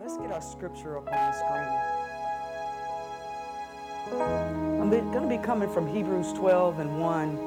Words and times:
Let's 0.00 0.16
get 0.16 0.30
our 0.30 0.40
scripture 0.40 0.96
up 0.96 1.08
on 1.08 1.12
the 1.12 1.32
screen. 1.32 1.68
I'm 4.80 4.90
going 4.90 5.10
to 5.12 5.28
be 5.28 5.38
coming 5.44 5.68
from 5.68 5.92
Hebrews 5.92 6.32
12 6.34 6.78
and 6.78 7.00
1 7.00 7.38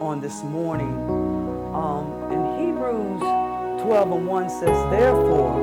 on 0.00 0.18
this 0.18 0.42
morning. 0.42 0.88
Um, 1.74 2.10
and 2.32 2.64
Hebrews 2.64 3.20
12 3.82 4.12
and 4.12 4.26
1 4.26 4.48
says, 4.48 4.90
Therefore, 4.90 5.60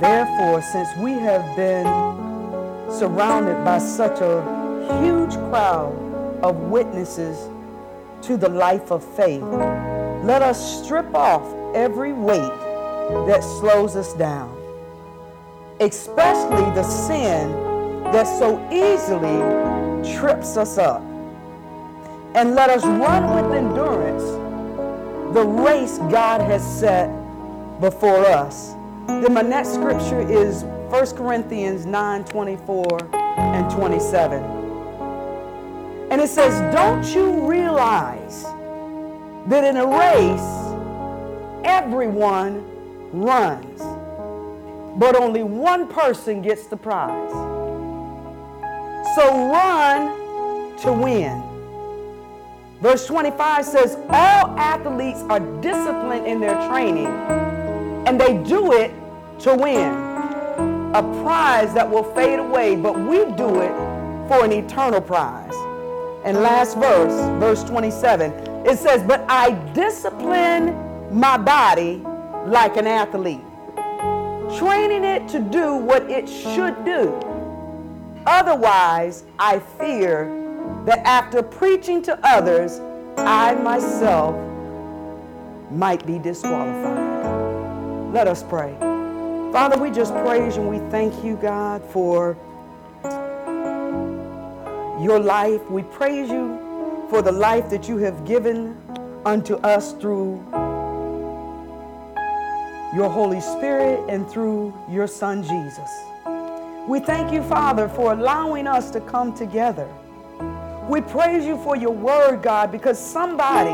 therefore, 0.00 0.62
since 0.62 0.88
we 0.98 1.12
have 1.12 1.54
been 1.54 1.86
surrounded 2.90 3.64
by 3.64 3.78
such 3.78 4.20
a 4.20 4.42
huge 5.00 5.34
crowd 5.48 5.94
of 6.42 6.56
witnesses 6.56 7.48
to 8.22 8.36
the 8.36 8.48
life 8.48 8.90
of 8.90 9.04
faith, 9.14 9.44
let 10.24 10.42
us 10.42 10.82
strip 10.84 11.14
off 11.14 11.44
every 11.72 12.12
weight 12.12 12.59
that 13.26 13.42
slows 13.42 13.96
us 13.96 14.12
down, 14.14 14.56
especially 15.80 16.64
the 16.74 16.82
sin 16.82 17.52
that 18.12 18.24
so 18.24 18.58
easily 18.70 19.38
trips 20.16 20.56
us 20.56 20.78
up. 20.78 21.02
And 22.34 22.54
let 22.54 22.70
us 22.70 22.84
run 22.84 23.34
with 23.34 23.56
endurance 23.56 24.22
the 25.34 25.44
race 25.44 25.98
God 26.10 26.40
has 26.40 26.62
set 26.80 27.08
before 27.80 28.24
us. 28.26 28.74
Then 29.06 29.32
my 29.32 29.42
next 29.42 29.74
scripture 29.74 30.20
is 30.20 30.64
1 30.64 31.16
Corinthians 31.16 31.86
9 31.86 32.24
24 32.24 33.10
and 33.14 33.70
27. 33.70 34.42
And 36.10 36.20
it 36.20 36.28
says, 36.28 36.74
Don't 36.74 37.04
you 37.14 37.48
realize 37.48 38.42
that 39.46 39.62
in 39.62 39.76
a 39.76 39.86
race, 39.86 40.70
everyone 41.64 42.66
runs, 43.12 43.80
but 44.98 45.16
only 45.16 45.42
one 45.42 45.88
person 45.88 46.42
gets 46.42 46.66
the 46.66 46.76
prize. 46.76 47.32
So 49.16 49.50
run 49.50 50.76
to 50.78 50.92
win. 50.92 51.42
Verse 52.80 53.06
25 53.06 53.64
says, 53.64 53.96
All 54.08 54.58
athletes 54.58 55.20
are 55.28 55.40
disciplined 55.60 56.26
in 56.26 56.40
their 56.40 56.54
training, 56.68 57.08
and 58.06 58.20
they 58.20 58.42
do 58.44 58.72
it 58.72 58.92
to 59.40 59.54
win 59.54 60.10
a 60.92 61.02
prize 61.22 61.72
that 61.74 61.88
will 61.88 62.02
fade 62.14 62.38
away, 62.38 62.74
but 62.74 62.98
we 62.98 63.18
do 63.36 63.60
it 63.60 63.72
for 64.28 64.44
an 64.44 64.52
eternal 64.52 65.00
prize. 65.00 65.54
And 66.24 66.38
last 66.38 66.76
verse, 66.76 67.12
verse 67.40 67.62
27, 67.64 68.32
it 68.66 68.78
says, 68.78 69.02
But 69.04 69.24
I 69.28 69.52
discipline 69.72 70.74
my 71.16 71.36
body 71.36 72.02
like 72.46 72.76
an 72.76 72.86
athlete, 72.86 73.40
training 74.58 75.04
it 75.04 75.28
to 75.28 75.38
do 75.40 75.74
what 75.74 76.10
it 76.10 76.28
should 76.28 76.84
do. 76.84 77.14
Otherwise, 78.26 79.24
I 79.38 79.58
fear 79.58 80.26
that 80.84 81.00
after 81.06 81.42
preaching 81.42 82.02
to 82.02 82.18
others, 82.22 82.80
I 83.16 83.54
myself 83.54 84.34
might 85.70 86.06
be 86.06 86.18
disqualified. 86.18 88.12
Let 88.12 88.26
us 88.26 88.42
pray. 88.42 88.74
Father, 89.52 89.78
we 89.80 89.90
just 89.90 90.14
praise 90.14 90.56
and 90.56 90.68
we 90.68 90.78
thank 90.90 91.24
you, 91.24 91.36
God, 91.36 91.84
for 91.84 92.36
your 95.00 95.18
life. 95.18 95.62
We 95.70 95.82
praise 95.82 96.30
you 96.30 97.06
for 97.10 97.22
the 97.22 97.32
life 97.32 97.68
that 97.70 97.88
you 97.88 97.96
have 97.98 98.24
given 98.24 98.76
unto 99.24 99.54
us 99.56 99.92
through 99.94 100.44
your 102.94 103.08
Holy 103.08 103.40
Spirit 103.40 104.04
and 104.08 104.28
through 104.28 104.74
your 104.88 105.06
Son 105.06 105.42
Jesus. 105.44 105.88
We 106.88 106.98
thank 106.98 107.32
you, 107.32 107.42
Father, 107.44 107.88
for 107.88 108.12
allowing 108.12 108.66
us 108.66 108.90
to 108.90 109.00
come 109.00 109.32
together. 109.32 109.88
We 110.88 111.00
praise 111.00 111.44
you 111.44 111.56
for 111.58 111.76
your 111.76 111.92
word, 111.92 112.42
God, 112.42 112.72
because 112.72 112.98
somebody 112.98 113.70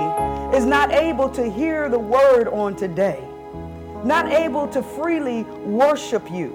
is 0.55 0.67
not 0.67 0.93
able 0.93 1.31
to 1.31 1.51
hear 1.51 1.89
the 1.89 1.99
word 1.99 2.49
on 2.49 2.77
today, 2.77 3.27
not 4.05 4.31
able 4.31 4.69
to 4.69 4.83
freely 4.83 5.45
worship 5.65 6.31
you, 6.31 6.55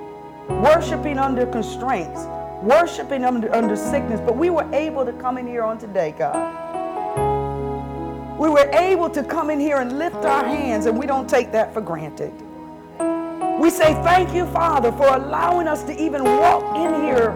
worshiping 0.50 1.18
under 1.18 1.48
constraints, 1.48 2.26
worshiping 2.62 3.26
under, 3.26 3.52
under 3.56 3.76
sickness, 3.76 4.22
but 4.22 4.38
we 4.38 4.52
were 4.52 4.72
able 4.72 5.04
to 5.04 5.14
come 5.14 5.40
in 5.40 5.48
here 5.48 5.64
on 5.64 5.80
today, 5.80 6.14
God. 6.16 6.60
We 8.38 8.50
were 8.50 8.70
able 8.74 9.10
to 9.10 9.24
come 9.24 9.50
in 9.50 9.60
here 9.60 9.78
and 9.78 9.98
lift 9.98 10.18
our 10.18 10.46
hands, 10.46 10.86
and 10.86 10.96
we 10.98 11.08
don't 11.08 11.28
take 11.28 11.52
that 11.54 11.74
for 11.74 11.82
granted. 11.82 12.32
We 13.62 13.70
say 13.70 13.94
thank 14.02 14.34
you, 14.34 14.48
Father, 14.48 14.92
for 14.92 15.06
allowing 15.06 15.68
us 15.68 15.84
to 15.84 15.96
even 15.96 16.24
walk 16.24 16.78
in 16.78 17.04
here 17.04 17.30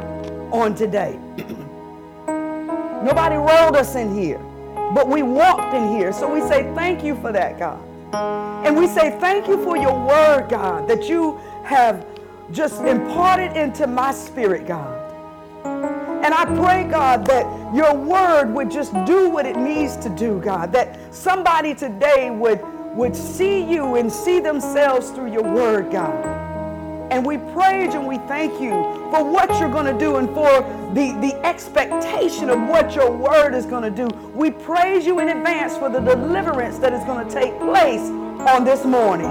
on 0.51 0.73
today. 0.73 1.19
Nobody 2.27 3.35
rolled 3.35 3.75
us 3.75 3.93
in 3.93 4.11
here, 4.17 4.39
but 4.95 5.07
we 5.07 5.21
walked 5.21 5.75
in 5.75 5.87
here. 5.89 6.11
So 6.11 6.33
we 6.33 6.41
say 6.41 6.63
thank 6.73 7.03
you 7.03 7.15
for 7.21 7.31
that, 7.31 7.59
God. 7.59 7.79
And 8.65 8.75
we 8.75 8.87
say 8.87 9.15
thank 9.19 9.47
you 9.47 9.63
for 9.63 9.77
your 9.77 9.93
word, 10.03 10.49
God, 10.49 10.89
that 10.89 11.07
you 11.07 11.37
have 11.63 12.03
just 12.51 12.81
imparted 12.81 13.55
into 13.55 13.85
my 13.85 14.11
spirit, 14.11 14.65
God. 14.65 15.03
And 16.25 16.33
I 16.33 16.45
pray, 16.45 16.89
God, 16.89 17.23
that 17.27 17.45
your 17.75 17.93
word 17.93 18.51
would 18.51 18.71
just 18.71 18.93
do 19.05 19.29
what 19.29 19.45
it 19.45 19.57
needs 19.57 19.95
to 19.97 20.09
do, 20.09 20.41
God. 20.41 20.71
That 20.71 21.13
somebody 21.13 21.75
today 21.75 22.31
would 22.31 22.59
would 22.95 23.15
see 23.15 23.61
you 23.69 23.95
and 23.95 24.11
see 24.11 24.39
themselves 24.39 25.11
through 25.11 25.31
your 25.31 25.43
word, 25.43 25.91
God. 25.91 26.45
And 27.11 27.25
we 27.25 27.37
praise 27.37 27.93
and 27.93 28.07
we 28.07 28.17
thank 28.19 28.59
you 28.59 28.71
for 29.11 29.23
what 29.23 29.49
you're 29.59 29.71
going 29.71 29.91
to 29.91 29.99
do 29.99 30.15
and 30.15 30.27
for 30.29 30.61
the, 30.93 31.11
the 31.21 31.35
expectation 31.45 32.49
of 32.49 32.59
what 32.67 32.95
your 32.95 33.11
word 33.11 33.53
is 33.53 33.65
going 33.65 33.83
to 33.83 33.91
do. 33.91 34.07
We 34.33 34.49
praise 34.49 35.05
you 35.05 35.19
in 35.19 35.29
advance 35.29 35.77
for 35.77 35.89
the 35.89 35.99
deliverance 35.99 36.79
that 36.79 36.93
is 36.93 37.03
going 37.03 37.27
to 37.27 37.33
take 37.33 37.57
place 37.59 38.01
on 38.49 38.63
this 38.63 38.85
morning. 38.85 39.29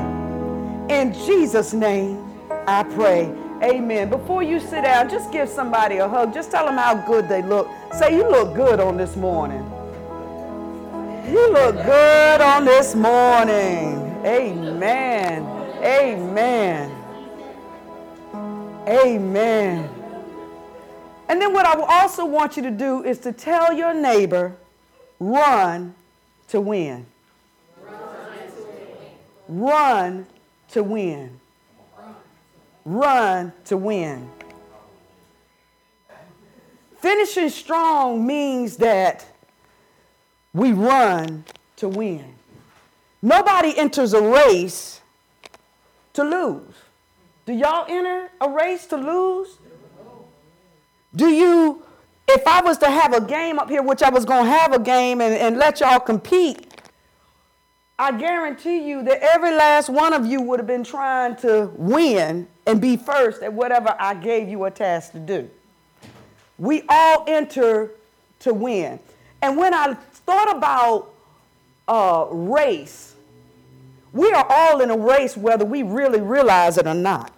In 0.90 1.12
Jesus' 1.12 1.72
name, 1.72 2.22
I 2.66 2.84
pray. 2.84 3.34
Amen. 3.62 4.10
Before 4.10 4.42
you 4.42 4.60
sit 4.60 4.82
down, 4.84 5.08
just 5.08 5.32
give 5.32 5.48
somebody 5.48 5.96
a 5.96 6.08
hug. 6.08 6.34
Just 6.34 6.50
tell 6.50 6.66
them 6.66 6.76
how 6.76 6.94
good 6.94 7.28
they 7.28 7.42
look. 7.42 7.68
Say, 7.92 8.16
You 8.16 8.28
look 8.28 8.54
good 8.54 8.78
on 8.78 8.96
this 8.96 9.16
morning. 9.16 9.73
You 11.26 11.52
look 11.52 11.76
good 11.76 12.40
on 12.42 12.66
this 12.66 12.94
morning. 12.94 14.14
Amen. 14.26 15.42
Amen. 15.82 17.04
Amen. 18.86 19.88
And 21.28 21.40
then 21.40 21.54
what 21.54 21.64
I 21.64 21.80
also 21.80 22.26
want 22.26 22.58
you 22.58 22.62
to 22.64 22.70
do 22.70 23.02
is 23.02 23.18
to 23.20 23.32
tell 23.32 23.72
your 23.72 23.94
neighbor, 23.94 24.54
run 25.18 25.94
to 26.48 26.60
win. 26.60 27.06
Run 29.48 30.26
to 30.72 30.82
win. 30.82 31.40
Run 32.84 33.52
to 33.64 33.76
win. 33.78 34.30
Finishing 36.98 37.48
strong 37.48 38.26
means 38.26 38.76
that 38.76 39.26
we 40.54 40.72
run 40.72 41.44
to 41.76 41.88
win. 41.88 42.24
Nobody 43.20 43.76
enters 43.76 44.14
a 44.14 44.22
race 44.22 45.00
to 46.14 46.22
lose. 46.22 46.74
Do 47.44 47.52
y'all 47.52 47.84
enter 47.88 48.30
a 48.40 48.48
race 48.48 48.86
to 48.86 48.96
lose? 48.96 49.58
Do 51.14 51.28
you, 51.28 51.82
if 52.28 52.46
I 52.46 52.62
was 52.62 52.78
to 52.78 52.90
have 52.90 53.12
a 53.12 53.20
game 53.20 53.58
up 53.58 53.68
here, 53.68 53.82
which 53.82 54.02
I 54.02 54.10
was 54.10 54.24
going 54.24 54.44
to 54.44 54.50
have 54.50 54.72
a 54.72 54.78
game 54.78 55.20
and, 55.20 55.34
and 55.34 55.58
let 55.58 55.80
y'all 55.80 56.00
compete, 56.00 56.70
I 57.98 58.16
guarantee 58.18 58.88
you 58.88 59.02
that 59.04 59.22
every 59.22 59.52
last 59.52 59.88
one 59.88 60.12
of 60.12 60.26
you 60.26 60.42
would 60.42 60.58
have 60.58 60.66
been 60.66 60.82
trying 60.82 61.36
to 61.36 61.70
win 61.76 62.48
and 62.66 62.80
be 62.80 62.96
first 62.96 63.42
at 63.42 63.52
whatever 63.52 63.94
I 63.98 64.14
gave 64.14 64.48
you 64.48 64.64
a 64.64 64.70
task 64.70 65.12
to 65.12 65.20
do. 65.20 65.48
We 66.58 66.82
all 66.88 67.24
enter 67.28 67.90
to 68.40 68.54
win. 68.54 68.98
And 69.42 69.56
when 69.56 69.74
I 69.74 69.96
thought 70.26 70.56
about 70.56 71.14
uh, 71.88 72.26
race, 72.30 73.14
we 74.12 74.30
are 74.32 74.46
all 74.48 74.80
in 74.80 74.90
a 74.90 74.96
race 74.96 75.36
whether 75.36 75.64
we 75.64 75.82
really 75.82 76.20
realize 76.20 76.78
it 76.78 76.86
or 76.86 76.94
not. 76.94 77.32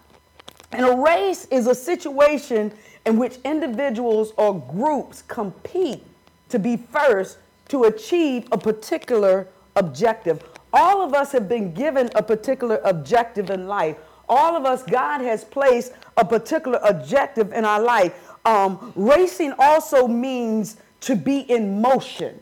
And 0.72 0.84
a 0.84 0.96
race 0.96 1.46
is 1.46 1.66
a 1.66 1.74
situation 1.74 2.72
in 3.06 3.16
which 3.16 3.38
individuals 3.44 4.32
or 4.36 4.60
groups 4.60 5.22
compete 5.22 6.04
to 6.48 6.58
be 6.58 6.76
first 6.76 7.38
to 7.68 7.84
achieve 7.84 8.46
a 8.52 8.58
particular 8.58 9.48
objective. 9.76 10.44
All 10.72 11.02
of 11.02 11.14
us 11.14 11.32
have 11.32 11.48
been 11.48 11.72
given 11.72 12.10
a 12.14 12.22
particular 12.22 12.80
objective 12.84 13.50
in 13.50 13.66
life. 13.66 13.96
All 14.28 14.56
of 14.56 14.64
us, 14.64 14.82
God 14.82 15.20
has 15.20 15.44
placed 15.44 15.92
a 16.16 16.24
particular 16.24 16.78
objective 16.82 17.52
in 17.52 17.64
our 17.64 17.80
life. 17.80 18.32
Um, 18.44 18.92
racing 18.96 19.54
also 19.58 20.06
means 20.06 20.76
to 21.00 21.16
be 21.16 21.40
in 21.40 21.80
motion 21.80 22.40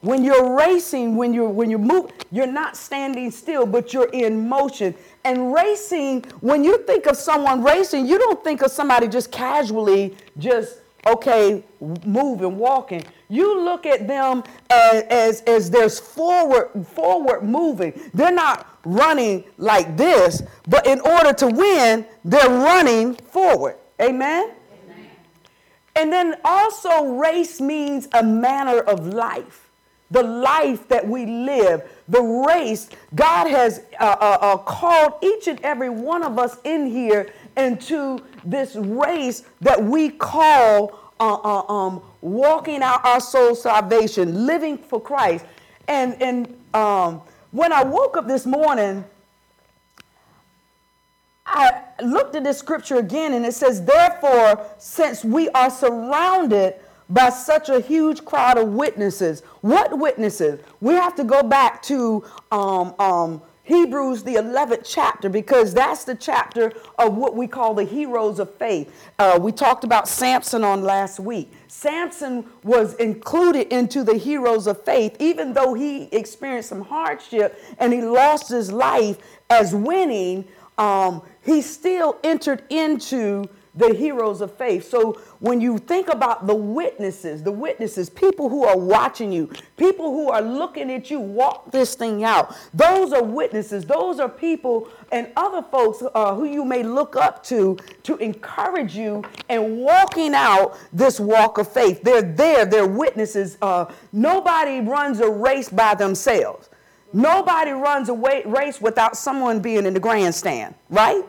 When 0.00 0.24
you're 0.24 0.56
racing, 0.56 1.16
when 1.16 1.32
you're 1.32 1.48
when 1.48 1.70
you 1.70 1.78
move, 1.78 2.12
you're 2.30 2.46
not 2.46 2.76
standing 2.76 3.30
still, 3.30 3.66
but 3.66 3.92
you're 3.92 4.10
in 4.10 4.48
motion. 4.48 4.94
And 5.24 5.52
racing, 5.52 6.22
when 6.40 6.62
you 6.62 6.78
think 6.84 7.06
of 7.06 7.16
someone 7.16 7.64
racing, 7.64 8.06
you 8.06 8.18
don't 8.18 8.42
think 8.44 8.62
of 8.62 8.70
somebody 8.70 9.08
just 9.08 9.32
casually 9.32 10.16
just 10.38 10.78
okay 11.06 11.64
moving, 12.04 12.58
walking. 12.58 13.02
You 13.28 13.60
look 13.60 13.86
at 13.86 14.06
them 14.06 14.44
as, 14.70 15.02
as, 15.04 15.40
as 15.42 15.70
there's 15.70 15.98
forward 15.98 16.86
forward 16.86 17.42
moving. 17.42 17.98
They're 18.14 18.30
not 18.30 18.78
running 18.84 19.44
like 19.58 19.96
this, 19.96 20.42
but 20.68 20.86
in 20.86 21.00
order 21.00 21.32
to 21.32 21.46
win, 21.48 22.06
they're 22.24 22.48
running 22.48 23.14
forward. 23.14 23.76
Amen. 24.00 24.52
And 25.96 26.12
then 26.12 26.36
also, 26.44 27.14
race 27.14 27.58
means 27.58 28.06
a 28.12 28.22
manner 28.22 28.80
of 28.80 29.06
life, 29.06 29.65
the 30.10 30.22
life 30.22 30.86
that 30.88 31.06
we 31.06 31.26
live, 31.26 31.82
the 32.08 32.22
race. 32.22 32.88
God 33.14 33.48
has 33.48 33.82
uh, 33.98 34.04
uh, 34.20 34.38
uh, 34.40 34.56
called 34.58 35.14
each 35.22 35.48
and 35.48 35.60
every 35.62 35.90
one 35.90 36.22
of 36.22 36.38
us 36.38 36.58
in 36.64 36.86
here 36.86 37.32
into 37.56 38.20
this 38.44 38.76
race 38.76 39.42
that 39.60 39.82
we 39.82 40.10
call 40.10 41.00
uh, 41.18 41.34
uh, 41.34 41.72
um, 41.72 42.02
walking 42.20 42.82
out 42.82 43.04
our 43.04 43.20
soul 43.20 43.54
salvation, 43.54 44.46
living 44.46 44.78
for 44.78 45.00
Christ. 45.00 45.44
And, 45.88 46.20
and 46.20 46.56
um, 46.74 47.22
when 47.50 47.72
I 47.72 47.82
woke 47.82 48.16
up 48.16 48.28
this 48.28 48.46
morning, 48.46 49.04
I 51.46 51.82
looked 52.02 52.34
at 52.34 52.44
this 52.44 52.58
scripture 52.58 52.96
again 52.96 53.32
and 53.32 53.46
it 53.46 53.54
says, 53.54 53.84
Therefore, 53.84 54.66
since 54.78 55.24
we 55.24 55.48
are 55.50 55.70
surrounded 55.70 56.74
by 57.08 57.30
such 57.30 57.68
a 57.68 57.80
huge 57.80 58.24
crowd 58.24 58.58
of 58.58 58.68
witnesses, 58.68 59.42
what 59.60 59.98
witnesses? 59.98 60.60
We 60.80 60.94
have 60.94 61.14
to 61.16 61.24
go 61.24 61.42
back 61.42 61.82
to 61.84 62.24
um, 62.50 62.94
um, 62.98 63.42
Hebrews, 63.62 64.22
the 64.22 64.34
11th 64.34 64.82
chapter, 64.84 65.28
because 65.28 65.74
that's 65.74 66.04
the 66.04 66.14
chapter 66.14 66.72
of 66.98 67.16
what 67.16 67.34
we 67.34 67.46
call 67.48 67.74
the 67.74 67.84
heroes 67.84 68.38
of 68.38 68.54
faith. 68.56 68.92
Uh, 69.18 69.38
we 69.40 69.50
talked 69.50 69.82
about 69.82 70.08
Samson 70.08 70.62
on 70.62 70.82
last 70.82 71.18
week. 71.18 71.52
Samson 71.66 72.46
was 72.62 72.94
included 72.94 73.72
into 73.72 74.04
the 74.04 74.14
heroes 74.16 74.66
of 74.66 74.84
faith, 74.84 75.16
even 75.18 75.52
though 75.52 75.74
he 75.74 76.04
experienced 76.12 76.68
some 76.68 76.82
hardship 76.82 77.60
and 77.78 77.92
he 77.92 78.02
lost 78.02 78.48
his 78.48 78.70
life 78.70 79.18
as 79.50 79.74
winning 79.74 80.44
um, 80.78 81.22
he 81.42 81.62
still 81.62 82.18
entered 82.22 82.64
into 82.68 83.48
the 83.76 83.94
heroes 83.94 84.40
of 84.40 84.56
faith. 84.56 84.88
So 84.88 85.20
when 85.40 85.60
you 85.60 85.78
think 85.78 86.08
about 86.08 86.46
the 86.46 86.54
witnesses, 86.54 87.42
the 87.42 87.52
witnesses, 87.52 88.08
people 88.08 88.48
who 88.48 88.64
are 88.64 88.76
watching 88.76 89.30
you, 89.30 89.50
people 89.76 90.12
who 90.12 90.30
are 90.30 90.42
looking 90.42 90.90
at 90.90 91.10
you 91.10 91.20
walk 91.20 91.70
this 91.70 91.94
thing 91.94 92.24
out, 92.24 92.54
those 92.72 93.12
are 93.12 93.22
witnesses. 93.22 93.84
Those 93.84 94.18
are 94.18 94.28
people 94.28 94.88
and 95.12 95.30
other 95.36 95.62
folks 95.62 96.02
uh, 96.14 96.34
who 96.34 96.44
you 96.44 96.64
may 96.64 96.82
look 96.82 97.16
up 97.16 97.42
to 97.44 97.76
to 98.02 98.16
encourage 98.16 98.96
you 98.96 99.22
in 99.48 99.78
walking 99.78 100.34
out 100.34 100.78
this 100.92 101.20
walk 101.20 101.58
of 101.58 101.70
faith. 101.70 102.02
They're 102.02 102.22
there, 102.22 102.64
they're 102.64 102.86
witnesses. 102.86 103.58
Uh, 103.60 103.86
nobody 104.12 104.80
runs 104.80 105.20
a 105.20 105.30
race 105.30 105.68
by 105.68 105.94
themselves. 105.94 106.70
Nobody 107.12 107.70
runs 107.70 108.08
a 108.08 108.14
race 108.14 108.80
without 108.80 109.16
someone 109.16 109.60
being 109.60 109.86
in 109.86 109.94
the 109.94 110.00
grandstand, 110.00 110.74
right? 110.90 111.24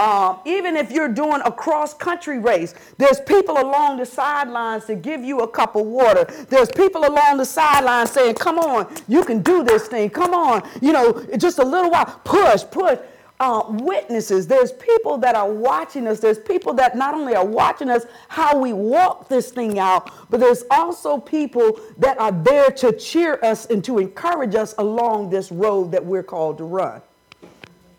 Um, 0.00 0.40
even 0.46 0.76
if 0.76 0.90
you're 0.90 1.08
doing 1.08 1.42
a 1.44 1.52
cross 1.52 1.92
country 1.92 2.38
race, 2.38 2.74
there's 2.96 3.20
people 3.20 3.60
along 3.60 3.98
the 3.98 4.06
sidelines 4.06 4.86
to 4.86 4.94
give 4.94 5.22
you 5.22 5.40
a 5.40 5.48
cup 5.48 5.76
of 5.76 5.84
water. 5.84 6.24
There's 6.48 6.70
people 6.70 7.04
along 7.06 7.36
the 7.36 7.44
sidelines 7.44 8.10
saying, 8.10 8.36
Come 8.36 8.58
on, 8.58 8.92
you 9.08 9.22
can 9.24 9.42
do 9.42 9.62
this 9.62 9.88
thing. 9.88 10.08
Come 10.08 10.32
on, 10.32 10.66
you 10.80 10.92
know, 10.92 11.22
just 11.36 11.58
a 11.58 11.64
little 11.64 11.90
while. 11.90 12.06
Push, 12.24 12.64
push 12.70 12.98
uh, 13.40 13.64
witnesses. 13.68 14.46
There's 14.46 14.72
people 14.72 15.18
that 15.18 15.34
are 15.34 15.50
watching 15.50 16.06
us. 16.06 16.20
There's 16.20 16.38
people 16.38 16.74
that 16.74 16.96
not 16.96 17.14
only 17.14 17.34
are 17.34 17.44
watching 17.44 17.88
us 17.88 18.04
how 18.28 18.56
we 18.58 18.72
walk 18.72 19.28
this 19.28 19.50
thing 19.50 19.78
out, 19.78 20.10
but 20.30 20.40
there's 20.40 20.64
also 20.70 21.18
people 21.18 21.80
that 21.98 22.18
are 22.18 22.32
there 22.32 22.70
to 22.70 22.92
cheer 22.92 23.38
us 23.42 23.66
and 23.66 23.82
to 23.84 23.98
encourage 23.98 24.54
us 24.54 24.74
along 24.78 25.30
this 25.30 25.50
road 25.50 25.90
that 25.92 26.04
we're 26.04 26.22
called 26.22 26.58
to 26.58 26.64
run, 26.64 27.00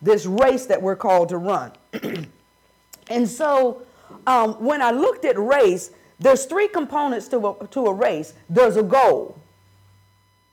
this 0.01 0.25
race 0.25 0.65
that 0.65 0.81
we're 0.81 0.95
called 0.95 1.30
to 1.30 1.38
run. 1.38 1.71
and 3.09 3.27
so 3.27 3.83
um, 4.27 4.53
when 4.63 4.81
I 4.81 4.92
looked 4.92 5.25
at 5.25 5.38
race, 5.38 5.92
there's 6.19 6.45
three 6.45 6.68
components 6.68 7.27
to 7.30 7.48
a, 7.48 7.68
to 7.68 7.88
a 7.88 7.94
race. 7.94 8.33
There's 8.50 8.77
a 8.77 8.83
goal. 8.83 9.38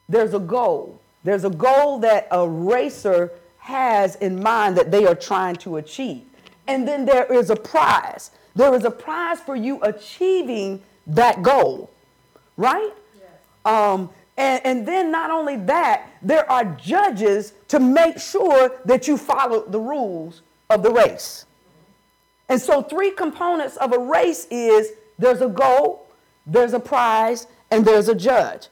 There's 0.09 0.35
a 0.35 0.39
goal. 0.39 1.00
There's 1.25 1.45
a 1.45 1.50
goal 1.50 1.99
that 2.00 2.29
a 2.31 2.49
racer 2.49 3.33
has 3.59 4.17
in 4.17 4.43
mind 4.43 4.77
that 4.79 4.91
they 4.91 5.05
are 5.05 5.15
trying 5.15 5.56
to 5.56 5.77
achieve. 5.77 6.23
And 6.67 6.89
then 6.89 7.05
there 7.05 7.31
is 7.33 7.50
a 7.50 7.56
prize. 7.56 8.31
There 8.55 8.75
is 8.75 8.85
a 8.85 8.91
prize 8.91 9.41
for 9.41 9.56
you 9.56 9.81
achieving 9.83 10.83
that 11.06 11.43
goal, 11.43 11.91
right? 12.56 12.93
Yes. 13.19 13.31
Um, 13.65 14.11
and, 14.38 14.64
and 14.64 14.88
then 14.88 15.11
not 15.11 15.31
only 15.32 15.56
that, 15.56 16.08
there 16.23 16.50
are 16.50 16.64
judges 16.64 17.52
to 17.67 17.81
make 17.81 18.19
sure 18.19 18.70
that 18.85 19.08
you 19.08 19.19
follow 19.19 19.69
the 19.69 19.81
rules 19.81 20.43
of 20.70 20.85
the 20.85 20.93
race. 20.93 21.44
And 22.49 22.61
so, 22.61 22.81
three 22.81 23.11
components 23.11 23.76
of 23.76 23.93
a 23.93 23.99
race 23.99 24.46
is 24.50 24.93
there's 25.19 25.43
a 25.43 25.49
goal, 25.49 26.06
there's 26.46 26.73
a 26.73 26.81
prize, 26.81 27.49
and 27.73 27.85
there's 27.85 28.08
a 28.08 28.14
judge. 28.14 28.69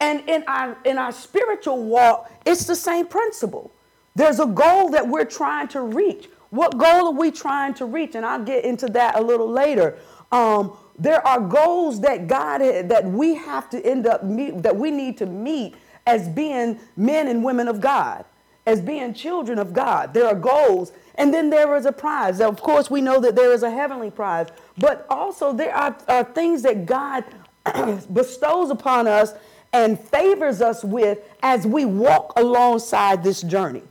And 0.00 0.28
in 0.28 0.42
our, 0.48 0.76
in 0.84 0.98
our 0.98 1.12
spiritual 1.12 1.84
walk, 1.84 2.30
it's 2.44 2.64
the 2.64 2.74
same 2.74 3.06
principle. 3.06 3.70
There's 4.14 4.40
a 4.40 4.46
goal 4.46 4.90
that 4.90 5.06
we're 5.06 5.26
trying 5.26 5.68
to 5.68 5.82
reach. 5.82 6.28
What 6.50 6.78
goal 6.78 7.08
are 7.08 7.12
we 7.12 7.30
trying 7.30 7.74
to 7.74 7.84
reach? 7.84 8.14
And 8.14 8.24
I'll 8.24 8.42
get 8.42 8.64
into 8.64 8.86
that 8.88 9.18
a 9.18 9.20
little 9.20 9.48
later. 9.48 9.98
Um, 10.32 10.76
there 10.98 11.26
are 11.26 11.40
goals 11.40 12.00
that 12.00 12.26
God 12.26 12.60
that 12.60 13.04
we 13.04 13.34
have 13.34 13.68
to 13.70 13.84
end 13.84 14.06
up 14.06 14.24
meet 14.24 14.62
that 14.62 14.76
we 14.76 14.90
need 14.90 15.18
to 15.18 15.26
meet 15.26 15.74
as 16.06 16.28
being 16.28 16.78
men 16.96 17.28
and 17.28 17.44
women 17.44 17.68
of 17.68 17.80
God, 17.80 18.24
as 18.64 18.80
being 18.80 19.12
children 19.12 19.58
of 19.58 19.72
God. 19.72 20.14
There 20.14 20.26
are 20.26 20.34
goals, 20.34 20.92
and 21.16 21.34
then 21.34 21.50
there 21.50 21.76
is 21.76 21.84
a 21.84 21.92
prize. 21.92 22.40
Of 22.40 22.62
course, 22.62 22.90
we 22.90 23.00
know 23.00 23.20
that 23.20 23.34
there 23.34 23.52
is 23.52 23.62
a 23.62 23.70
heavenly 23.70 24.10
prize, 24.10 24.48
but 24.78 25.06
also 25.10 25.52
there 25.52 25.74
are, 25.74 25.96
are 26.08 26.24
things 26.24 26.62
that 26.62 26.86
God 26.86 27.24
bestows 28.12 28.70
upon 28.70 29.06
us 29.06 29.34
and 29.72 29.98
favors 29.98 30.62
us 30.62 30.84
with 30.84 31.18
as 31.42 31.66
we 31.66 31.84
walk 31.84 32.32
alongside 32.36 33.22
this 33.22 33.42
journey. 33.42 33.82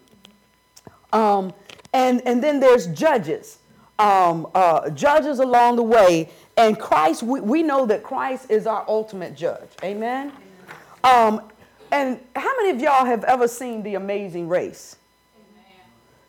Um, 1.13 1.53
and, 1.93 2.21
and 2.25 2.43
then 2.43 2.59
there's 2.59 2.88
judges, 2.88 3.59
um, 4.00 4.47
uh, 4.55 4.89
judges 4.89 5.39
along 5.39 5.75
the 5.75 5.83
way. 5.83 6.29
And 6.57 6.79
Christ, 6.79 7.24
we, 7.24 7.41
we 7.41 7.63
know 7.63 7.85
that 7.85 8.03
Christ 8.03 8.50
is 8.50 8.65
our 8.65 8.85
ultimate 8.88 9.35
judge. 9.35 9.69
Amen? 9.83 10.31
Um, 11.03 11.41
and 11.91 12.19
how 12.35 12.55
many 12.57 12.69
of 12.69 12.79
y'all 12.79 13.05
have 13.05 13.24
ever 13.25 13.47
seen 13.47 13.83
The 13.83 13.95
Amazing 13.95 14.47
Race? 14.47 14.97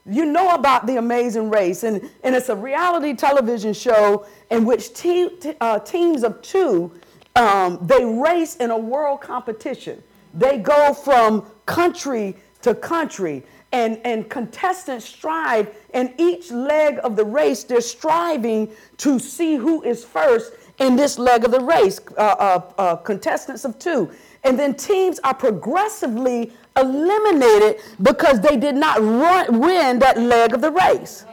You 0.09 0.25
know 0.25 0.51
about 0.51 0.87
The 0.87 0.99
Amazing 0.99 1.51
Race, 1.51 1.83
and, 1.83 2.09
and 2.23 2.35
it's 2.37 2.49
a 2.49 2.55
reality 2.55 3.15
television 3.15 3.73
show 3.73 4.27
in 4.51 4.65
which 4.65 4.93
te- 4.95 5.55
uh, 5.61 5.81
teams 5.81 6.23
of 6.23 6.41
two 6.43 6.93
um, 7.35 7.79
they 7.83 8.05
race 8.05 8.57
in 8.57 8.71
a 8.71 8.79
world 8.79 9.21
competition. 9.21 10.03
They 10.33 10.59
go 10.59 10.95
from 10.95 11.45
country 11.67 12.37
to 12.63 12.75
country 12.75 13.43
and, 13.77 14.01
and 14.05 14.31
contestants 14.31 15.05
strive 15.05 15.69
in 15.93 16.15
each 16.17 16.51
leg 16.51 16.99
of 17.05 17.15
the 17.15 17.25
race. 17.25 17.63
They're 17.63 17.83
striving 17.83 18.71
to 18.97 19.19
see 19.19 19.57
who 19.57 19.83
is 19.83 20.03
first 20.03 20.55
in 20.79 20.97
this 20.97 21.19
leg 21.19 21.45
of 21.45 21.51
the 21.51 21.61
race, 21.61 22.01
uh, 22.17 22.21
uh, 22.21 22.73
uh, 22.79 22.97
contestants 22.97 23.67
of 23.67 23.79
two. 23.79 24.11
And 24.45 24.59
then 24.59 24.75
teams 24.75 25.21
are 25.25 25.35
progressively 25.35 26.53
eliminated 26.75 27.83
because 28.01 28.41
they 28.41 28.57
did 28.57 28.77
not 28.77 28.99
run, 28.99 29.61
win 29.61 29.99
that 29.99 30.19
leg 30.19 30.55
of 30.55 30.63
the 30.63 30.71
race. 30.71 31.27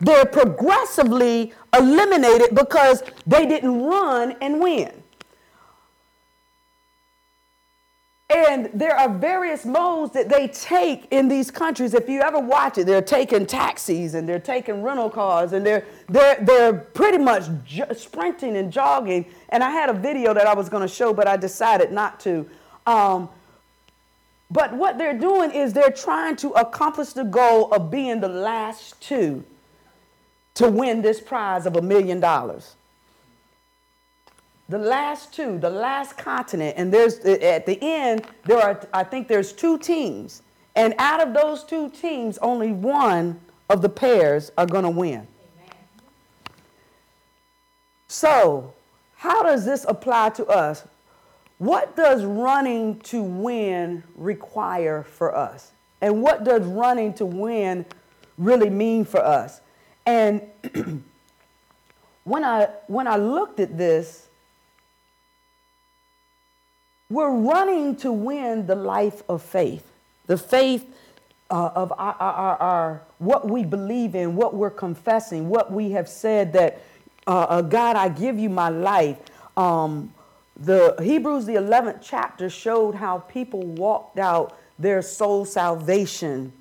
They're 0.00 0.26
progressively 0.26 1.52
eliminated 1.72 2.56
because 2.56 3.04
they 3.28 3.46
didn't 3.46 3.80
run 3.80 4.32
and 4.40 4.58
win. 4.58 5.03
And 8.30 8.70
there 8.72 8.96
are 8.96 9.08
various 9.08 9.66
modes 9.66 10.12
that 10.14 10.30
they 10.30 10.48
take 10.48 11.08
in 11.10 11.28
these 11.28 11.50
countries. 11.50 11.92
If 11.92 12.08
you 12.08 12.22
ever 12.22 12.38
watch 12.38 12.78
it, 12.78 12.86
they're 12.86 13.02
taking 13.02 13.44
taxis 13.44 14.14
and 14.14 14.26
they're 14.26 14.38
taking 14.38 14.82
rental 14.82 15.10
cars 15.10 15.52
and 15.52 15.64
they're, 15.64 15.84
they're, 16.08 16.42
they're 16.42 16.72
pretty 16.72 17.18
much 17.18 17.44
sprinting 17.96 18.56
and 18.56 18.72
jogging. 18.72 19.26
And 19.50 19.62
I 19.62 19.70
had 19.70 19.90
a 19.90 19.92
video 19.92 20.32
that 20.32 20.46
I 20.46 20.54
was 20.54 20.70
going 20.70 20.80
to 20.80 20.92
show, 20.92 21.12
but 21.12 21.28
I 21.28 21.36
decided 21.36 21.92
not 21.92 22.18
to. 22.20 22.48
Um, 22.86 23.28
but 24.50 24.72
what 24.72 24.96
they're 24.96 25.18
doing 25.18 25.50
is 25.50 25.72
they're 25.74 25.90
trying 25.90 26.36
to 26.36 26.50
accomplish 26.50 27.12
the 27.12 27.24
goal 27.24 27.72
of 27.72 27.90
being 27.90 28.20
the 28.20 28.28
last 28.28 29.00
two 29.02 29.44
to 30.54 30.68
win 30.68 31.02
this 31.02 31.20
prize 31.20 31.66
of 31.66 31.76
a 31.76 31.82
million 31.82 32.20
dollars. 32.20 32.74
The 34.68 34.78
last 34.78 35.34
two, 35.34 35.58
the 35.58 35.70
last 35.70 36.16
continent, 36.16 36.74
and 36.76 36.92
there's 36.92 37.18
at 37.20 37.66
the 37.66 37.78
end 37.82 38.26
there 38.44 38.58
are 38.58 38.80
I 38.92 39.04
think 39.04 39.28
there's 39.28 39.52
two 39.52 39.78
teams, 39.78 40.42
and 40.74 40.94
out 40.98 41.26
of 41.26 41.34
those 41.34 41.64
two 41.64 41.90
teams, 41.90 42.38
only 42.38 42.72
one 42.72 43.40
of 43.68 43.82
the 43.82 43.88
pairs 43.88 44.52
are 44.56 44.66
going 44.66 44.84
to 44.84 44.90
win. 44.90 45.26
Amen. 45.58 45.76
So, 48.08 48.72
how 49.16 49.42
does 49.42 49.64
this 49.64 49.84
apply 49.88 50.30
to 50.30 50.46
us? 50.46 50.86
What 51.58 51.96
does 51.96 52.24
running 52.24 53.00
to 53.00 53.22
win 53.22 54.02
require 54.16 55.02
for 55.02 55.34
us? 55.36 55.72
And 56.00 56.22
what 56.22 56.44
does 56.44 56.62
running 56.62 57.14
to 57.14 57.26
win 57.26 57.86
really 58.36 58.68
mean 58.68 59.04
for 59.04 59.24
us? 59.24 59.60
And 60.04 60.42
when 62.24 62.44
I 62.44 62.68
when 62.88 63.06
I 63.06 63.16
looked 63.16 63.60
at 63.60 63.78
this, 63.78 64.23
we're 67.14 67.30
running 67.30 67.94
to 67.96 68.12
win 68.12 68.66
the 68.66 68.74
life 68.74 69.22
of 69.28 69.40
faith, 69.40 69.88
the 70.26 70.36
faith 70.36 70.84
uh, 71.48 71.70
of 71.74 71.92
our, 71.92 72.14
our, 72.18 72.56
our, 72.56 73.02
what 73.18 73.48
we 73.48 73.64
believe 73.64 74.14
in, 74.14 74.34
what 74.34 74.54
we're 74.54 74.70
confessing, 74.70 75.48
what 75.48 75.72
we 75.72 75.92
have 75.92 76.08
said 76.08 76.52
that 76.52 76.82
uh, 77.26 77.46
uh, 77.48 77.62
God, 77.62 77.96
I 77.96 78.08
give 78.08 78.38
you 78.38 78.50
my 78.50 78.68
life. 78.68 79.18
Um, 79.56 80.12
the 80.56 80.96
Hebrews 81.00 81.46
the 81.46 81.54
11th 81.54 82.00
chapter 82.02 82.50
showed 82.50 82.96
how 82.96 83.18
people 83.18 83.62
walked 83.62 84.18
out 84.18 84.58
their 84.78 85.00
soul 85.00 85.44
salvation 85.44 86.52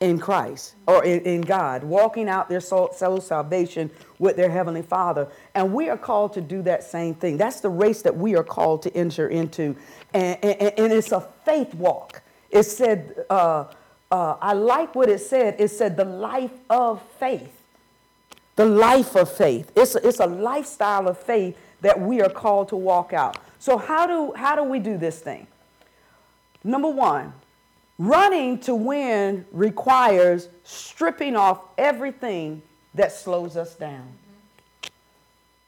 in 0.00 0.18
Christ 0.18 0.74
or 0.86 1.04
in, 1.04 1.20
in 1.20 1.40
God, 1.42 1.84
walking 1.84 2.28
out 2.28 2.48
their 2.48 2.60
soul, 2.60 2.92
soul 2.92 3.20
salvation 3.20 3.90
with 4.18 4.36
their 4.36 4.50
Heavenly 4.50 4.82
Father. 4.82 5.28
And 5.54 5.72
we 5.74 5.88
are 5.90 5.98
called 5.98 6.32
to 6.34 6.40
do 6.40 6.62
that 6.62 6.82
same 6.82 7.14
thing. 7.14 7.36
That's 7.36 7.60
the 7.60 7.68
race 7.68 8.02
that 8.02 8.16
we 8.16 8.34
are 8.34 8.42
called 8.42 8.82
to 8.82 8.96
enter 8.96 9.28
into. 9.28 9.76
And, 10.14 10.42
and, 10.42 10.72
and 10.78 10.92
it's 10.92 11.12
a 11.12 11.20
faith 11.44 11.74
walk. 11.74 12.22
It 12.50 12.64
said, 12.64 13.24
uh, 13.28 13.66
uh, 14.10 14.36
I 14.40 14.54
like 14.54 14.94
what 14.94 15.08
it 15.08 15.20
said. 15.20 15.56
It 15.58 15.68
said 15.68 15.96
the 15.96 16.04
life 16.04 16.52
of 16.68 17.02
faith. 17.18 17.62
The 18.56 18.66
life 18.66 19.14
of 19.14 19.32
faith. 19.32 19.70
It's 19.76 19.94
a, 19.94 20.06
it's 20.06 20.20
a 20.20 20.26
lifestyle 20.26 21.08
of 21.08 21.18
faith 21.18 21.56
that 21.82 22.00
we 22.00 22.20
are 22.20 22.28
called 22.28 22.68
to 22.70 22.76
walk 22.76 23.12
out. 23.12 23.38
So, 23.58 23.76
how 23.76 24.06
do, 24.06 24.32
how 24.34 24.56
do 24.56 24.64
we 24.64 24.78
do 24.78 24.98
this 24.98 25.20
thing? 25.20 25.46
Number 26.64 26.88
one, 26.88 27.32
Running 28.00 28.58
to 28.60 28.74
win 28.74 29.44
requires 29.52 30.48
stripping 30.64 31.36
off 31.36 31.60
everything 31.76 32.62
that 32.94 33.12
slows 33.12 33.58
us 33.58 33.74
down. 33.74 34.08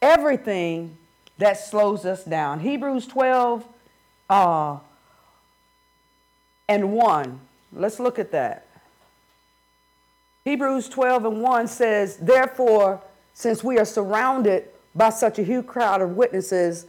Everything 0.00 0.96
that 1.36 1.60
slows 1.60 2.06
us 2.06 2.24
down. 2.24 2.60
Hebrews 2.60 3.06
12 3.06 3.68
uh, 4.30 4.78
and 6.70 6.92
1. 6.92 7.40
Let's 7.74 8.00
look 8.00 8.18
at 8.18 8.32
that. 8.32 8.66
Hebrews 10.46 10.88
12 10.88 11.26
and 11.26 11.42
1 11.42 11.68
says, 11.68 12.16
Therefore, 12.16 13.02
since 13.34 13.62
we 13.62 13.78
are 13.78 13.84
surrounded 13.84 14.70
by 14.94 15.10
such 15.10 15.38
a 15.38 15.42
huge 15.42 15.66
crowd 15.66 16.00
of 16.00 16.16
witnesses, 16.16 16.86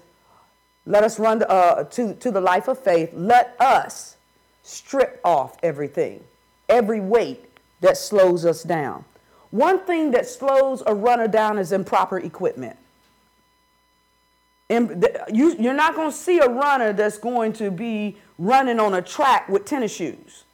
let 0.85 1.03
us 1.03 1.19
run 1.19 1.43
uh, 1.43 1.83
to, 1.83 2.13
to 2.15 2.31
the 2.31 2.39
life 2.39 2.69
of 2.69 2.79
faith. 2.79 3.09
Let 3.13 3.57
us 3.59 4.15
strip 4.63 5.22
off 5.24 5.58
everything, 5.62 6.24
every 6.70 7.00
weight 7.00 7.46
that 7.82 7.98
slows 7.98 8.46
us 8.46 8.63
down. 8.63 9.05
One 9.51 9.86
thing 9.86 10.12
that 10.12 10.25
slows 10.25 10.82
a 10.88 10.96
runner 10.96 11.27
down 11.27 11.60
is 11.60 11.72
improper 11.72 12.17
equipment. 12.17 12.77
And 14.70 15.08
you, 15.32 15.55
you're 15.60 15.75
not 15.75 15.93
going 15.93 16.10
to 16.10 16.17
see 16.17 16.39
a 16.39 16.50
runner 16.50 16.93
that's 16.93 17.20
going 17.20 17.53
to 17.53 17.70
be 17.70 18.17
running 18.39 18.79
on 18.79 18.96
a 18.96 19.01
track 19.01 19.48
with 19.50 19.65
tennis 19.65 19.93
shoes. 19.93 20.46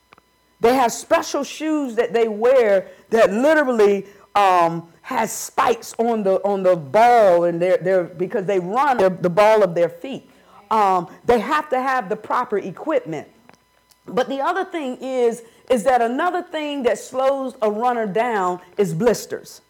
They 0.59 0.75
have 0.75 0.91
special 0.91 1.43
shoes 1.43 1.95
that 1.95 2.11
they 2.11 2.27
wear 2.27 2.89
that 3.11 3.31
literally 3.31 4.07
um, 4.35 4.91
has 5.01 5.31
spikes 5.31 5.95
on 5.97 6.23
the 6.23 6.35
on 6.43 6.63
the 6.63 6.75
ball 6.75 7.45
and 7.45 7.61
they're, 7.61 7.77
they're 7.77 8.03
because 8.03 8.45
they 8.45 8.59
run 8.59 8.97
the 8.97 9.29
ball 9.29 9.63
of 9.63 9.73
their 9.73 9.89
feet. 9.89 10.29
Um, 10.69 11.07
they 11.25 11.39
have 11.39 11.69
to 11.69 11.81
have 11.81 12.09
the 12.09 12.15
proper 12.15 12.57
equipment. 12.57 13.27
But 14.13 14.29
the 14.29 14.41
other 14.41 14.65
thing 14.65 14.97
is, 15.01 15.43
is 15.69 15.83
that 15.83 16.01
another 16.01 16.41
thing 16.41 16.83
that 16.83 16.97
slows 16.97 17.55
a 17.61 17.69
runner 17.69 18.07
down 18.07 18.59
is 18.77 18.93
blisters. 18.93 19.61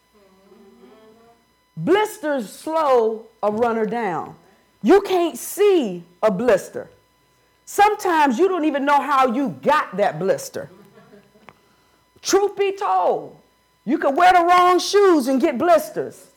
Blisters 1.76 2.50
slow 2.50 3.26
a 3.42 3.50
runner 3.50 3.86
down. 3.86 4.34
You 4.82 5.00
can't 5.02 5.36
see 5.36 6.04
a 6.22 6.30
blister. 6.30 6.90
Sometimes 7.64 8.38
you 8.38 8.48
don't 8.48 8.64
even 8.64 8.84
know 8.84 9.00
how 9.00 9.32
you 9.32 9.50
got 9.62 9.96
that 9.96 10.18
blister. 10.18 10.68
Truth 12.22 12.56
be 12.56 12.72
told, 12.72 13.36
you 13.84 13.96
could 13.98 14.16
wear 14.16 14.32
the 14.32 14.40
wrong 14.40 14.78
shoes 14.78 15.28
and 15.28 15.40
get 15.40 15.56
blisters. 15.56 16.29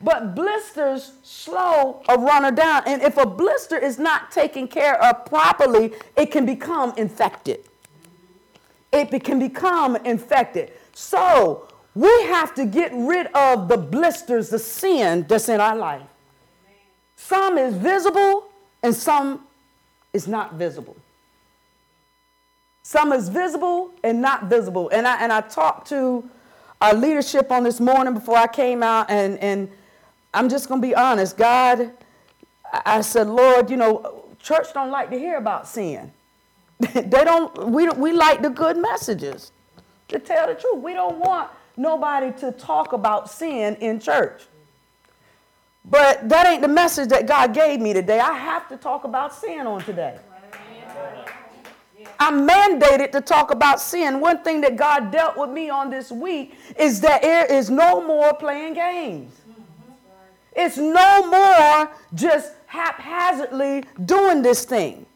But 0.00 0.34
blisters 0.34 1.12
slow 1.22 2.02
a 2.08 2.18
runner 2.18 2.50
down. 2.50 2.82
And 2.86 3.00
if 3.02 3.16
a 3.16 3.26
blister 3.26 3.78
is 3.78 3.98
not 3.98 4.30
taken 4.30 4.68
care 4.68 5.02
of 5.02 5.24
properly, 5.24 5.92
it 6.16 6.30
can 6.30 6.44
become 6.44 6.92
infected. 6.96 7.64
It 8.92 9.24
can 9.24 9.38
become 9.38 9.96
infected. 9.96 10.72
So 10.92 11.68
we 11.94 12.08
have 12.24 12.54
to 12.54 12.66
get 12.66 12.92
rid 12.94 13.28
of 13.28 13.68
the 13.68 13.76
blisters, 13.76 14.50
the 14.50 14.58
sin 14.58 15.24
that's 15.28 15.48
in 15.48 15.60
our 15.60 15.76
life. 15.76 16.02
Some 17.16 17.56
is 17.56 17.74
visible 17.74 18.44
and 18.82 18.94
some 18.94 19.46
is 20.12 20.28
not 20.28 20.54
visible. 20.54 20.96
Some 22.82 23.12
is 23.12 23.28
visible 23.28 23.92
and 24.02 24.20
not 24.20 24.44
visible. 24.44 24.90
And 24.90 25.06
I, 25.08 25.22
and 25.22 25.32
I 25.32 25.40
talked 25.40 25.88
to 25.88 26.28
our 26.80 26.92
leadership 26.92 27.50
on 27.50 27.64
this 27.64 27.80
morning 27.80 28.12
before 28.12 28.36
I 28.36 28.46
came 28.46 28.82
out, 28.82 29.08
and, 29.08 29.38
and 29.38 29.70
I'm 30.34 30.48
just 30.48 30.68
going 30.68 30.82
to 30.82 30.86
be 30.86 30.94
honest. 30.94 31.36
God, 31.36 31.92
I 32.84 33.00
said, 33.02 33.28
Lord, 33.28 33.70
you 33.70 33.76
know, 33.76 34.26
church 34.40 34.74
don't 34.74 34.90
like 34.90 35.10
to 35.10 35.18
hear 35.18 35.36
about 35.36 35.68
sin. 35.68 36.12
they 36.78 37.24
don't, 37.24 37.70
we, 37.70 37.88
we 37.90 38.12
like 38.12 38.42
the 38.42 38.50
good 38.50 38.76
messages. 38.76 39.52
To 40.08 40.18
tell 40.18 40.48
the 40.48 40.54
truth, 40.54 40.82
we 40.82 40.92
don't 40.92 41.18
want 41.18 41.50
nobody 41.76 42.32
to 42.40 42.52
talk 42.52 42.92
about 42.92 43.30
sin 43.30 43.76
in 43.76 44.00
church. 44.00 44.42
But 45.84 46.28
that 46.28 46.46
ain't 46.46 46.62
the 46.62 46.68
message 46.68 47.10
that 47.10 47.26
God 47.26 47.54
gave 47.54 47.80
me 47.80 47.92
today. 47.92 48.18
I 48.18 48.32
have 48.32 48.68
to 48.70 48.76
talk 48.76 49.04
about 49.04 49.34
sin 49.34 49.66
on 49.66 49.82
today. 49.82 50.18
I'm 52.18 52.46
mandated 52.48 53.12
to 53.12 53.20
talk 53.20 53.50
about 53.50 53.80
sin. 53.80 54.20
One 54.20 54.42
thing 54.42 54.60
that 54.62 54.76
God 54.76 55.10
dealt 55.10 55.36
with 55.36 55.50
me 55.50 55.70
on 55.70 55.90
this 55.90 56.10
week 56.10 56.54
is 56.78 57.00
that 57.00 57.22
there 57.22 57.46
is 57.46 57.70
no 57.70 58.06
more 58.06 58.34
playing 58.34 58.74
games. 58.74 59.32
It's 60.54 60.76
no 60.76 61.26
more 61.26 61.90
just 62.14 62.52
haphazardly 62.66 63.84
doing 64.04 64.42
this 64.42 64.64
thing. 64.64 65.06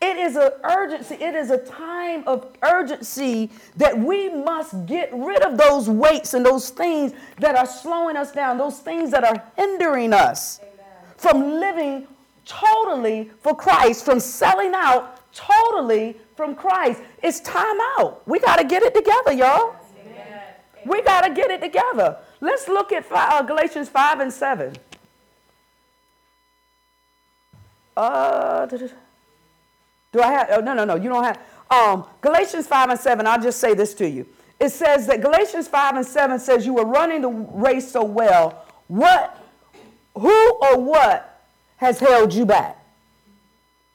It 0.00 0.16
is 0.16 0.36
an 0.36 0.50
urgency. 0.64 1.16
It 1.16 1.34
is 1.34 1.50
a 1.50 1.58
time 1.58 2.24
of 2.26 2.56
urgency 2.62 3.50
that 3.76 3.98
we 3.98 4.30
must 4.30 4.86
get 4.86 5.10
rid 5.12 5.42
of 5.42 5.58
those 5.58 5.90
weights 5.90 6.32
and 6.32 6.44
those 6.44 6.70
things 6.70 7.12
that 7.38 7.54
are 7.54 7.66
slowing 7.66 8.16
us 8.16 8.32
down, 8.32 8.56
those 8.56 8.78
things 8.78 9.10
that 9.10 9.24
are 9.24 9.42
hindering 9.56 10.14
us 10.14 10.60
Amen. 10.62 11.14
from 11.18 11.60
living 11.60 12.06
totally 12.46 13.30
for 13.40 13.54
Christ, 13.54 14.06
from 14.06 14.20
selling 14.20 14.72
out 14.74 15.20
totally 15.34 16.16
from 16.34 16.54
Christ. 16.54 17.02
It's 17.22 17.40
time 17.40 17.76
out. 17.98 18.22
We 18.26 18.38
got 18.38 18.56
to 18.56 18.64
get 18.64 18.82
it 18.82 18.94
together, 18.94 19.32
y'all. 19.32 19.76
Amen. 20.00 20.42
We 20.86 21.02
got 21.02 21.26
to 21.26 21.34
get 21.34 21.50
it 21.50 21.60
together. 21.60 22.16
Let's 22.40 22.68
look 22.68 22.92
at 22.92 23.04
uh, 23.10 23.42
Galatians 23.42 23.88
5 23.88 24.20
and 24.20 24.32
7. 24.32 24.76
Uh, 27.96 28.66
do 28.66 30.22
I 30.22 30.32
have? 30.32 30.48
Oh, 30.52 30.60
no, 30.60 30.72
no, 30.72 30.84
no. 30.84 30.94
You 30.96 31.10
don't 31.10 31.24
have. 31.24 31.38
Um, 31.70 32.04
Galatians 32.20 32.66
5 32.66 32.90
and 32.90 32.98
7, 32.98 33.26
I'll 33.26 33.40
just 33.40 33.60
say 33.60 33.74
this 33.74 33.94
to 33.94 34.08
you. 34.08 34.26
It 34.58 34.70
says 34.70 35.06
that 35.06 35.20
Galatians 35.20 35.68
5 35.68 35.96
and 35.96 36.06
7 36.06 36.38
says, 36.38 36.66
You 36.66 36.74
were 36.74 36.84
running 36.84 37.22
the 37.22 37.28
race 37.28 37.90
so 37.90 38.04
well. 38.04 38.64
What, 38.88 39.38
who 40.14 40.50
or 40.62 40.80
what 40.80 41.42
has 41.76 41.98
held 41.98 42.34
you 42.34 42.44
back? 42.44 42.76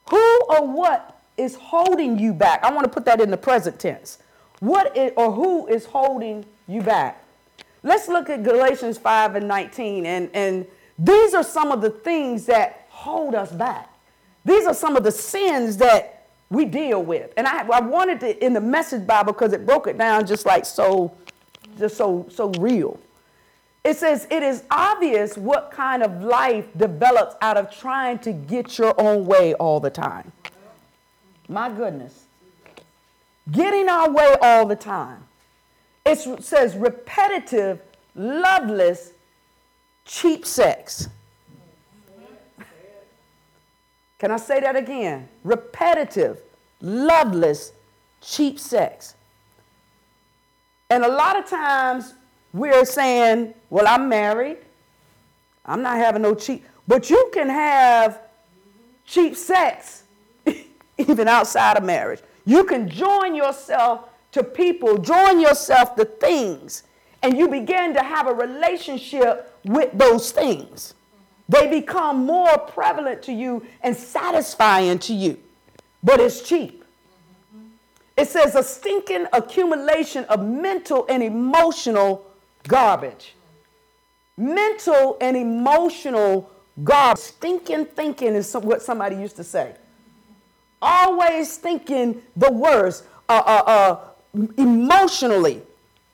Who 0.09 0.41
or 0.49 0.67
what 0.67 1.19
is 1.37 1.55
holding 1.55 2.17
you 2.17 2.33
back? 2.33 2.63
I 2.63 2.71
want 2.71 2.85
to 2.85 2.91
put 2.91 3.05
that 3.05 3.19
in 3.19 3.31
the 3.31 3.37
present 3.37 3.79
tense. 3.79 4.19
What 4.59 4.95
is, 4.95 5.11
or 5.17 5.31
who 5.31 5.67
is 5.67 5.85
holding 5.85 6.45
you 6.67 6.81
back? 6.81 7.24
Let's 7.85 8.07
look 8.07 8.31
at 8.31 8.41
Galatians 8.41 8.97
5 8.97 9.35
and 9.35 9.47
19. 9.47 10.07
And, 10.07 10.29
and 10.33 10.65
these 10.97 11.35
are 11.35 11.43
some 11.43 11.71
of 11.71 11.81
the 11.81 11.91
things 11.91 12.47
that 12.47 12.87
hold 12.89 13.35
us 13.35 13.51
back. 13.51 13.93
These 14.43 14.65
are 14.65 14.73
some 14.73 14.95
of 14.95 15.03
the 15.03 15.11
sins 15.11 15.77
that 15.77 16.27
we 16.49 16.65
deal 16.65 17.03
with. 17.03 17.31
And 17.37 17.45
I, 17.45 17.65
I 17.67 17.81
wanted 17.81 18.19
to 18.21 18.43
in 18.43 18.53
the 18.53 18.61
message 18.61 19.05
Bible 19.05 19.33
because 19.33 19.53
it 19.53 19.67
broke 19.67 19.85
it 19.85 19.99
down 19.99 20.25
just 20.25 20.47
like 20.47 20.65
so, 20.65 21.15
just 21.77 21.95
so, 21.95 22.25
so 22.31 22.49
real. 22.53 22.99
It 23.83 23.97
says 23.97 24.27
it 24.31 24.41
is 24.41 24.63
obvious 24.71 25.37
what 25.37 25.69
kind 25.69 26.01
of 26.01 26.23
life 26.23 26.65
develops 26.75 27.35
out 27.39 27.55
of 27.55 27.71
trying 27.71 28.17
to 28.19 28.31
get 28.33 28.79
your 28.79 28.99
own 28.99 29.27
way 29.27 29.53
all 29.53 29.79
the 29.79 29.91
time. 29.91 30.31
My 31.47 31.69
goodness. 31.69 32.25
Getting 33.51 33.89
our 33.89 34.09
way 34.09 34.35
all 34.41 34.65
the 34.65 34.75
time. 34.75 35.25
It 36.05 36.43
says 36.43 36.75
repetitive, 36.75 37.81
loveless, 38.13 39.11
cheap 40.05 40.45
sex. 40.45 41.09
Can 44.19 44.31
I 44.31 44.37
say 44.37 44.59
that 44.59 44.75
again? 44.75 45.27
Repetitive, 45.43 46.41
loveless, 46.81 47.73
cheap 48.21 48.59
sex. 48.59 49.15
And 50.89 51.03
a 51.03 51.07
lot 51.07 51.37
of 51.37 51.47
times 51.47 52.13
we're 52.53 52.85
saying, 52.85 53.53
well, 53.69 53.87
I'm 53.87 54.07
married. 54.07 54.57
I'm 55.65 55.81
not 55.81 55.97
having 55.97 56.21
no 56.21 56.35
cheap. 56.35 56.63
But 56.87 57.09
you 57.09 57.31
can 57.33 57.49
have 57.49 58.19
cheap 59.05 59.35
sex 59.35 60.03
even 60.97 61.27
outside 61.27 61.77
of 61.77 61.83
marriage. 61.83 62.21
You 62.45 62.63
can 62.63 62.87
join 62.87 63.33
yourself 63.33 64.09
to 64.35 64.43
people, 64.43 64.97
join 64.97 65.39
yourself 65.39 65.95
to 65.95 66.03
things, 66.03 66.83
and 67.23 67.37
you 67.37 67.47
begin 67.47 67.93
to 67.93 68.03
have 68.03 68.27
a 68.27 68.33
relationship 68.33 69.57
with 69.63 69.89
those 69.97 70.33
things. 70.33 70.93
They 71.47 71.69
become 71.69 72.25
more 72.25 72.57
prevalent 72.57 73.23
to 73.23 73.31
you 73.31 73.65
and 73.81 73.95
satisfying 73.95 74.99
to 74.99 75.13
you, 75.13 75.39
but 76.03 76.19
it's 76.19 76.41
cheap. 76.41 76.83
It 78.17 78.27
says 78.27 78.55
a 78.55 78.63
stinking 78.63 79.27
accumulation 79.31 80.25
of 80.25 80.45
mental 80.45 81.05
and 81.07 81.23
emotional 81.23 82.29
garbage. 82.67 83.35
Mental 84.35 85.17
and 85.21 85.37
emotional 85.37 86.51
garbage. 86.83 87.23
Stinking 87.23 87.85
thinking 87.85 88.35
is 88.35 88.53
what 88.53 88.81
somebody 88.81 89.15
used 89.15 89.37
to 89.37 89.45
say. 89.45 89.75
Always 90.81 91.55
thinking 91.55 92.21
the 92.35 92.51
worst, 92.51 93.05
uh, 93.29 93.41
uh, 93.45 93.63
uh, 93.65 93.99
emotionally, 94.57 95.61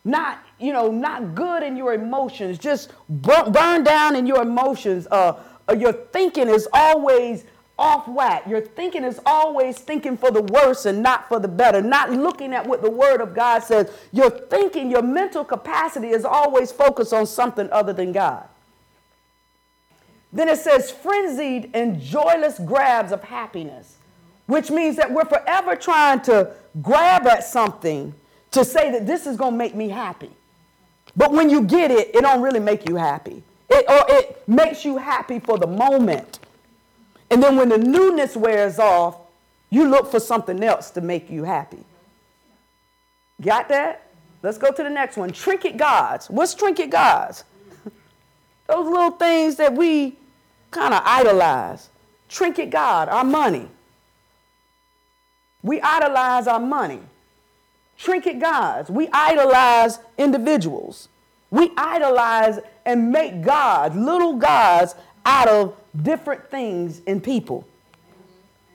not 0.03 0.43
you 0.61 0.71
know, 0.71 0.91
not 0.91 1.33
good 1.33 1.63
in 1.63 1.75
your 1.75 1.93
emotions, 1.93 2.59
just 2.59 2.91
burn 3.09 3.83
down 3.83 4.15
in 4.15 4.27
your 4.27 4.43
emotions. 4.43 5.07
Uh, 5.09 5.39
uh, 5.67 5.73
your 5.73 5.91
thinking 5.91 6.47
is 6.47 6.67
always 6.71 7.45
off 7.79 8.07
whack. 8.07 8.45
Your 8.47 8.61
thinking 8.61 9.03
is 9.03 9.19
always 9.25 9.79
thinking 9.79 10.15
for 10.15 10.29
the 10.29 10.43
worse 10.43 10.85
and 10.85 11.01
not 11.01 11.27
for 11.27 11.39
the 11.39 11.47
better, 11.47 11.81
not 11.81 12.11
looking 12.11 12.53
at 12.53 12.65
what 12.65 12.83
the 12.83 12.91
Word 12.91 13.21
of 13.21 13.33
God 13.33 13.63
says. 13.63 13.91
Your 14.11 14.29
thinking, 14.29 14.91
your 14.91 15.01
mental 15.01 15.43
capacity 15.43 16.09
is 16.09 16.25
always 16.25 16.71
focused 16.71 17.11
on 17.11 17.25
something 17.25 17.67
other 17.71 17.91
than 17.91 18.11
God. 18.11 18.47
Then 20.31 20.47
it 20.47 20.59
says 20.59 20.91
frenzied 20.91 21.71
and 21.73 21.99
joyless 21.99 22.59
grabs 22.59 23.11
of 23.11 23.23
happiness, 23.23 23.97
which 24.47 24.69
means 24.71 24.95
that 24.97 25.11
we're 25.11 25.25
forever 25.25 25.75
trying 25.75 26.21
to 26.21 26.51
grab 26.81 27.27
at 27.27 27.43
something 27.43 28.13
to 28.51 28.65
say 28.65 28.91
that 28.91 29.07
this 29.07 29.25
is 29.25 29.37
going 29.37 29.53
to 29.53 29.57
make 29.57 29.75
me 29.75 29.89
happy. 29.89 30.31
But 31.15 31.31
when 31.31 31.49
you 31.49 31.63
get 31.63 31.91
it, 31.91 32.15
it 32.15 32.21
don't 32.21 32.41
really 32.41 32.59
make 32.59 32.87
you 32.87 32.95
happy. 32.95 33.43
It, 33.69 33.85
or 33.89 34.15
it 34.15 34.47
makes 34.47 34.83
you 34.83 34.97
happy 34.97 35.39
for 35.39 35.57
the 35.57 35.67
moment. 35.67 36.39
And 37.29 37.41
then 37.41 37.55
when 37.55 37.69
the 37.69 37.77
newness 37.77 38.35
wears 38.35 38.79
off, 38.79 39.17
you 39.69 39.87
look 39.87 40.11
for 40.11 40.19
something 40.19 40.61
else 40.63 40.91
to 40.91 41.01
make 41.01 41.29
you 41.29 41.43
happy. 41.43 41.83
Got 43.41 43.69
that? 43.69 44.11
Let's 44.43 44.57
go 44.57 44.71
to 44.71 44.83
the 44.83 44.89
next 44.89 45.17
one. 45.17 45.31
Trinket 45.31 45.77
gods. 45.77 46.29
What's 46.29 46.53
trinket 46.53 46.89
gods? 46.89 47.43
Those 48.67 48.85
little 48.85 49.11
things 49.11 49.55
that 49.55 49.73
we 49.73 50.17
kind 50.71 50.93
of 50.93 51.01
idolize. 51.05 51.89
Trinket 52.27 52.69
God, 52.69 53.07
our 53.07 53.23
money. 53.23 53.67
We 55.63 55.79
idolize 55.81 56.47
our 56.47 56.59
money 56.59 57.01
trinket 58.01 58.39
gods. 58.39 58.89
We 58.89 59.07
idolize 59.13 59.99
individuals. 60.17 61.07
We 61.51 61.71
idolize 61.77 62.59
and 62.85 63.11
make 63.11 63.41
gods, 63.41 63.95
little 63.95 64.33
gods, 64.33 64.95
out 65.25 65.47
of 65.47 65.75
different 66.01 66.49
things 66.49 67.01
and 67.05 67.23
people. 67.23 67.67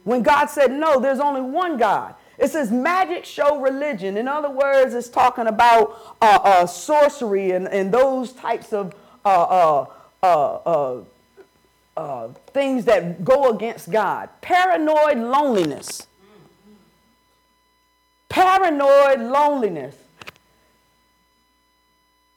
When 0.04 0.22
God 0.22 0.46
said, 0.46 0.70
no, 0.70 1.00
there's 1.00 1.18
only 1.18 1.40
one 1.40 1.76
God. 1.76 2.14
It 2.38 2.50
says 2.50 2.70
magic 2.70 3.24
show 3.24 3.60
religion. 3.60 4.16
In 4.16 4.28
other 4.28 4.50
words, 4.50 4.94
it's 4.94 5.08
talking 5.08 5.46
about 5.46 6.16
uh, 6.20 6.38
uh, 6.42 6.66
sorcery 6.66 7.52
and, 7.52 7.66
and 7.66 7.92
those 7.92 8.32
types 8.32 8.72
of 8.72 8.94
uh, 9.24 9.86
uh, 10.22 10.36
uh, 10.66 11.00
uh 11.96 12.28
things 12.52 12.84
that 12.84 13.24
go 13.24 13.50
against 13.50 13.90
God. 13.90 14.28
Paranoid 14.42 15.16
loneliness. 15.16 16.06
Paranoid 18.28 19.20
loneliness. 19.20 19.94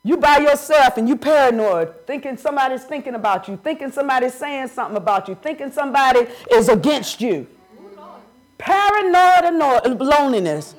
You 0.02 0.16
by 0.16 0.38
yourself 0.38 0.96
and 0.96 1.08
you 1.08 1.16
paranoid, 1.16 2.06
thinking 2.06 2.36
somebody's 2.38 2.84
thinking 2.84 3.14
about 3.14 3.48
you, 3.48 3.58
thinking 3.58 3.92
somebody's 3.92 4.32
saying 4.32 4.68
something 4.68 4.96
about 4.96 5.28
you, 5.28 5.34
thinking 5.34 5.70
somebody 5.70 6.26
is 6.50 6.70
against 6.70 7.20
you. 7.20 7.46
Paranoid 8.56 10.00
loneliness. 10.00 10.74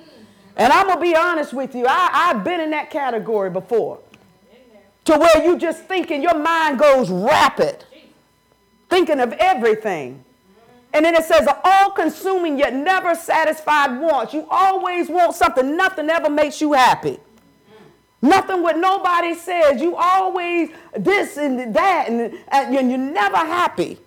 And 0.56 0.74
I'm 0.74 0.88
to 0.90 1.00
be 1.00 1.16
honest 1.16 1.54
with 1.54 1.76
you, 1.76 1.86
I, 1.88 2.10
I've 2.12 2.44
been 2.44 2.62
in 2.62 2.72
that 2.72 2.90
category 2.90 3.50
before. 3.50 4.00
To 5.06 5.18
where 5.18 5.44
you 5.44 5.58
just 5.58 5.86
thinking, 5.86 6.22
your 6.22 6.38
mind 6.38 6.78
goes 6.78 7.10
rapid, 7.10 7.84
thinking 8.90 9.20
of 9.20 9.34
everything. 9.34 10.24
And 10.94 11.06
then 11.06 11.16
it 11.16 11.24
says, 11.24 11.48
all 11.64 11.92
consuming 11.92 12.60
yet 12.60 12.74
never 12.74 13.16
satisfied 13.16 14.00
wants. 14.00 14.34
You 14.34 14.46
always 14.50 15.08
want 15.10 15.36
something. 15.36 15.78
Nothing 15.78 16.10
ever 16.10 16.30
makes 16.30 16.60
you 16.60 16.74
happy. 16.74 17.18
Nothing 18.22 18.62
what 18.62 18.78
nobody 18.78 19.34
says. 19.34 19.82
You 19.82 19.96
always 19.96 20.70
this 20.98 21.38
and 21.38 21.74
that, 21.74 22.10
and, 22.10 22.38
and 22.50 22.92
you're 22.92 23.00
never 23.00 23.38
happy. 23.38 23.98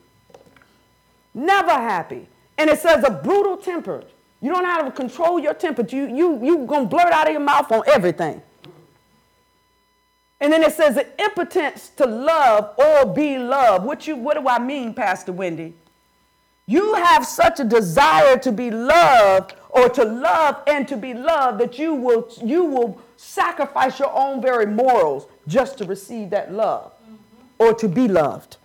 Never 1.33 1.73
happy. 1.73 2.29
And 2.59 2.71
it 2.71 2.79
says 2.79 3.03
a 3.03 3.11
brutal 3.11 3.57
temper. 3.57 4.05
You 4.41 4.53
don't 4.53 4.63
know 4.63 4.69
how 4.69 4.83
to 4.83 4.91
control 4.91 5.41
your 5.41 5.55
temper. 5.55 5.85
You, 5.89 6.07
you, 6.15 6.45
you 6.45 6.67
going 6.67 6.85
to 6.85 6.89
blurt 6.89 7.13
out 7.13 7.27
of 7.27 7.33
your 7.33 7.41
mouth 7.41 7.73
on 7.73 7.83
everything. 7.87 8.43
And 10.39 10.53
then 10.53 10.63
it 10.63 10.75
says 10.75 10.97
the 10.97 11.09
impotence 11.21 11.89
to 11.97 12.07
love 12.07 12.79
or 12.79 13.07
be 13.07 13.39
loved. 13.39 13.85
What, 13.85 14.07
you, 14.07 14.17
what 14.17 14.35
do 14.35 14.47
I 14.47 14.59
mean, 14.59 14.93
Pastor 14.93 15.33
Wendy? 15.33 15.75
You 16.67 16.95
have 16.95 17.27
such 17.27 17.61
a 17.61 17.65
desire 17.65 18.39
to 18.39 18.53
be 18.53 18.71
loved 18.71 19.55
or 19.71 19.89
to 19.91 20.05
love 20.05 20.63
and 20.67 20.89
to 20.89 20.97
be 20.97 21.13
loved 21.13 21.61
that 21.61 21.79
you 21.79 21.95
will, 21.95 22.31
you 22.43 22.65
will 22.65 23.01
sacrifice 23.17 23.99
your 23.99 24.13
own 24.15 24.41
very 24.41 24.67
morals 24.67 25.27
just 25.47 25.79
to 25.79 25.85
receive 25.85 26.31
that 26.31 26.53
love 26.53 26.93
mm-hmm. 27.03 27.15
or 27.59 27.75
to 27.75 27.89
be 27.89 28.09
loved. 28.09 28.57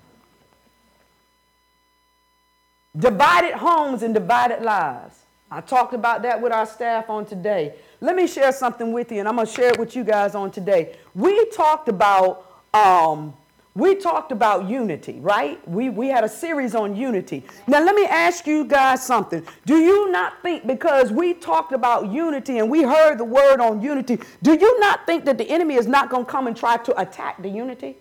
Divided 2.97 3.53
homes 3.53 4.01
and 4.01 4.13
divided 4.13 4.61
lives. 4.61 5.19
I 5.51 5.61
talked 5.61 5.93
about 5.93 6.21
that 6.21 6.41
with 6.41 6.53
our 6.53 6.65
staff 6.65 7.09
on 7.09 7.25
today. 7.25 7.73
Let 8.01 8.15
me 8.15 8.27
share 8.27 8.51
something 8.51 8.93
with 8.93 9.11
you, 9.11 9.19
and 9.19 9.27
I'm 9.27 9.35
going 9.35 9.47
to 9.47 9.53
share 9.53 9.69
it 9.69 9.79
with 9.79 9.95
you 9.95 10.03
guys 10.03 10.35
on 10.35 10.51
today. 10.51 10.95
We 11.15 11.45
talked 11.49 11.89
about 11.89 12.45
um, 12.73 13.33
we 13.79 13.95
talked 13.95 14.31
about 14.31 14.69
unity, 14.69 15.19
right? 15.19 15.65
We, 15.67 15.89
we 15.89 16.07
had 16.07 16.23
a 16.23 16.29
series 16.29 16.75
on 16.75 16.95
unity. 16.95 17.45
Now, 17.67 17.83
let 17.83 17.95
me 17.95 18.05
ask 18.05 18.45
you 18.45 18.65
guys 18.65 19.05
something. 19.05 19.45
Do 19.65 19.77
you 19.77 20.11
not 20.11 20.41
think 20.43 20.67
because 20.67 21.11
we 21.11 21.33
talked 21.33 21.71
about 21.71 22.11
unity 22.11 22.59
and 22.59 22.69
we 22.69 22.83
heard 22.83 23.17
the 23.17 23.25
word 23.25 23.61
on 23.61 23.81
unity, 23.81 24.19
do 24.43 24.53
you 24.53 24.79
not 24.79 25.05
think 25.05 25.25
that 25.25 25.37
the 25.37 25.49
enemy 25.49 25.75
is 25.75 25.87
not 25.87 26.09
going 26.09 26.25
to 26.25 26.31
come 26.31 26.47
and 26.47 26.55
try 26.55 26.77
to 26.77 27.01
attack 27.01 27.41
the 27.41 27.49
unity? 27.49 27.97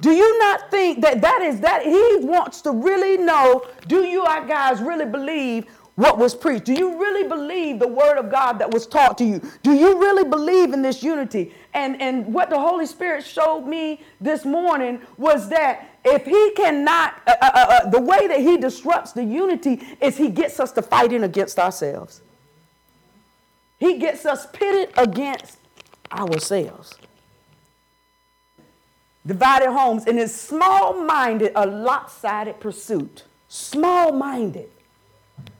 Do 0.00 0.12
you 0.12 0.38
not 0.38 0.70
think 0.70 1.02
that 1.02 1.20
that 1.20 1.42
is 1.42 1.60
that 1.60 1.82
he 1.82 2.18
wants 2.22 2.62
to 2.62 2.72
really 2.72 3.18
know, 3.18 3.66
do 3.86 4.04
you 4.04 4.22
uh, 4.22 4.40
guys 4.44 4.80
really 4.80 5.04
believe 5.04 5.66
what 5.96 6.16
was 6.16 6.34
preached? 6.34 6.64
Do 6.64 6.72
you 6.72 6.98
really 6.98 7.28
believe 7.28 7.78
the 7.78 7.88
word 7.88 8.16
of 8.16 8.30
God 8.30 8.54
that 8.54 8.72
was 8.72 8.86
taught 8.86 9.18
to 9.18 9.24
you? 9.24 9.42
Do 9.62 9.72
you 9.74 10.00
really 10.00 10.24
believe 10.24 10.72
in 10.72 10.80
this 10.80 11.02
unity? 11.02 11.52
And, 11.72 12.00
and 12.00 12.32
what 12.32 12.50
the 12.50 12.58
Holy 12.58 12.86
Spirit 12.86 13.24
showed 13.24 13.60
me 13.62 14.02
this 14.20 14.44
morning 14.44 15.00
was 15.16 15.48
that 15.50 15.86
if 16.04 16.24
he 16.24 16.50
cannot, 16.56 17.14
uh, 17.26 17.34
uh, 17.40 17.50
uh, 17.54 17.66
uh, 17.68 17.90
the 17.90 18.00
way 18.00 18.26
that 18.26 18.40
he 18.40 18.56
disrupts 18.56 19.12
the 19.12 19.24
unity 19.24 19.80
is 20.00 20.16
he 20.16 20.30
gets 20.30 20.58
us 20.58 20.72
to 20.72 20.82
fighting 20.82 21.22
against 21.22 21.58
ourselves. 21.58 22.22
He 23.78 23.98
gets 23.98 24.26
us 24.26 24.46
pitted 24.52 24.92
against 24.98 25.58
ourselves. 26.10 26.94
Divided 29.26 29.70
homes 29.70 30.06
in 30.06 30.16
his 30.16 30.34
small 30.34 31.04
minded, 31.04 31.52
a 31.54 31.66
lopsided 31.66 32.58
pursuit. 32.58 33.24
Small 33.48 34.12
minded. 34.12 34.70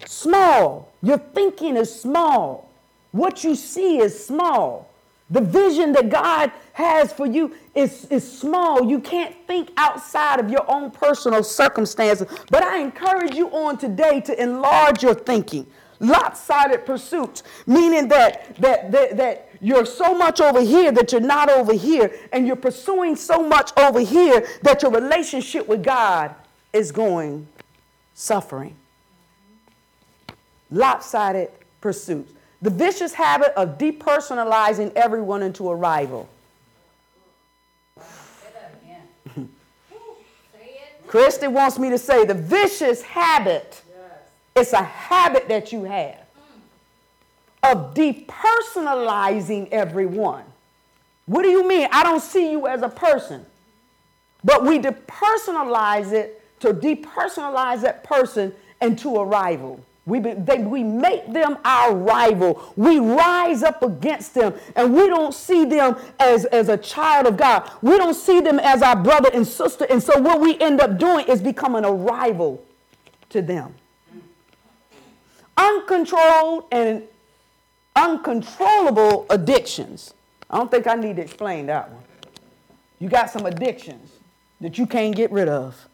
Small. 0.07 0.93
Your 1.03 1.19
thinking 1.19 1.77
is 1.77 2.01
small. 2.01 2.71
What 3.13 3.45
you 3.45 3.55
see 3.55 3.99
is 3.99 4.27
small. 4.27 4.90
The 5.31 5.41
vision 5.41 5.93
that 5.93 6.11
God 6.11 6.51
has 6.73 7.13
for 7.13 7.27
you 7.27 7.55
is, 7.75 8.07
is 8.07 8.39
small. 8.39 8.85
You 8.85 8.99
can't 8.99 9.35
think 9.47 9.71
outside 9.77 10.41
of 10.41 10.51
your 10.51 10.69
own 10.69 10.91
personal 10.91 11.45
circumstances. 11.45 12.27
But 12.51 12.65
I 12.65 12.79
encourage 12.79 13.35
you 13.35 13.49
on 13.51 13.79
today 13.79 14.21
to 14.23 14.43
enlarge 14.43 15.03
your 15.03 15.15
thinking. 15.15 15.67
Lopsided 16.01 16.87
pursuits, 16.87 17.43
meaning 17.67 18.09
that, 18.09 18.57
that, 18.57 18.91
that, 18.91 19.17
that 19.19 19.51
you're 19.61 19.85
so 19.85 20.17
much 20.17 20.41
over 20.41 20.63
here 20.63 20.91
that 20.91 21.13
you're 21.13 21.21
not 21.21 21.51
over 21.51 21.75
here, 21.75 22.11
and 22.33 22.47
you're 22.47 22.57
pursuing 22.57 23.15
so 23.15 23.47
much 23.47 23.71
over 23.77 24.01
here 24.01 24.49
that 24.63 24.83
your 24.83 24.91
relationship 24.91 25.69
with 25.69 25.85
God 25.85 26.35
is 26.73 26.91
going 26.91 27.47
suffering. 28.15 28.75
Lopsided 30.71 31.51
pursuits. 31.83 32.33
The 32.63 32.71
vicious 32.71 33.15
habit 33.15 33.53
of 33.57 33.79
depersonalizing 33.79 34.93
everyone 34.95 35.43
into 35.43 35.71
a 35.71 35.75
rival. 35.75 36.29
Christy 41.07 41.49
wants 41.49 41.79
me 41.79 41.91
to 41.91 41.99
say 41.99 42.25
the 42.25 42.35
vicious 42.35 43.03
habit, 43.03 43.83
it's 44.55 44.73
a 44.73 44.83
habit 44.83 45.49
that 45.49 45.73
you 45.73 45.85
have 45.85 46.21
of 47.63 47.95
depersonalizing 47.95 49.69
everyone. 49.71 50.45
What 51.27 51.43
do 51.43 51.49
you 51.49 51.67
mean? 51.67 51.89
I 51.93 52.03
don't 52.03 52.21
see 52.21 52.51
you 52.51 52.67
as 52.67 52.83
a 52.83 52.89
person. 52.89 53.45
But 54.43 54.65
we 54.65 54.79
depersonalize 54.79 56.13
it 56.13 56.43
to 56.61 56.73
depersonalize 56.73 57.83
that 57.83 58.05
person 58.05 58.55
into 58.81 59.17
a 59.17 59.25
rival. 59.25 59.85
We, 60.07 60.19
they, 60.19 60.59
we 60.59 60.83
make 60.83 61.33
them 61.33 61.59
our 61.65 61.95
rival. 61.95 62.73
We 62.75 62.99
rise 62.99 63.63
up 63.63 63.83
against 63.83 64.35
them, 64.35 64.55
and 64.75 64.95
we 64.95 65.07
don't 65.07 65.35
see 65.35 65.65
them 65.65 65.97
as, 66.19 66.47
as 66.47 66.69
a 66.69 66.77
child 66.77 67.27
of 67.27 67.37
God. 67.37 67.71
We 67.83 67.97
don't 67.99 68.15
see 68.15 68.41
them 68.41 68.59
as 68.59 68.83
our 68.83 68.97
brother 68.97 69.31
and 69.33 69.47
sister. 69.47 69.87
And 69.91 70.03
so, 70.03 70.19
what 70.19 70.41
we 70.41 70.59
end 70.59 70.81
up 70.81 70.99
doing 70.99 71.27
is 71.27 71.41
becoming 71.41 71.85
a 71.85 71.93
rival 71.93 72.65
to 73.29 73.43
them. 73.43 73.75
Uncontrolled 75.57 76.65
and 76.73 77.05
uncontrollable 77.95 79.27
addictions. 79.29 80.15
I 80.49 80.57
don't 80.57 80.71
think 80.71 80.87
I 80.87 80.95
need 80.95 81.17
to 81.17 81.23
explain 81.23 81.67
that 81.67 81.91
one. 81.91 82.03
You 82.99 83.09
got 83.09 83.31
some 83.31 83.47
addictions 83.47 84.11
that 84.61 84.79
you 84.79 84.87
can't 84.87 85.15
get 85.15 85.31
rid 85.31 85.49
of. 85.49 85.89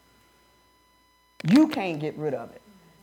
You 1.43 1.67
can't 1.67 1.99
get 1.99 2.17
rid 2.17 2.33
of 2.33 2.51
it. 2.51 2.61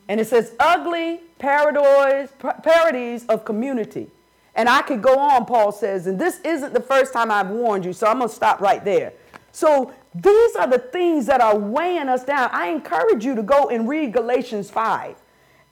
And 0.08 0.20
it 0.20 0.26
says 0.26 0.54
ugly 0.60 1.20
parodies, 1.38 3.26
of 3.28 3.44
community. 3.44 4.10
And 4.54 4.68
I 4.68 4.82
could 4.82 5.02
go 5.02 5.18
on, 5.18 5.46
Paul 5.46 5.72
says, 5.72 6.06
and 6.06 6.18
this 6.18 6.40
isn't 6.40 6.72
the 6.72 6.80
first 6.80 7.12
time 7.12 7.30
I've 7.30 7.50
warned 7.50 7.84
you, 7.84 7.92
so 7.92 8.06
I'm 8.06 8.18
going 8.18 8.28
to 8.28 8.34
stop 8.34 8.60
right 8.60 8.84
there. 8.84 9.12
So 9.50 9.92
these 10.14 10.56
are 10.56 10.66
the 10.66 10.78
things 10.78 11.26
that 11.26 11.40
are 11.40 11.56
weighing 11.56 12.08
us 12.08 12.24
down. 12.24 12.50
I 12.52 12.68
encourage 12.68 13.24
you 13.24 13.34
to 13.34 13.42
go 13.42 13.68
and 13.68 13.88
read 13.88 14.12
Galatians 14.12 14.70
5 14.70 15.16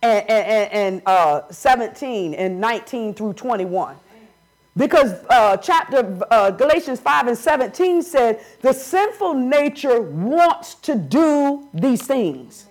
and, 0.03 0.31
and, 0.31 0.73
and 0.73 1.03
uh, 1.07 1.43
17 1.51 2.35
and 2.35 2.61
19 2.61 3.15
through 3.15 3.35
21. 3.35 3.97
Because 4.77 5.13
uh, 5.29 5.57
chapter 5.59 6.19
uh, 6.31 6.51
Galatians 6.51 6.99
5 6.99 7.29
and 7.29 7.39
17 7.39 8.03
said 8.03 8.41
the 8.63 8.73
sinful 8.73 9.35
nature 9.35 10.01
wants 10.01 10.75
to 10.77 10.95
do 10.95 11.69
these 11.75 12.03
things. 12.03 12.67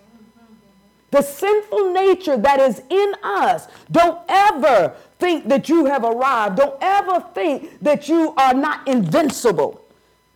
The 1.12 1.21
sinful 1.21 1.91
nature 1.91 2.38
that 2.38 2.60
is 2.60 2.82
in 2.89 3.13
us. 3.21 3.67
Don't 3.91 4.19
ever 4.28 4.95
think 5.19 5.47
that 5.50 5.69
you 5.69 5.86
have 5.86 6.04
arrived. 6.04 6.58
Don't 6.58 6.78
ever 6.82 7.24
think 7.34 7.80
that 7.82 8.10
you 8.10 8.34
are 8.38 8.54
not 8.54 8.88
invincible. 8.88 9.82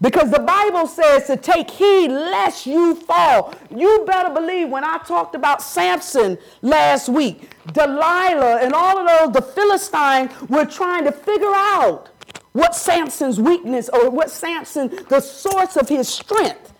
Because 0.02 0.30
the 0.30 0.40
Bible 0.40 0.88
says 0.88 1.26
to 1.28 1.38
take 1.38 1.72
heed 1.72 2.10
lest 2.10 2.66
you 2.66 2.96
fall. 2.96 3.54
You 3.74 4.04
better 4.06 4.34
believe 4.34 4.70
when 4.70 4.84
I 4.84 4.98
talked 4.98 5.36
about 5.36 5.62
Samson 5.62 6.38
last 6.62 7.08
week, 7.08 7.50
Delilah 7.72 8.58
and 8.62 8.74
all 8.74 9.00
of 9.00 9.08
those, 9.08 9.34
the 9.34 9.42
Philistines 9.42 10.32
were 10.50 10.66
trying 10.66 11.06
to 11.06 11.14
figure 11.14 11.54
out 11.54 12.10
what 12.52 12.76
Samson's 12.76 13.40
weakness 13.40 13.90
or 13.90 14.10
what 14.10 14.30
Samson, 14.30 14.90
the 15.10 15.22
source 15.22 15.78
of 15.78 15.88
his 15.88 16.10
strength. 16.10 16.74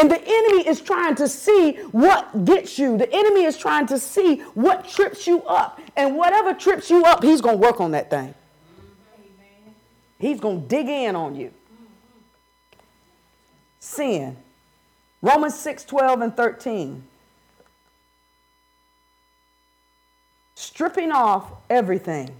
And 0.00 0.10
the 0.10 0.20
enemy 0.20 0.66
is 0.66 0.80
trying 0.80 1.14
to 1.16 1.28
see 1.28 1.72
what 1.92 2.44
gets 2.44 2.78
you. 2.78 2.96
The 2.96 3.12
enemy 3.12 3.44
is 3.44 3.56
trying 3.56 3.86
to 3.88 3.98
see 3.98 4.36
what 4.54 4.88
trips 4.88 5.26
you 5.26 5.42
up. 5.42 5.80
And 5.96 6.16
whatever 6.16 6.54
trips 6.54 6.88
you 6.88 7.04
up, 7.04 7.22
he's 7.22 7.40
going 7.42 7.60
to 7.60 7.66
work 7.66 7.80
on 7.80 7.90
that 7.90 8.08
thing. 8.08 8.34
He's 10.18 10.40
going 10.40 10.62
to 10.62 10.68
dig 10.68 10.88
in 10.88 11.14
on 11.16 11.36
you 11.36 11.52
sin. 13.80 14.36
Romans 15.20 15.58
6 15.58 15.84
12 15.84 16.20
and 16.20 16.36
13. 16.36 17.02
Stripping 20.54 21.10
off 21.10 21.50
everything. 21.68 22.30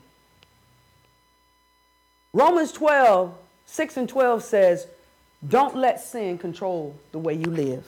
Romans 2.33 2.71
12, 2.71 3.35
6 3.67 3.97
and 3.97 4.09
12 4.09 4.45
says, 4.45 4.87
Don't 5.47 5.75
let 5.77 6.01
sin 6.01 6.37
control 6.39 6.95
the 7.13 7.19
way 7.19 7.35
you 7.35 7.47
live. 7.47 7.85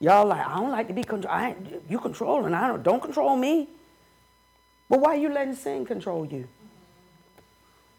Y'all 0.00 0.26
like, 0.26 0.46
I 0.46 0.56
don't 0.56 0.70
like 0.70 0.88
to 0.88 0.94
be 0.94 1.04
controlled. 1.04 1.54
You 1.88 1.98
controlling. 1.98 2.52
I 2.52 2.68
don't, 2.68 2.82
don't 2.82 3.02
control 3.02 3.36
me. 3.36 3.68
But 4.88 5.00
why 5.00 5.14
are 5.14 5.20
you 5.20 5.30
letting 5.30 5.54
sin 5.54 5.86
control 5.86 6.26
you? 6.26 6.48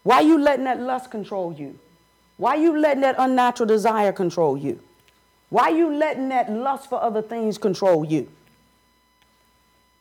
Why 0.02 0.16
are 0.16 0.22
you 0.22 0.38
letting 0.38 0.66
that 0.66 0.80
lust 0.80 1.10
control 1.10 1.52
you? 1.52 1.78
Why 2.36 2.50
are 2.50 2.60
you 2.60 2.78
letting 2.78 3.00
that 3.00 3.16
unnatural 3.18 3.66
desire 3.66 4.12
control 4.12 4.56
you? 4.56 4.80
Why 5.48 5.64
are 5.64 5.76
you 5.76 5.92
letting 5.92 6.28
that 6.28 6.52
lust 6.52 6.88
for 6.88 7.02
other 7.02 7.22
things 7.22 7.58
control 7.58 8.04
you? 8.04 8.30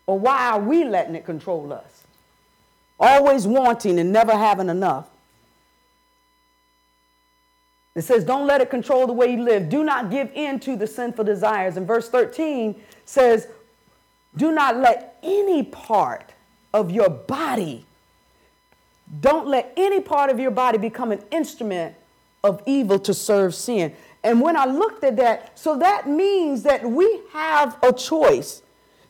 Or 0.06 0.20
why 0.20 0.50
are 0.50 0.60
we 0.60 0.84
letting 0.84 1.16
it 1.16 1.26
control 1.26 1.74
us? 1.74 2.04
Always 3.00 3.48
wanting 3.48 3.98
and 4.00 4.12
never 4.12 4.34
having 4.34 4.70
enough. 4.70 5.08
It 7.96 8.02
says, 8.02 8.26
don't 8.26 8.46
let 8.46 8.60
it 8.60 8.70
control 8.70 9.08
the 9.08 9.14
way 9.14 9.32
you 9.32 9.42
live. 9.42 9.70
Do 9.70 9.84
not 9.84 10.12
give 10.12 10.30
in 10.34 10.60
to 10.62 10.76
the 10.76 10.86
sinful 10.86 11.24
desires. 11.24 11.78
And 11.78 11.88
verse 11.88 12.10
13 12.10 12.76
says, 13.06 13.48
do 14.36 14.52
not 14.52 14.78
let 14.78 15.18
any 15.24 15.64
part 15.64 16.34
of 16.74 16.92
your 16.92 17.10
body, 17.10 17.86
don't 19.22 19.48
let 19.48 19.72
any 19.78 20.02
part 20.02 20.30
of 20.30 20.40
your 20.40 20.52
body 20.52 20.78
become 20.78 21.14
an 21.14 21.24
instrument 21.32 21.96
of 22.44 22.62
evil 22.66 23.00
to 23.00 23.14
serve 23.14 23.56
sin. 23.56 23.94
And 24.24 24.42
when 24.42 24.58
I 24.58 24.66
looked 24.66 25.04
at 25.04 25.16
that, 25.18 25.58
so 25.58 25.78
that 25.78 26.10
means 26.10 26.64
that 26.64 26.84
we 26.84 27.22
have 27.32 27.78
a 27.82 27.94
choice. 27.94 28.62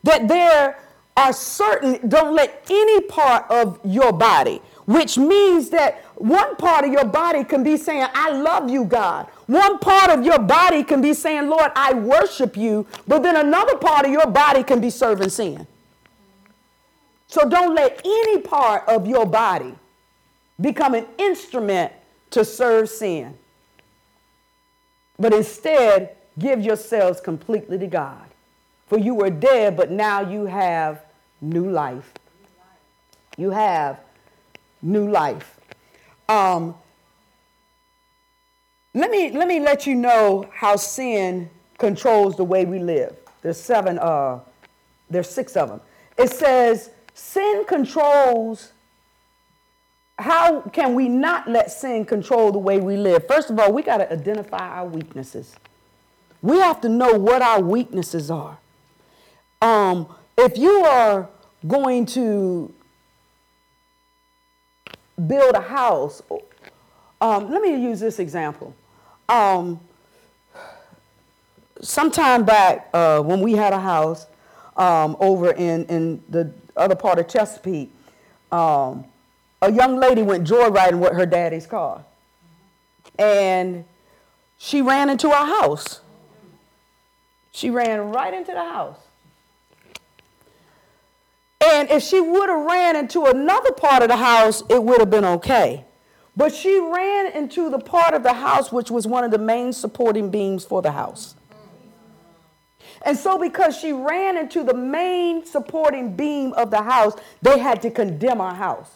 That 0.04 0.28
there 0.28 0.78
are 1.18 1.34
certain, 1.34 2.08
don't 2.08 2.36
let 2.36 2.66
any 2.70 3.02
part 3.02 3.50
of 3.50 3.80
your 3.84 4.14
body, 4.14 4.62
which 4.86 5.18
means 5.18 5.70
that 5.70 6.04
one 6.16 6.56
part 6.56 6.86
of 6.86 6.92
your 6.92 7.06
body 7.06 7.44
can 7.44 7.64
be 7.64 7.76
saying, 7.78 8.08
I 8.14 8.32
love 8.32 8.70
you, 8.70 8.86
God. 8.86 9.28
One 9.48 9.80
part 9.80 10.12
of 10.12 10.24
your 10.24 10.40
body 10.40 10.84
can 10.84 11.02
be 11.02 11.14
saying, 11.14 11.50
Lord, 11.50 11.72
I 11.76 11.94
worship 11.94 12.56
you. 12.56 12.86
But 13.08 13.24
then 13.24 13.36
another 13.36 13.78
part 13.78 14.06
of 14.06 14.12
your 14.12 14.28
body 14.28 14.64
can 14.64 14.80
be 14.80 14.90
serving 14.90 15.30
sin. 15.30 15.68
So 17.28 17.50
don't 17.50 17.74
let 17.74 18.00
any 18.06 18.40
part 18.40 18.88
of 18.88 19.08
your 19.08 19.26
body 19.26 19.74
become 20.62 20.94
an 20.94 21.06
instrument 21.18 21.92
to 22.32 22.46
serve 22.46 22.90
sin, 22.90 23.38
but 25.18 25.34
instead 25.34 26.16
give 26.38 26.62
yourselves 26.62 27.20
completely 27.20 27.78
to 27.78 27.88
God. 27.88 28.26
For 28.88 29.00
you 29.00 29.16
were 29.16 29.30
dead, 29.30 29.76
but 29.76 29.90
now 29.90 30.22
you 30.22 30.46
have 30.46 31.02
new 31.42 31.70
life. 31.70 32.14
You 33.38 33.50
have 33.50 34.00
new 34.86 35.10
life. 35.10 35.60
Um, 36.30 36.76
let 38.94 39.12
me 39.12 39.32
let 39.32 39.48
me 39.48 39.60
let 39.60 39.86
you 39.86 39.96
know 39.96 40.50
how 40.54 40.76
sin 40.76 41.50
controls 41.78 42.38
the 42.38 42.44
way 42.44 42.66
we 42.66 42.80
live. 42.80 43.16
There's 43.42 43.60
seven. 43.60 44.00
Uh, 44.00 44.40
there's 45.10 45.30
six 45.30 45.56
of 45.56 45.70
them. 45.70 45.82
It 46.18 46.32
says 46.32 46.92
sin 47.14 47.66
controls 47.68 48.72
how 50.18 50.62
can 50.62 50.96
we 50.96 51.10
not 51.10 51.50
let 51.50 51.72
sin 51.72 52.06
control 52.06 52.52
the 52.52 52.60
way 52.60 52.80
we 52.80 52.96
live? 52.96 53.28
First 53.28 53.50
of 53.50 53.60
all, 53.60 53.74
we 53.74 53.82
got 53.82 53.98
to 53.98 54.12
identify 54.12 54.70
our 54.70 54.88
weaknesses. 54.88 55.56
We 56.42 56.60
have 56.60 56.80
to 56.82 56.90
know 56.90 57.14
what 57.14 57.42
our 57.42 57.60
weaknesses 57.60 58.32
are. 58.32 58.58
Um, 59.62 60.08
if 60.38 60.58
you 60.58 60.72
are 60.86 61.30
going 61.68 62.06
to 62.08 62.74
build 65.28 65.56
a 65.56 65.62
house, 65.62 66.22
um, 67.22 67.52
let 67.52 67.62
me 67.62 67.82
use 67.82 68.00
this 68.00 68.20
example. 68.20 68.76
Um, 69.30 69.80
sometime 71.82 72.46
back, 72.46 72.90
uh, 72.94 73.22
when 73.22 73.42
we 73.42 73.54
had 73.54 73.74
a 73.74 73.80
house 73.80 74.28
um, 74.78 75.16
over 75.20 75.52
in, 75.52 75.86
in 75.86 76.24
the 76.30 76.52
other 76.76 76.96
part 76.96 77.20
of 77.20 77.28
Chesapeake, 77.28 77.92
um, 78.52 79.06
a 79.62 79.72
young 79.72 79.98
lady 79.98 80.22
went 80.22 80.48
joyriding 80.48 81.00
with 81.00 81.14
her 81.14 81.26
daddy's 81.26 81.66
car. 81.66 82.04
And 83.18 83.86
she 84.58 84.82
ran 84.82 85.10
into 85.10 85.30
our 85.30 85.46
house. 85.46 86.02
She 87.52 87.70
ran 87.70 88.12
right 88.12 88.34
into 88.34 88.52
the 88.52 88.64
house. 88.64 89.00
And 91.74 91.90
if 91.90 92.04
she 92.04 92.22
would 92.22 92.50
have 92.50 92.66
ran 92.66 92.96
into 92.96 93.26
another 93.26 93.72
part 93.72 94.04
of 94.04 94.10
the 94.10 94.18
house, 94.18 94.62
it 94.70 94.84
would 94.84 95.00
have 95.00 95.10
been 95.10 95.26
okay. 95.26 95.86
But 96.38 96.54
she 96.54 96.80
ran 96.80 97.32
into 97.32 97.70
the 97.70 97.80
part 97.80 98.14
of 98.14 98.24
the 98.24 98.34
house 98.34 98.72
which 98.72 98.92
was 98.92 99.08
one 99.08 99.24
of 99.24 99.32
the 99.32 99.38
main 99.38 99.74
supporting 99.74 100.30
beams 100.30 100.66
for 100.66 100.82
the 100.82 100.92
house. 100.92 101.36
And 103.02 103.18
so, 103.18 103.38
because 103.38 103.78
she 103.78 103.94
ran 103.94 104.38
into 104.38 104.64
the 104.64 104.74
main 104.74 105.46
supporting 105.46 106.16
beam 106.16 106.54
of 106.54 106.72
the 106.72 106.82
house, 106.82 107.14
they 107.42 107.60
had 107.60 107.82
to 107.84 107.92
condemn 107.92 108.42
our 108.42 108.56
house. 108.56 108.90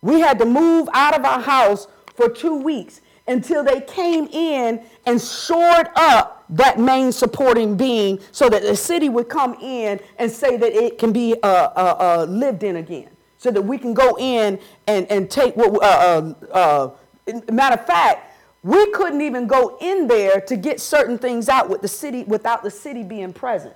We 0.00 0.20
had 0.20 0.38
to 0.38 0.44
move 0.44 0.88
out 0.92 1.18
of 1.18 1.24
our 1.24 1.40
house 1.40 1.88
for 2.14 2.28
two 2.28 2.56
weeks 2.56 3.00
until 3.26 3.64
they 3.64 3.80
came 3.80 4.28
in 4.32 4.82
and 5.04 5.20
shored 5.20 5.88
up 5.94 6.35
that 6.50 6.78
main 6.78 7.12
supporting 7.12 7.76
beam 7.76 8.18
so 8.32 8.48
that 8.48 8.62
the 8.62 8.76
city 8.76 9.08
would 9.08 9.28
come 9.28 9.54
in 9.60 10.00
and 10.18 10.30
say 10.30 10.56
that 10.56 10.72
it 10.72 10.98
can 10.98 11.12
be 11.12 11.34
uh, 11.42 11.46
uh, 11.46 11.96
uh, 11.98 12.26
lived 12.28 12.62
in 12.62 12.76
again. 12.76 13.08
So 13.38 13.50
that 13.50 13.62
we 13.62 13.78
can 13.78 13.94
go 13.94 14.16
in 14.18 14.58
and, 14.86 15.06
and 15.10 15.30
take 15.30 15.56
what, 15.56 15.82
uh, 15.82 16.32
uh, 16.52 16.90
uh, 17.32 17.40
matter 17.52 17.74
of 17.74 17.86
fact, 17.86 18.32
we 18.62 18.90
couldn't 18.92 19.20
even 19.20 19.46
go 19.46 19.76
in 19.80 20.08
there 20.08 20.40
to 20.40 20.56
get 20.56 20.80
certain 20.80 21.18
things 21.18 21.48
out 21.48 21.68
with 21.68 21.82
the 21.82 21.88
city 21.88 22.24
without 22.24 22.62
the 22.62 22.70
city 22.70 23.02
being 23.02 23.32
present 23.32 23.74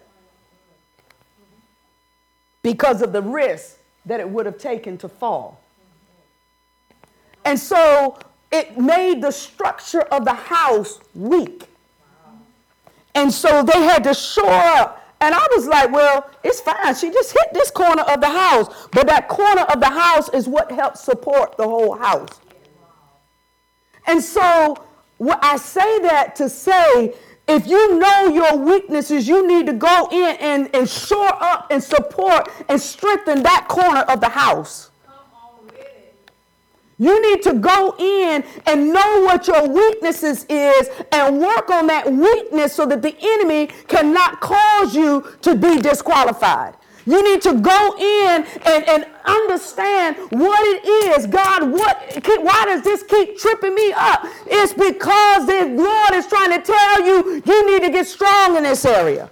because 2.62 3.02
of 3.02 3.12
the 3.12 3.22
risk 3.22 3.78
that 4.06 4.18
it 4.18 4.28
would 4.28 4.46
have 4.46 4.58
taken 4.58 4.98
to 4.98 5.08
fall. 5.08 5.60
And 7.44 7.58
so 7.58 8.18
it 8.50 8.78
made 8.78 9.22
the 9.22 9.30
structure 9.30 10.02
of 10.02 10.24
the 10.24 10.34
house 10.34 11.00
weak. 11.14 11.69
And 13.20 13.30
so 13.30 13.62
they 13.62 13.82
had 13.82 14.02
to 14.04 14.14
shore 14.14 14.48
up. 14.48 15.04
And 15.20 15.34
I 15.34 15.46
was 15.54 15.66
like, 15.66 15.92
well, 15.92 16.30
it's 16.42 16.62
fine. 16.62 16.94
She 16.94 17.10
just 17.10 17.32
hit 17.32 17.52
this 17.52 17.70
corner 17.70 18.00
of 18.02 18.22
the 18.22 18.30
house. 18.30 18.88
But 18.92 19.06
that 19.08 19.28
corner 19.28 19.60
of 19.62 19.78
the 19.78 19.90
house 19.90 20.30
is 20.30 20.48
what 20.48 20.72
helps 20.72 21.02
support 21.04 21.58
the 21.58 21.64
whole 21.64 21.94
house. 21.94 22.40
And 24.06 24.24
so 24.24 24.82
I 25.42 25.58
say 25.58 25.98
that 26.00 26.34
to 26.36 26.48
say, 26.48 27.14
if 27.46 27.66
you 27.66 27.98
know 27.98 28.28
your 28.28 28.56
weaknesses, 28.56 29.28
you 29.28 29.46
need 29.46 29.66
to 29.66 29.74
go 29.74 30.08
in 30.10 30.36
and, 30.36 30.74
and 30.74 30.88
shore 30.88 31.34
up 31.42 31.66
and 31.70 31.82
support 31.82 32.48
and 32.70 32.80
strengthen 32.80 33.42
that 33.42 33.66
corner 33.68 34.00
of 34.00 34.22
the 34.22 34.30
house. 34.30 34.89
You 37.00 37.20
need 37.30 37.42
to 37.44 37.54
go 37.54 37.94
in 37.98 38.44
and 38.66 38.92
know 38.92 39.22
what 39.24 39.48
your 39.48 39.66
weaknesses 39.66 40.44
is 40.50 40.90
and 41.10 41.40
work 41.40 41.70
on 41.70 41.86
that 41.86 42.12
weakness 42.12 42.74
so 42.74 42.84
that 42.84 43.00
the 43.00 43.16
enemy 43.18 43.68
cannot 43.88 44.40
cause 44.40 44.94
you 44.94 45.26
to 45.40 45.54
be 45.54 45.80
disqualified. 45.80 46.76
You 47.06 47.22
need 47.24 47.40
to 47.42 47.54
go 47.54 47.96
in 47.98 48.44
and, 48.66 48.86
and 48.86 49.06
understand 49.24 50.16
what 50.30 50.60
it 50.62 51.16
is. 51.16 51.26
God, 51.26 51.72
what 51.72 52.20
why 52.42 52.64
does 52.66 52.82
this 52.82 53.02
keep 53.02 53.38
tripping 53.38 53.74
me 53.74 53.94
up? 53.94 54.26
It's 54.46 54.74
because 54.74 55.46
the 55.46 55.74
Lord 55.82 56.12
is 56.12 56.26
trying 56.26 56.50
to 56.50 56.60
tell 56.60 57.06
you 57.06 57.42
you 57.46 57.66
need 57.72 57.82
to 57.86 57.90
get 57.90 58.06
strong 58.06 58.58
in 58.58 58.64
this 58.64 58.84
area. 58.84 59.30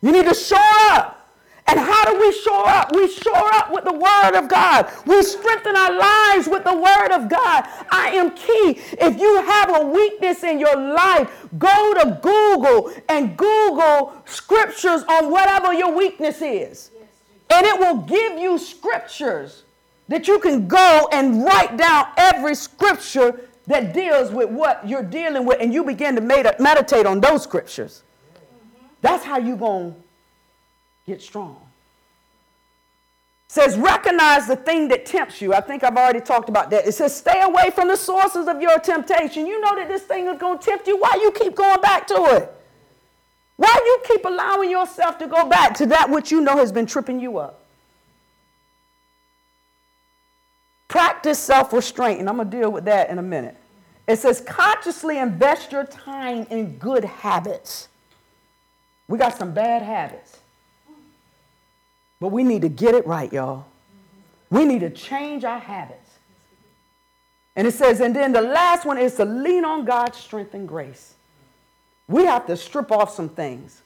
You 0.00 0.12
need 0.12 0.24
to 0.24 0.34
show 0.34 0.56
up. 0.92 1.21
And 1.66 1.78
how 1.78 2.04
do 2.04 2.18
we 2.20 2.32
shore 2.32 2.68
up? 2.68 2.94
We 2.94 3.08
shore 3.08 3.54
up 3.54 3.72
with 3.72 3.84
the 3.84 3.92
Word 3.92 4.36
of 4.36 4.48
God. 4.48 4.90
We 5.06 5.22
strengthen 5.22 5.76
our 5.76 5.96
lives 5.96 6.48
with 6.48 6.64
the 6.64 6.74
Word 6.74 7.12
of 7.12 7.28
God. 7.28 7.66
I 7.90 8.10
am 8.14 8.30
key. 8.32 8.80
If 9.00 9.18
you 9.18 9.42
have 9.42 9.80
a 9.80 9.86
weakness 9.86 10.42
in 10.42 10.58
your 10.58 10.76
life, 10.76 11.30
go 11.58 11.94
to 11.94 12.18
Google 12.20 12.92
and 13.08 13.36
Google 13.36 14.12
scriptures 14.24 15.04
on 15.08 15.30
whatever 15.30 15.72
your 15.72 15.92
weakness 15.92 16.42
is. 16.42 16.90
And 17.48 17.66
it 17.66 17.78
will 17.78 17.98
give 17.98 18.38
you 18.38 18.58
scriptures 18.58 19.62
that 20.08 20.26
you 20.28 20.40
can 20.40 20.66
go 20.68 21.08
and 21.12 21.44
write 21.44 21.76
down 21.76 22.06
every 22.16 22.54
scripture 22.54 23.48
that 23.66 23.94
deals 23.94 24.30
with 24.30 24.50
what 24.50 24.86
you're 24.86 25.02
dealing 25.04 25.46
with, 25.46 25.58
and 25.60 25.72
you 25.72 25.84
begin 25.84 26.16
to 26.16 26.20
meditate 26.20 27.06
on 27.06 27.20
those 27.20 27.44
scriptures. 27.44 28.02
That's 29.00 29.24
how 29.24 29.38
you're 29.38 29.56
going 29.56 29.92
to 29.92 30.00
get 31.06 31.20
strong. 31.20 31.56
says, 33.48 33.76
recognize 33.76 34.46
the 34.46 34.56
thing 34.56 34.88
that 34.88 35.04
tempts 35.04 35.40
you. 35.42 35.52
I 35.52 35.60
think 35.60 35.84
I've 35.84 35.96
already 35.96 36.20
talked 36.20 36.48
about 36.48 36.70
that. 36.70 36.86
It 36.86 36.92
says, 36.92 37.14
stay 37.14 37.42
away 37.42 37.70
from 37.70 37.88
the 37.88 37.96
sources 37.96 38.48
of 38.48 38.62
your 38.62 38.78
temptation. 38.78 39.46
You 39.46 39.60
know 39.60 39.76
that 39.76 39.88
this 39.88 40.02
thing 40.02 40.26
is 40.26 40.38
going 40.38 40.58
to 40.58 40.64
tempt 40.64 40.86
you. 40.86 40.98
Why 40.98 41.18
you 41.20 41.32
keep 41.32 41.54
going 41.54 41.80
back 41.80 42.06
to 42.08 42.14
it? 42.36 42.52
Why 43.56 43.74
you 43.84 44.00
keep 44.08 44.24
allowing 44.24 44.70
yourself 44.70 45.18
to 45.18 45.26
go 45.26 45.48
back 45.48 45.74
to 45.74 45.86
that 45.86 46.10
which 46.10 46.30
you 46.32 46.40
know 46.40 46.56
has 46.56 46.72
been 46.72 46.86
tripping 46.86 47.20
you 47.20 47.38
up? 47.38 47.60
Practice 50.88 51.38
self 51.38 51.72
restraint, 51.72 52.20
and 52.20 52.28
I'm 52.28 52.36
going 52.36 52.50
to 52.50 52.56
deal 52.56 52.70
with 52.70 52.84
that 52.86 53.08
in 53.08 53.18
a 53.18 53.22
minute. 53.22 53.56
It 54.06 54.18
says, 54.18 54.40
consciously 54.40 55.18
invest 55.18 55.72
your 55.72 55.84
time 55.84 56.46
in 56.50 56.76
good 56.76 57.04
habits. 57.04 57.88
We 59.08 59.16
got 59.18 59.38
some 59.38 59.54
bad 59.54 59.82
habits. 59.82 60.38
But 62.22 62.28
we 62.28 62.44
need 62.44 62.62
to 62.62 62.68
get 62.68 62.94
it 62.94 63.04
right, 63.04 63.32
y'all. 63.32 63.64
We 64.48 64.64
need 64.64 64.78
to 64.78 64.90
change 64.90 65.42
our 65.42 65.58
habits. 65.58 66.08
And 67.56 67.66
it 67.66 67.72
says, 67.72 67.98
and 67.98 68.14
then 68.14 68.32
the 68.32 68.40
last 68.40 68.86
one 68.86 68.96
is 68.96 69.16
to 69.16 69.24
lean 69.24 69.64
on 69.64 69.84
God's 69.84 70.18
strength 70.18 70.54
and 70.54 70.68
grace. 70.68 71.14
We 72.06 72.24
have 72.26 72.46
to 72.46 72.56
strip 72.56 72.92
off 72.92 73.12
some 73.12 73.28
things. 73.28 73.82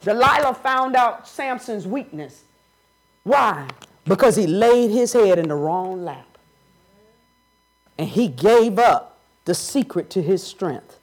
Delilah 0.00 0.54
found 0.54 0.96
out 0.96 1.28
Samson's 1.28 1.86
weakness. 1.86 2.42
Why? 3.22 3.68
Because 4.04 4.34
he 4.34 4.48
laid 4.48 4.90
his 4.90 5.12
head 5.12 5.38
in 5.38 5.46
the 5.46 5.54
wrong 5.54 6.04
lap. 6.04 6.38
And 7.98 8.08
he 8.08 8.26
gave 8.26 8.80
up 8.80 9.20
the 9.44 9.54
secret 9.54 10.10
to 10.10 10.22
his 10.22 10.42
strength. 10.42 10.98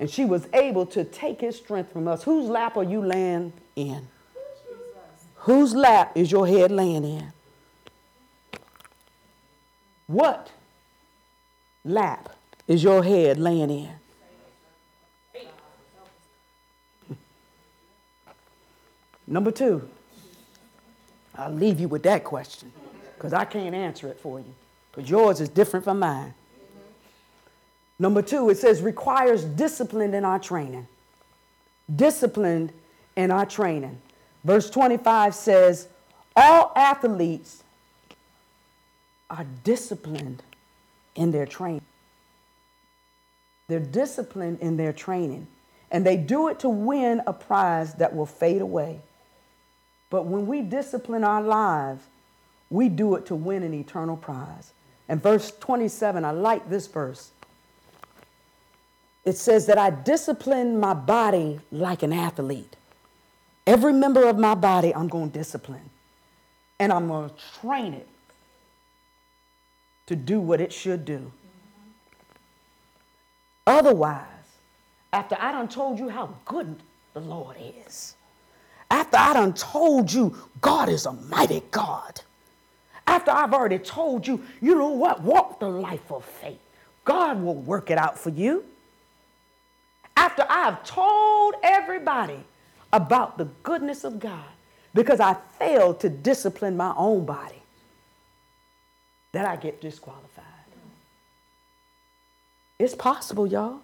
And 0.00 0.10
she 0.10 0.24
was 0.24 0.48
able 0.52 0.84
to 0.86 1.04
take 1.04 1.40
his 1.40 1.56
strength 1.56 1.92
from 1.92 2.08
us. 2.08 2.24
Whose 2.24 2.48
lap 2.48 2.76
are 2.76 2.82
you 2.82 3.00
laying 3.00 3.52
in? 3.76 4.08
Whose 5.48 5.74
lap 5.74 6.12
is 6.14 6.30
your 6.30 6.46
head 6.46 6.70
laying 6.70 7.04
in? 7.04 7.32
What 10.06 10.50
lap 11.86 12.36
is 12.66 12.82
your 12.84 13.02
head 13.02 13.38
laying 13.38 13.70
in? 13.70 13.88
Number 19.26 19.50
two, 19.50 19.88
I'll 21.34 21.50
leave 21.50 21.80
you 21.80 21.88
with 21.88 22.02
that 22.02 22.24
question 22.24 22.70
because 23.14 23.32
I 23.32 23.46
can't 23.46 23.74
answer 23.74 24.08
it 24.08 24.20
for 24.20 24.40
you 24.40 24.54
because 24.92 25.08
yours 25.08 25.40
is 25.40 25.48
different 25.48 25.82
from 25.82 26.00
mine. 26.00 26.34
Number 27.98 28.20
two, 28.20 28.50
it 28.50 28.58
says 28.58 28.82
requires 28.82 29.44
discipline 29.44 30.12
in 30.12 30.26
our 30.26 30.38
training. 30.38 30.86
Discipline 31.96 32.70
in 33.16 33.30
our 33.30 33.46
training. 33.46 33.98
Verse 34.48 34.70
25 34.70 35.34
says, 35.34 35.88
All 36.34 36.72
athletes 36.74 37.62
are 39.28 39.44
disciplined 39.62 40.42
in 41.14 41.32
their 41.32 41.44
training. 41.44 41.82
They're 43.68 43.78
disciplined 43.78 44.60
in 44.60 44.78
their 44.78 44.94
training, 44.94 45.48
and 45.90 46.06
they 46.06 46.16
do 46.16 46.48
it 46.48 46.60
to 46.60 46.70
win 46.70 47.20
a 47.26 47.34
prize 47.34 47.92
that 47.96 48.16
will 48.16 48.24
fade 48.24 48.62
away. 48.62 49.00
But 50.08 50.24
when 50.24 50.46
we 50.46 50.62
discipline 50.62 51.24
our 51.24 51.42
lives, 51.42 52.04
we 52.70 52.88
do 52.88 53.16
it 53.16 53.26
to 53.26 53.34
win 53.34 53.62
an 53.62 53.74
eternal 53.74 54.16
prize. 54.16 54.72
And 55.10 55.22
verse 55.22 55.52
27, 55.60 56.24
I 56.24 56.30
like 56.30 56.70
this 56.70 56.86
verse. 56.86 57.32
It 59.26 59.36
says 59.36 59.66
that 59.66 59.76
I 59.76 59.90
discipline 59.90 60.80
my 60.80 60.94
body 60.94 61.60
like 61.70 62.02
an 62.02 62.14
athlete. 62.14 62.77
Every 63.68 63.92
member 63.92 64.26
of 64.26 64.38
my 64.38 64.54
body, 64.54 64.94
I'm 64.94 65.08
going 65.08 65.30
to 65.30 65.38
discipline. 65.38 65.90
And 66.78 66.90
I'm 66.90 67.06
going 67.06 67.28
to 67.28 67.34
train 67.60 67.92
it 67.92 68.08
to 70.06 70.16
do 70.16 70.40
what 70.40 70.62
it 70.62 70.72
should 70.72 71.04
do. 71.04 71.30
Otherwise, 73.66 74.24
after 75.12 75.36
I 75.38 75.52
done 75.52 75.68
told 75.68 75.98
you 75.98 76.08
how 76.08 76.34
good 76.46 76.76
the 77.12 77.20
Lord 77.20 77.56
is, 77.86 78.14
after 78.90 79.18
I 79.18 79.34
done 79.34 79.52
told 79.52 80.10
you 80.10 80.34
God 80.62 80.88
is 80.88 81.04
a 81.04 81.12
mighty 81.12 81.62
God, 81.70 82.22
after 83.06 83.30
I've 83.30 83.52
already 83.52 83.80
told 83.80 84.26
you, 84.26 84.42
you 84.62 84.76
know 84.76 84.88
what, 84.88 85.20
walk 85.20 85.60
the 85.60 85.68
life 85.68 86.10
of 86.10 86.24
faith, 86.24 86.58
God 87.04 87.42
will 87.42 87.56
work 87.56 87.90
it 87.90 87.98
out 87.98 88.18
for 88.18 88.30
you. 88.30 88.64
After 90.16 90.46
I've 90.48 90.82
told 90.84 91.56
everybody 91.62 92.42
about 92.92 93.38
the 93.38 93.46
goodness 93.62 94.04
of 94.04 94.18
God, 94.18 94.44
because 94.94 95.20
I 95.20 95.36
failed 95.58 96.00
to 96.00 96.08
discipline 96.08 96.76
my 96.76 96.94
own 96.96 97.24
body, 97.24 97.62
that 99.32 99.46
I 99.46 99.56
get 99.56 99.80
disqualified. 99.80 100.44
It's 102.78 102.94
possible, 102.94 103.46
y'all. 103.46 103.80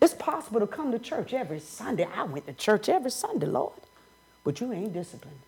It's 0.00 0.14
possible 0.14 0.60
to 0.60 0.66
come 0.66 0.92
to 0.92 0.98
church 0.98 1.32
every 1.32 1.60
Sunday. 1.60 2.06
I 2.14 2.22
went 2.22 2.46
to 2.46 2.52
church 2.52 2.88
every 2.88 3.10
Sunday, 3.10 3.46
Lord, 3.46 3.72
but 4.44 4.60
you 4.60 4.72
ain't 4.72 4.92
disciplined. 4.92 5.40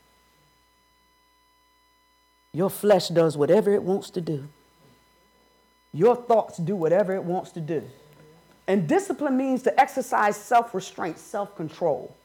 Your 2.53 2.71
flesh 2.71 3.09
does 3.09 3.37
whatever 3.37 3.73
it 3.73 3.83
wants 3.83 4.11
to 4.11 4.21
do. 4.21 4.49
Your 5.93 6.17
thoughts 6.17 6.59
do 6.59 6.75
whatever 6.75 7.15
it 7.15 7.23
wants 7.23 7.53
to 7.53 7.61
do. 7.61 7.83
And 8.67 8.89
discipline 8.89 9.37
means 9.37 9.63
to 9.65 9.81
exercise 9.81 10.37
self 10.37 10.75
restraint, 10.75 11.19
self 11.19 11.57
control. 11.57 12.17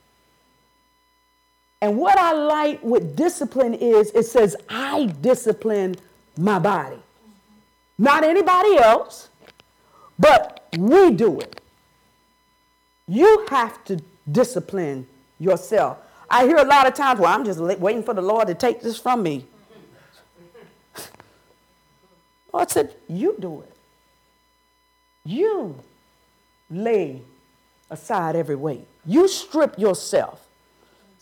And 1.86 1.98
what 1.98 2.18
I 2.18 2.34
like 2.34 2.82
with 2.82 3.16
discipline 3.16 3.76
is 3.76 4.10
it 4.16 4.24
says, 4.24 4.56
I 4.68 5.06
discipline 5.22 5.96
my 6.36 6.58
body. 6.58 6.98
Not 8.00 8.24
anybody 8.24 8.80
else, 8.80 9.30
but 10.18 10.68
we 10.80 11.12
do 11.12 11.40
it. 11.42 11.62
You 13.08 13.46
have 13.52 13.84
to 13.84 14.02
discipline 14.32 15.06
yourself. 15.38 16.00
I 16.28 16.48
hear 16.48 16.58
a 16.58 16.66
lot 16.66 16.88
of 16.88 16.96
times, 16.96 17.20
well, 17.20 17.32
I'm 17.32 17.46
just 17.46 17.60
waiting 17.60 18.02
for 18.02 18.16
the 18.16 18.22
Lord 18.24 18.48
to 18.48 18.56
take 18.56 18.82
this 18.82 18.98
from 18.98 19.22
me. 19.22 19.46
Lord 22.52 22.72
said, 22.72 22.96
You 23.08 23.36
do 23.40 23.62
it. 23.62 23.76
You 25.24 25.76
lay 26.72 27.22
aside 27.92 28.36
every 28.36 28.56
weight. 28.56 28.88
You 29.06 29.28
strip 29.28 29.78
yourself. 29.78 30.45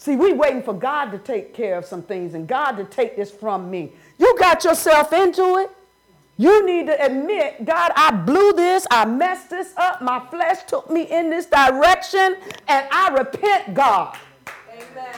See, 0.04 0.18
we 0.18 0.34
waiting 0.34 0.62
for 0.62 0.74
God 0.74 1.12
to 1.12 1.18
take 1.18 1.54
care 1.54 1.78
of 1.78 1.86
some 1.86 2.02
things 2.02 2.34
and 2.34 2.46
God 2.46 2.74
to 2.74 2.84
take 2.84 3.16
this 3.16 3.32
from 3.32 3.72
me. 3.72 3.94
You 4.18 4.36
got 4.38 4.66
yourself 4.66 5.14
into 5.14 5.60
it. 5.60 5.72
You 6.36 6.66
need 6.66 6.88
to 6.88 7.06
admit, 7.06 7.64
God, 7.64 7.94
I 7.96 8.12
blew 8.12 8.52
this, 8.52 8.86
I 8.92 9.06
messed 9.06 9.50
this 9.50 9.74
up, 9.78 10.02
my 10.02 10.20
flesh 10.30 10.66
took 10.68 10.90
me 10.92 11.04
in 11.04 11.30
this 11.30 11.46
direction, 11.46 12.36
and 12.68 12.86
I 12.92 13.16
repent, 13.18 13.74
God. 13.74 14.18
Amen. 14.74 15.16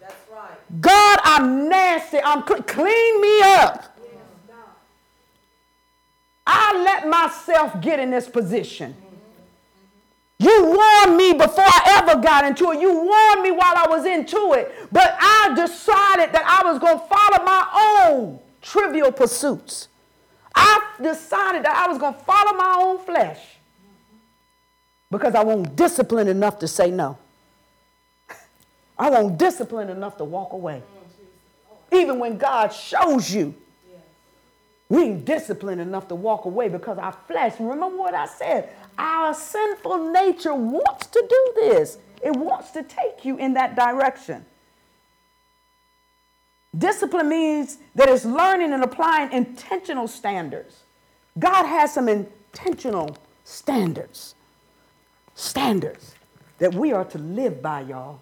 That's 0.00 0.14
right. 0.32 0.80
God, 0.80 1.18
I'm 1.22 1.68
nasty. 1.68 2.20
I'm 2.24 2.42
clean 2.44 3.20
me 3.20 3.42
up. 3.42 3.98
I 6.46 6.82
let 6.82 7.06
myself 7.06 7.78
get 7.82 8.00
in 8.00 8.10
this 8.10 8.30
position. 8.30 8.96
You 10.40 10.64
warned 10.64 11.18
me 11.18 11.34
before 11.34 11.64
I 11.66 11.98
ever 11.98 12.18
got 12.18 12.46
into 12.46 12.72
it. 12.72 12.80
You 12.80 12.94
warned 12.94 13.42
me 13.42 13.50
while 13.50 13.74
I 13.76 13.86
was 13.86 14.06
into 14.06 14.54
it. 14.54 14.72
But 14.90 15.14
I 15.20 15.52
decided 15.54 16.32
that 16.32 16.44
I 16.46 16.66
was 16.66 16.78
going 16.78 16.98
to 16.98 17.04
follow 17.04 17.44
my 17.44 18.08
own 18.08 18.40
trivial 18.62 19.12
pursuits. 19.12 19.88
I 20.54 20.82
decided 21.02 21.66
that 21.66 21.76
I 21.76 21.88
was 21.88 21.98
going 21.98 22.14
to 22.14 22.20
follow 22.20 22.56
my 22.56 22.76
own 22.78 23.04
flesh 23.04 23.38
because 25.10 25.34
I 25.34 25.44
won't 25.44 25.76
discipline 25.76 26.26
enough 26.26 26.58
to 26.60 26.68
say 26.68 26.90
no. 26.90 27.18
I 28.98 29.10
won't 29.10 29.36
discipline 29.36 29.90
enough 29.90 30.16
to 30.16 30.24
walk 30.24 30.54
away. 30.54 30.82
Even 31.92 32.18
when 32.18 32.38
God 32.38 32.68
shows 32.68 33.30
you, 33.30 33.54
we 34.88 35.02
ain't 35.04 35.24
disciplined 35.24 35.82
enough 35.82 36.08
to 36.08 36.14
walk 36.14 36.46
away 36.46 36.68
because 36.68 36.98
our 36.98 37.12
flesh, 37.28 37.54
remember 37.60 37.96
what 37.96 38.14
I 38.14 38.26
said, 38.26 38.70
our 39.00 39.32
sinful 39.32 40.12
nature 40.12 40.54
wants 40.54 41.06
to 41.06 41.26
do 41.28 41.52
this. 41.56 41.98
It 42.22 42.36
wants 42.36 42.70
to 42.72 42.82
take 42.82 43.24
you 43.24 43.38
in 43.38 43.54
that 43.54 43.74
direction. 43.74 44.44
Discipline 46.76 47.28
means 47.28 47.78
that 47.94 48.08
it's 48.08 48.24
learning 48.24 48.72
and 48.72 48.84
applying 48.84 49.32
intentional 49.32 50.06
standards. 50.06 50.82
God 51.38 51.64
has 51.66 51.94
some 51.94 52.08
intentional 52.08 53.16
standards. 53.44 54.34
Standards 55.34 56.14
that 56.58 56.74
we 56.74 56.92
are 56.92 57.04
to 57.06 57.18
live 57.18 57.62
by, 57.62 57.80
y'all. 57.80 58.20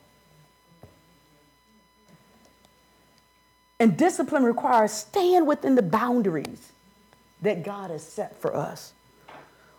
And 3.81 3.97
discipline 3.97 4.45
requires 4.45 4.93
staying 4.93 5.45
within 5.45 5.75
the 5.75 5.83
boundaries 5.83 6.73
that 7.43 7.65
God 7.65 7.91
has 7.91 8.03
set 8.03 8.41
for 8.41 8.55
us. 8.55 8.93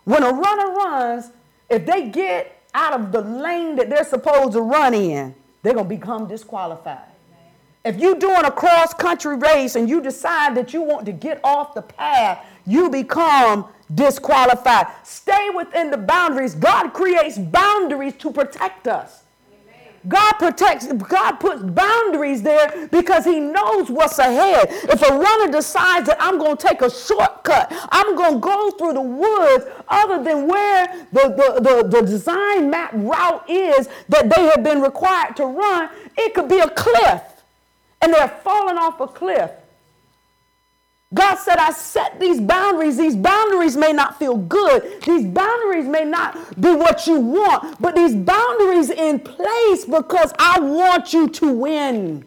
When 0.10 0.24
a 0.24 0.32
runner 0.32 0.74
runs, 0.74 1.30
if 1.70 1.86
they 1.86 2.10
get 2.10 2.64
out 2.74 3.00
of 3.00 3.12
the 3.12 3.22
lane 3.22 3.76
that 3.76 3.92
they're 3.92 4.04
supposed 4.04 4.54
to 4.54 4.62
run 4.62 4.96
in, 4.96 5.36
they're 5.62 5.76
going 5.76 5.86
to 5.86 5.96
become 5.96 6.28
disqualified. 6.28 7.12
If 7.86 7.98
you're 7.98 8.16
doing 8.16 8.44
a 8.44 8.50
cross 8.50 8.92
country 8.92 9.38
race 9.38 9.76
and 9.76 9.88
you 9.88 10.02
decide 10.02 10.56
that 10.56 10.74
you 10.74 10.82
want 10.82 11.06
to 11.06 11.12
get 11.12 11.40
off 11.44 11.76
the 11.76 11.84
path, 11.84 12.44
you 12.66 12.90
become 12.90 13.68
disqualified. 13.94 14.88
Stay 15.04 15.52
within 15.56 15.92
the 15.92 15.98
boundaries. 15.98 16.56
God 16.56 16.90
creates 16.90 17.38
boundaries 17.38 18.16
to 18.16 18.32
protect 18.32 18.88
us. 18.88 19.22
God 20.08 20.34
protects, 20.34 20.88
God 20.88 21.34
puts 21.34 21.62
boundaries 21.62 22.42
there 22.42 22.88
because 22.92 23.26
He 23.26 23.40
knows 23.40 23.90
what's 23.90 24.18
ahead. 24.20 24.68
If 24.70 25.02
a 25.02 25.18
runner 25.18 25.52
decides 25.52 26.08
that 26.08 26.18
I'm 26.20 26.38
going 26.38 26.58
to 26.58 26.68
take 26.68 26.82
a 26.82 26.90
shortcut, 26.90 27.68
I'm 27.92 28.16
going 28.16 28.36
to 28.36 28.40
go 28.40 28.72
through 28.72 28.94
the 28.94 29.02
woods 29.02 29.66
other 29.88 30.24
than 30.24 30.48
where 30.48 30.88
the, 31.12 31.30
the, 31.30 31.62
the, 31.62 31.88
the 32.00 32.06
design 32.06 32.70
map 32.70 32.92
route 32.94 33.50
is 33.50 33.90
that 34.10 34.30
they 34.30 34.44
have 34.46 34.64
been 34.64 34.82
required 34.82 35.36
to 35.38 35.46
run, 35.46 35.90
it 36.18 36.34
could 36.34 36.48
be 36.48 36.60
a 36.60 36.70
cliff 36.70 37.22
and 38.02 38.14
they're 38.14 38.28
falling 38.28 38.78
off 38.78 39.00
a 39.00 39.08
cliff. 39.08 39.52
God 41.14 41.36
said, 41.38 41.58
I 41.58 41.72
set 41.72 42.20
these 42.20 42.40
boundaries. 42.40 42.96
These 42.98 43.16
boundaries 43.16 43.76
may 43.76 43.92
not 43.92 44.20
feel 44.20 44.38
good. 44.38 45.02
These 45.04 45.26
boundaries 45.26 45.88
may 45.88 46.06
not 46.06 46.62
be 46.62 46.72
what 46.76 47.08
you 47.08 47.20
want, 47.20 47.82
but 47.82 47.96
these 47.96 48.14
boundaries 48.14 48.92
in 48.92 49.20
place 49.20 49.86
because 49.86 50.32
I 50.38 50.60
want 50.60 51.12
you 51.12 51.28
to 51.28 51.52
win. 51.52 52.26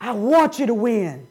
I 0.00 0.12
want 0.12 0.58
you 0.58 0.66
to 0.66 0.74
win. 0.74 1.28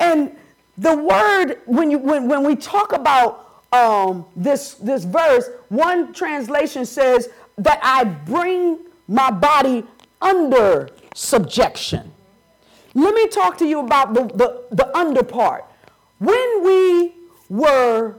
And 0.00 0.34
the 0.76 0.96
word, 0.96 1.60
when, 1.66 1.90
you, 1.90 1.98
when, 1.98 2.28
when 2.28 2.42
we 2.42 2.56
talk 2.56 2.92
about 2.92 3.62
um, 3.72 4.26
this, 4.34 4.74
this 4.74 5.04
verse, 5.04 5.48
one 5.68 6.12
translation 6.12 6.84
says 6.84 7.28
that 7.58 7.78
I 7.82 8.04
bring 8.04 8.78
my 9.06 9.30
body 9.30 9.84
under 10.20 10.90
subjection. 11.14 12.12
Let 12.96 13.14
me 13.14 13.28
talk 13.28 13.58
to 13.58 13.66
you 13.66 13.80
about 13.80 14.14
the, 14.14 14.24
the, 14.24 14.64
the 14.74 14.96
under 14.96 15.22
part. 15.22 15.66
When 16.18 16.64
we 16.64 17.12
were 17.50 18.14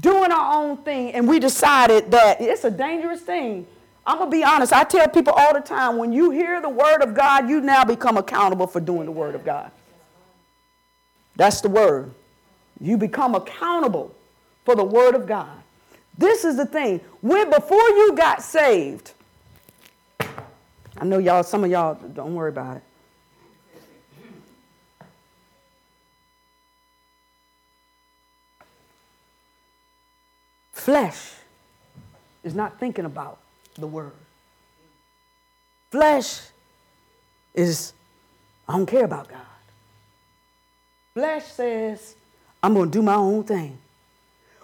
doing 0.00 0.32
our 0.32 0.56
own 0.56 0.78
thing 0.78 1.12
and 1.12 1.28
we 1.28 1.38
decided 1.38 2.10
that 2.10 2.40
it's 2.40 2.64
a 2.64 2.70
dangerous 2.72 3.20
thing, 3.20 3.64
I'm 4.04 4.18
going 4.18 4.28
to 4.28 4.36
be 4.36 4.42
honest. 4.42 4.72
I 4.72 4.82
tell 4.82 5.06
people 5.06 5.32
all 5.34 5.54
the 5.54 5.60
time 5.60 5.98
when 5.98 6.12
you 6.12 6.32
hear 6.32 6.60
the 6.60 6.68
word 6.68 7.00
of 7.00 7.14
God, 7.14 7.48
you 7.48 7.60
now 7.60 7.84
become 7.84 8.16
accountable 8.16 8.66
for 8.66 8.80
doing 8.80 9.06
the 9.06 9.12
word 9.12 9.36
of 9.36 9.44
God. 9.44 9.70
That's 11.36 11.60
the 11.60 11.68
word. 11.68 12.12
You 12.80 12.96
become 12.96 13.36
accountable 13.36 14.12
for 14.64 14.74
the 14.74 14.82
word 14.82 15.14
of 15.14 15.28
God. 15.28 15.62
This 16.18 16.44
is 16.44 16.56
the 16.56 16.66
thing. 16.66 17.00
When 17.20 17.50
before 17.50 17.88
you 17.90 18.14
got 18.16 18.42
saved, 18.42 19.12
I 20.18 21.04
know 21.04 21.18
y'all, 21.18 21.44
some 21.44 21.62
of 21.62 21.70
y'all, 21.70 21.94
don't 21.94 22.34
worry 22.34 22.50
about 22.50 22.78
it. 22.78 22.82
Flesh 30.82 31.34
is 32.42 32.56
not 32.56 32.80
thinking 32.80 33.04
about 33.04 33.38
the 33.76 33.86
word. 33.86 34.10
Flesh 35.92 36.40
is, 37.54 37.92
I 38.68 38.72
don't 38.72 38.86
care 38.86 39.04
about 39.04 39.28
God. 39.28 39.40
Flesh 41.14 41.44
says, 41.44 42.16
I'm 42.64 42.74
going 42.74 42.90
to 42.90 42.98
do 42.98 43.00
my 43.00 43.14
own 43.14 43.44
thing. 43.44 43.78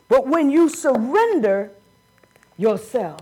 But 0.08 0.26
when 0.26 0.50
you 0.50 0.68
surrender 0.68 1.70
yourself 2.56 3.20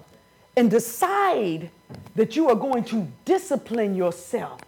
and 0.57 0.71
decide 0.71 1.69
that 2.15 2.35
you 2.35 2.49
are 2.49 2.55
going 2.55 2.85
to 2.85 3.07
discipline 3.27 3.95
yourself, 3.95 4.63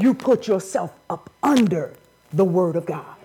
you 0.00 0.14
put 0.14 0.48
yourself 0.48 0.92
up 1.08 1.30
under 1.44 1.94
the 2.32 2.44
Word 2.44 2.74
of 2.74 2.86
God. 2.86 3.21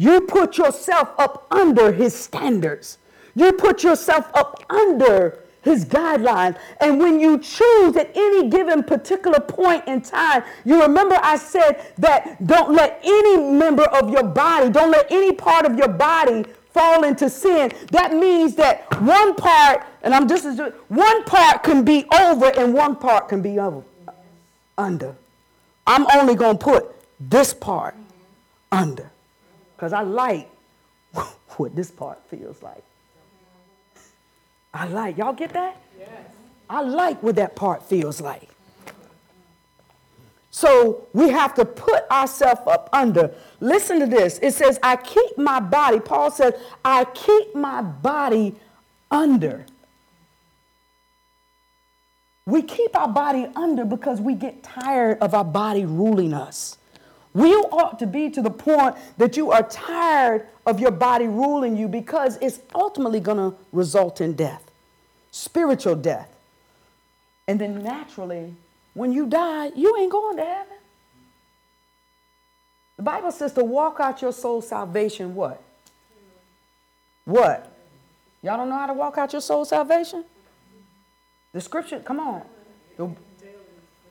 You 0.00 0.22
put 0.22 0.56
yourself 0.56 1.10
up 1.18 1.46
under 1.50 1.92
His 1.92 2.14
standards. 2.18 2.96
You 3.34 3.52
put 3.52 3.82
yourself 3.82 4.30
up 4.32 4.64
under 4.70 5.40
his 5.62 5.84
guidelines. 5.84 6.56
And 6.80 6.98
when 6.98 7.20
you 7.20 7.38
choose 7.38 7.94
at 7.96 8.10
any 8.14 8.48
given 8.48 8.82
particular 8.82 9.38
point 9.40 9.86
in 9.86 10.00
time, 10.00 10.42
you 10.64 10.80
remember 10.80 11.18
I 11.22 11.36
said 11.36 11.84
that 11.98 12.46
don't 12.46 12.72
let 12.72 12.98
any 13.04 13.36
member 13.36 13.84
of 13.84 14.08
your 14.08 14.22
body, 14.22 14.70
don't 14.70 14.90
let 14.90 15.06
any 15.12 15.32
part 15.32 15.66
of 15.66 15.76
your 15.76 15.88
body 15.88 16.46
fall 16.72 17.04
into 17.04 17.28
sin. 17.28 17.72
That 17.90 18.14
means 18.14 18.54
that 18.54 18.86
one 19.02 19.34
part 19.34 19.84
and 20.02 20.14
I'm 20.14 20.26
just 20.26 20.46
one 20.88 21.24
part 21.24 21.62
can 21.62 21.84
be 21.84 22.06
over 22.18 22.46
and 22.58 22.72
one 22.72 22.96
part 22.96 23.28
can 23.28 23.42
be 23.42 23.58
over, 23.58 23.82
under. 24.78 25.14
I'm 25.86 26.06
only 26.14 26.36
going 26.36 26.56
to 26.56 26.64
put 26.64 26.86
this 27.20 27.52
part 27.52 27.94
under 28.72 29.10
because 29.80 29.94
I 29.94 30.02
like 30.02 30.46
what 31.56 31.74
this 31.74 31.90
part 31.90 32.20
feels 32.28 32.62
like. 32.62 32.84
I 34.74 34.86
like, 34.86 35.16
y'all 35.16 35.32
get 35.32 35.54
that? 35.54 35.80
Yes. 35.98 36.10
I 36.68 36.82
like 36.82 37.22
what 37.22 37.36
that 37.36 37.56
part 37.56 37.82
feels 37.82 38.20
like. 38.20 38.50
So 40.50 41.08
we 41.14 41.30
have 41.30 41.54
to 41.54 41.64
put 41.64 42.08
ourselves 42.10 42.60
up 42.66 42.90
under. 42.92 43.32
Listen 43.60 44.00
to 44.00 44.06
this. 44.06 44.38
It 44.42 44.52
says, 44.52 44.78
I 44.82 44.96
keep 44.96 45.38
my 45.38 45.60
body. 45.60 45.98
Paul 45.98 46.30
says, 46.30 46.52
I 46.84 47.06
keep 47.06 47.54
my 47.54 47.80
body 47.80 48.56
under. 49.10 49.64
We 52.44 52.60
keep 52.62 52.94
our 52.94 53.08
body 53.08 53.46
under 53.56 53.86
because 53.86 54.20
we 54.20 54.34
get 54.34 54.62
tired 54.62 55.20
of 55.20 55.32
our 55.32 55.44
body 55.44 55.86
ruling 55.86 56.34
us. 56.34 56.76
We 57.32 57.54
ought 57.54 57.98
to 58.00 58.06
be 58.06 58.28
to 58.30 58.42
the 58.42 58.50
point 58.50 58.96
that 59.18 59.36
you 59.36 59.52
are 59.52 59.62
tired 59.62 60.46
of 60.66 60.80
your 60.80 60.90
body 60.90 61.26
ruling 61.26 61.76
you 61.76 61.86
because 61.86 62.38
it's 62.42 62.60
ultimately 62.74 63.20
going 63.20 63.38
to 63.38 63.56
result 63.72 64.20
in 64.20 64.34
death, 64.34 64.70
spiritual 65.30 65.94
death. 65.94 66.34
And 67.46 67.60
then 67.60 67.82
naturally, 67.82 68.54
when 68.94 69.12
you 69.12 69.26
die, 69.26 69.70
you 69.76 69.96
ain't 69.96 70.10
going 70.10 70.36
to 70.38 70.44
heaven. 70.44 70.76
The 72.96 73.02
Bible 73.04 73.32
says 73.32 73.52
to 73.54 73.64
walk 73.64 73.98
out 74.00 74.20
your 74.20 74.32
soul 74.32 74.60
salvation, 74.60 75.34
what? 75.34 75.62
What? 77.24 77.72
Y'all 78.42 78.56
don't 78.56 78.68
know 78.68 78.76
how 78.76 78.86
to 78.86 78.92
walk 78.92 79.18
out 79.18 79.32
your 79.32 79.40
soul 79.40 79.64
salvation? 79.64 80.24
The 81.52 81.60
scripture, 81.60 82.00
come 82.00 82.20
on. 82.20 82.42
The, 82.96 83.10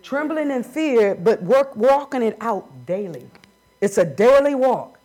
trembling 0.04 0.52
in 0.52 0.64
fear, 0.64 1.16
but 1.16 1.41
work 1.43 1.76
walking 1.76 2.22
it 2.22 2.38
out 2.41 2.86
daily. 2.86 3.30
It's 3.82 3.97
a 3.97 4.06
daily 4.06 4.56
walk. 4.56 5.00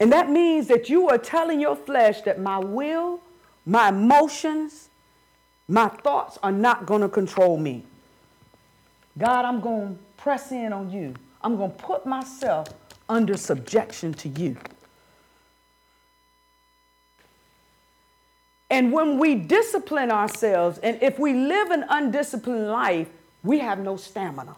And 0.00 0.12
that 0.12 0.30
means 0.30 0.66
that 0.68 0.88
you 0.88 1.08
are 1.08 1.18
telling 1.18 1.60
your 1.60 1.76
flesh 1.76 2.22
that 2.22 2.40
my 2.40 2.58
will, 2.58 3.20
my 3.64 3.88
emotions, 3.88 4.88
my 5.68 5.88
thoughts 5.88 6.38
are 6.42 6.52
not 6.52 6.86
going 6.86 7.00
to 7.00 7.08
control 7.08 7.56
me. 7.56 7.84
God, 9.18 9.44
I'm 9.44 9.60
going 9.60 9.94
to 9.94 10.02
press 10.16 10.52
in 10.52 10.72
on 10.72 10.90
you. 10.90 11.14
I'm 11.42 11.56
going 11.56 11.70
to 11.70 11.76
put 11.76 12.04
myself 12.06 12.68
under 13.08 13.36
subjection 13.36 14.12
to 14.14 14.28
you. 14.28 14.56
And 18.68 18.92
when 18.92 19.18
we 19.18 19.36
discipline 19.36 20.10
ourselves, 20.10 20.78
and 20.78 21.00
if 21.00 21.18
we 21.18 21.32
live 21.32 21.70
an 21.70 21.84
undisciplined 21.88 22.68
life, 22.68 23.08
we 23.46 23.60
have 23.60 23.78
no 23.78 23.96
stamina. 23.96 24.56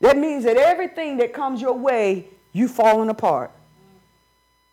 That 0.00 0.18
means 0.18 0.44
that 0.44 0.56
everything 0.56 1.16
that 1.18 1.32
comes 1.32 1.60
your 1.60 1.72
way, 1.72 2.26
you 2.52 2.68
falling 2.68 3.08
apart. 3.08 3.50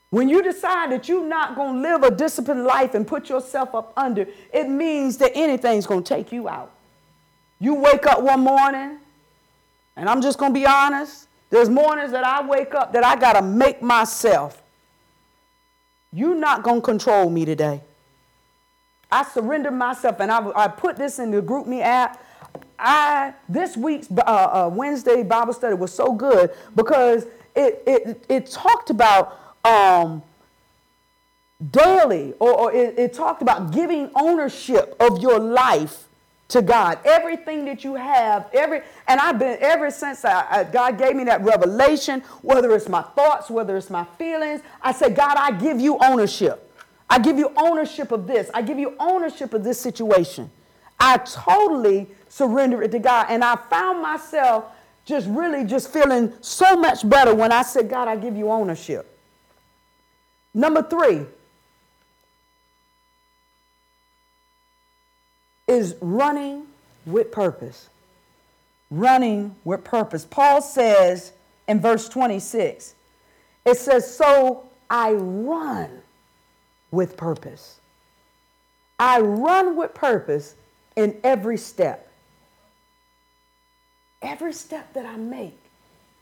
When 0.10 0.30
you 0.30 0.44
decide 0.44 0.92
that 0.92 1.08
you're 1.08 1.26
not 1.26 1.56
going 1.56 1.76
to 1.76 1.82
live 1.82 2.04
a 2.04 2.12
disciplined 2.12 2.66
life 2.66 2.94
and 2.94 3.08
put 3.08 3.30
yourself 3.30 3.74
up 3.74 3.94
under, 3.96 4.28
it 4.54 4.70
means 4.70 5.18
that 5.18 5.32
anything's 5.34 5.88
going 5.88 6.04
to 6.04 6.14
take 6.14 6.32
you 6.32 6.48
out. 6.50 6.72
You 7.60 7.76
wake 7.76 8.06
up 8.06 8.22
one 8.22 8.42
morning, 8.42 8.98
and 9.96 10.10
I'm 10.10 10.22
just 10.22 10.38
going 10.38 10.54
to 10.54 10.60
be 10.60 10.66
honest, 10.66 11.28
there's 11.50 11.70
mornings 11.70 12.12
that 12.12 12.26
I 12.26 12.46
wake 12.46 12.76
up 12.76 12.94
that 12.94 13.04
I 13.06 13.16
got 13.16 13.34
to 13.34 13.42
make 13.42 13.82
myself 13.82 14.64
you're 16.14 16.36
not 16.36 16.62
going 16.62 16.78
to 16.78 16.86
control 16.86 17.30
me 17.30 17.44
today. 17.44 17.82
I 19.12 19.24
surrender 19.24 19.72
myself, 19.72 20.20
and 20.20 20.32
I, 20.32 20.48
I 20.56 20.68
put 20.68 20.96
this 20.96 21.20
in 21.20 21.32
the 21.32 21.42
GroupMe 21.42 21.82
app. 21.82 22.23
I 22.84 23.34
this 23.48 23.78
week's 23.78 24.10
uh, 24.12 24.22
uh, 24.22 24.72
Wednesday 24.72 25.24
Bible 25.24 25.54
study 25.54 25.74
was 25.74 25.94
so 25.94 26.12
good 26.12 26.52
because 26.76 27.26
it 27.56 27.82
it, 27.88 28.26
it 28.30 28.48
talked 28.48 28.90
about 28.90 29.40
um, 29.64 30.22
daily, 31.72 32.34
or, 32.40 32.52
or 32.52 32.74
it, 32.74 33.00
it 33.00 33.14
talked 33.14 33.42
about 33.42 33.72
giving 33.72 34.12
ownership 34.16 34.96
of 35.00 35.22
your 35.22 35.40
life 35.40 36.10
to 36.50 36.62
God. 36.62 37.00
Everything 37.06 37.66
that 37.66 37.84
you 37.84 37.96
have, 37.96 38.50
every 38.54 38.82
and 39.08 39.20
I've 39.20 39.40
been 39.40 39.58
ever 39.62 39.90
since 39.90 40.26
I, 40.26 40.46
I, 40.50 40.64
God 40.66 40.98
gave 40.98 41.16
me 41.16 41.24
that 41.26 41.42
revelation, 41.42 42.22
whether 42.42 42.76
it's 42.76 42.90
my 42.90 43.02
thoughts, 43.02 43.50
whether 43.50 43.78
it's 43.78 43.90
my 43.90 44.06
feelings, 44.18 44.62
I 44.82 44.92
said, 44.92 45.16
God, 45.16 45.36
I 45.38 45.52
give 45.52 45.80
you 45.80 45.98
ownership. 46.00 46.70
I 47.10 47.20
give 47.20 47.38
you 47.38 47.52
ownership 47.56 48.12
of 48.12 48.28
this. 48.28 48.50
I 48.54 48.62
give 48.62 48.78
you 48.78 48.96
ownership 49.00 49.54
of 49.54 49.64
this 49.64 49.80
situation. 49.80 50.50
I 51.00 51.18
totally 51.18 52.08
surrender 52.34 52.82
it 52.82 52.92
to 52.92 53.00
God. 53.00 53.28
And 53.30 53.44
I 53.44 53.56
found 53.56 54.02
myself 54.02 54.66
just 55.06 55.28
really 55.28 55.64
just 55.66 55.94
feeling 55.94 56.34
so 56.42 56.76
much 56.76 57.08
better 57.08 57.36
when 57.36 57.52
I 57.52 57.62
said, 57.62 57.90
God, 57.90 58.08
I 58.08 58.16
give 58.16 58.36
you 58.36 58.50
ownership. 58.50 59.20
Number 60.52 60.82
three, 60.82 61.26
is 65.68 65.96
running 66.02 66.66
with 67.06 67.32
purpose. 67.32 67.90
Running 68.90 69.56
with 69.64 69.84
purpose. 69.84 70.26
Paul 70.26 70.62
says 70.62 71.34
in 71.68 71.80
verse 71.80 72.10
26, 72.10 72.96
it 73.66 73.78
says, 73.78 74.16
So 74.16 74.70
I 74.90 75.14
run 75.14 76.02
with 76.90 77.16
purpose. 77.16 77.80
I 79.00 79.20
run 79.20 79.76
with 79.76 79.94
purpose 79.94 80.56
in 80.96 81.20
every 81.24 81.58
step. 81.58 82.10
Every 84.24 84.54
step 84.54 84.94
that 84.94 85.06
I 85.06 85.18
make, 85.18 85.60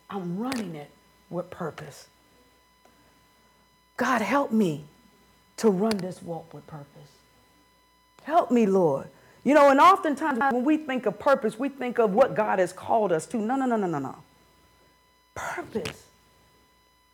I'm 0.09 0.39
running 0.39 0.75
it 0.75 0.89
with 1.29 1.49
purpose. 1.51 2.07
God, 3.97 4.21
help 4.21 4.51
me 4.51 4.85
to 5.57 5.69
run 5.69 5.97
this 5.97 6.21
walk 6.23 6.53
with 6.53 6.65
purpose. 6.67 6.87
Help 8.23 8.51
me, 8.51 8.65
Lord, 8.65 9.07
you 9.43 9.53
know, 9.53 9.69
and 9.69 9.79
oftentimes 9.79 10.39
when 10.51 10.63
we 10.65 10.77
think 10.77 11.05
of 11.05 11.19
purpose, 11.19 11.57
we 11.59 11.69
think 11.69 11.99
of 11.99 12.13
what 12.13 12.35
God 12.35 12.59
has 12.59 12.73
called 12.73 13.11
us 13.11 13.25
to. 13.27 13.37
No, 13.37 13.55
no, 13.55 13.65
no, 13.65 13.75
no, 13.75 13.87
no, 13.87 13.99
no. 13.99 14.15
Purpose 15.35 16.07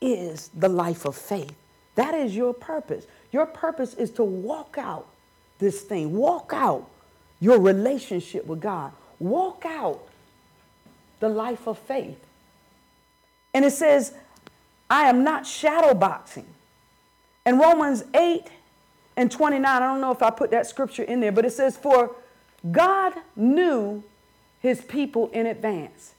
is 0.01 0.49
the 0.49 0.69
life 0.69 1.05
of 1.05 1.15
faith. 1.15 1.55
That 1.95 2.13
is 2.13 2.35
your 2.35 2.53
purpose. 2.53 3.05
Your 3.31 3.45
purpose 3.45 3.93
is 3.95 4.11
to 4.11 4.23
walk 4.23 4.77
out 4.77 5.07
this 5.59 5.81
thing, 5.81 6.15
walk 6.15 6.51
out 6.53 6.89
your 7.39 7.59
relationship 7.59 8.45
with 8.45 8.61
God, 8.61 8.91
walk 9.19 9.65
out 9.65 10.06
the 11.19 11.29
life 11.29 11.67
of 11.67 11.77
faith. 11.77 12.19
And 13.53 13.65
it 13.65 13.71
says, 13.71 14.13
I 14.89 15.09
am 15.09 15.23
not 15.23 15.45
shadow 15.45 15.93
boxing. 15.93 16.45
In 17.45 17.59
Romans 17.59 18.03
8 18.13 18.47
and 19.15 19.31
29, 19.31 19.65
I 19.65 19.79
don't 19.79 20.01
know 20.01 20.11
if 20.11 20.21
I 20.21 20.29
put 20.29 20.51
that 20.51 20.67
scripture 20.67 21.03
in 21.03 21.19
there, 21.19 21.31
but 21.31 21.45
it 21.45 21.53
says, 21.53 21.77
For 21.77 22.15
God 22.71 23.13
knew 23.35 24.03
his 24.59 24.81
people 24.81 25.29
in 25.31 25.45
advance, 25.45 26.13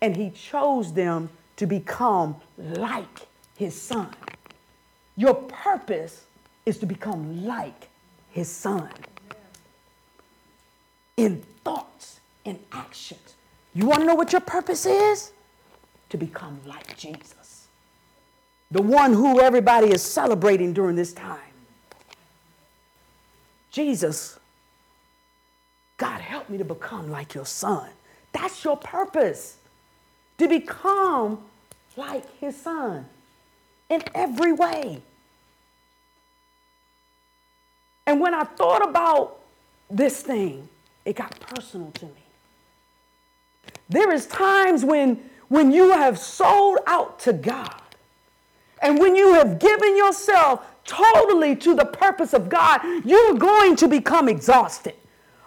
and 0.00 0.16
he 0.16 0.30
chose 0.30 0.92
them 0.92 1.30
to 1.56 1.66
become 1.66 2.36
like 2.58 3.26
his 3.56 3.80
son. 3.80 4.12
Your 5.16 5.34
purpose 5.34 6.24
is 6.66 6.78
to 6.78 6.86
become 6.86 7.46
like 7.46 7.88
his 8.30 8.50
son 8.50 8.90
in 11.16 11.42
thoughts, 11.64 12.20
in 12.44 12.58
actions. 12.72 13.35
You 13.76 13.84
want 13.84 14.00
to 14.00 14.06
know 14.06 14.14
what 14.14 14.32
your 14.32 14.40
purpose 14.40 14.86
is? 14.86 15.32
To 16.08 16.16
become 16.16 16.58
like 16.64 16.96
Jesus, 16.96 17.66
the 18.70 18.80
one 18.80 19.12
who 19.12 19.38
everybody 19.38 19.88
is 19.92 20.00
celebrating 20.00 20.72
during 20.72 20.96
this 20.96 21.12
time. 21.12 21.52
Jesus, 23.70 24.38
God, 25.98 26.22
help 26.22 26.48
me 26.48 26.56
to 26.56 26.64
become 26.64 27.10
like 27.10 27.34
your 27.34 27.44
son. 27.44 27.90
That's 28.32 28.64
your 28.64 28.78
purpose, 28.78 29.58
to 30.38 30.48
become 30.48 31.40
like 31.98 32.24
his 32.38 32.56
son 32.56 33.04
in 33.90 34.02
every 34.14 34.54
way. 34.54 35.02
And 38.06 38.20
when 38.22 38.32
I 38.32 38.44
thought 38.44 38.88
about 38.88 39.38
this 39.90 40.22
thing, 40.22 40.66
it 41.04 41.16
got 41.16 41.38
personal 41.40 41.90
to 41.90 42.06
me. 42.06 42.25
There 43.88 44.12
is 44.12 44.26
times 44.26 44.84
when, 44.84 45.20
when 45.48 45.72
you 45.72 45.92
have 45.92 46.18
sold 46.18 46.78
out 46.86 47.18
to 47.20 47.32
God 47.32 47.82
and 48.82 48.98
when 48.98 49.16
you 49.16 49.34
have 49.34 49.58
given 49.58 49.96
yourself 49.96 50.66
totally 50.84 51.56
to 51.56 51.74
the 51.74 51.84
purpose 51.84 52.32
of 52.32 52.48
God, 52.48 52.80
you're 53.04 53.34
going 53.34 53.76
to 53.76 53.88
become 53.88 54.28
exhausted. 54.28 54.94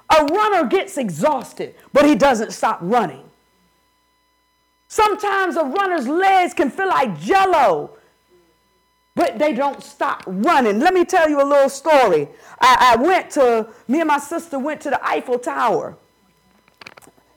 A 0.10 0.26
runner 0.26 0.68
gets 0.68 0.98
exhausted, 0.98 1.76
but 1.94 2.06
he 2.06 2.16
doesn't 2.16 2.52
stop 2.52 2.80
running. 2.82 3.24
Sometimes 4.88 5.56
a 5.56 5.64
runner's 5.64 6.08
legs 6.08 6.54
can 6.54 6.72
feel 6.72 6.88
like 6.88 7.20
jello, 7.20 7.92
but 9.14 9.38
they 9.38 9.54
don't 9.54 9.84
stop 9.84 10.24
running. 10.26 10.80
Let 10.80 10.94
me 10.94 11.06
tell 11.06 11.30
you 11.30 11.42
a 11.42 11.46
little 11.46 11.70
story. 11.70 12.28
I, 12.60 12.96
I 12.98 13.02
went 13.02 13.30
to, 13.32 13.68
me 13.88 14.00
and 14.00 14.08
my 14.08 14.18
sister 14.18 14.58
went 14.58 14.82
to 14.82 14.90
the 14.90 15.06
Eiffel 15.06 15.38
Tower. 15.38 15.96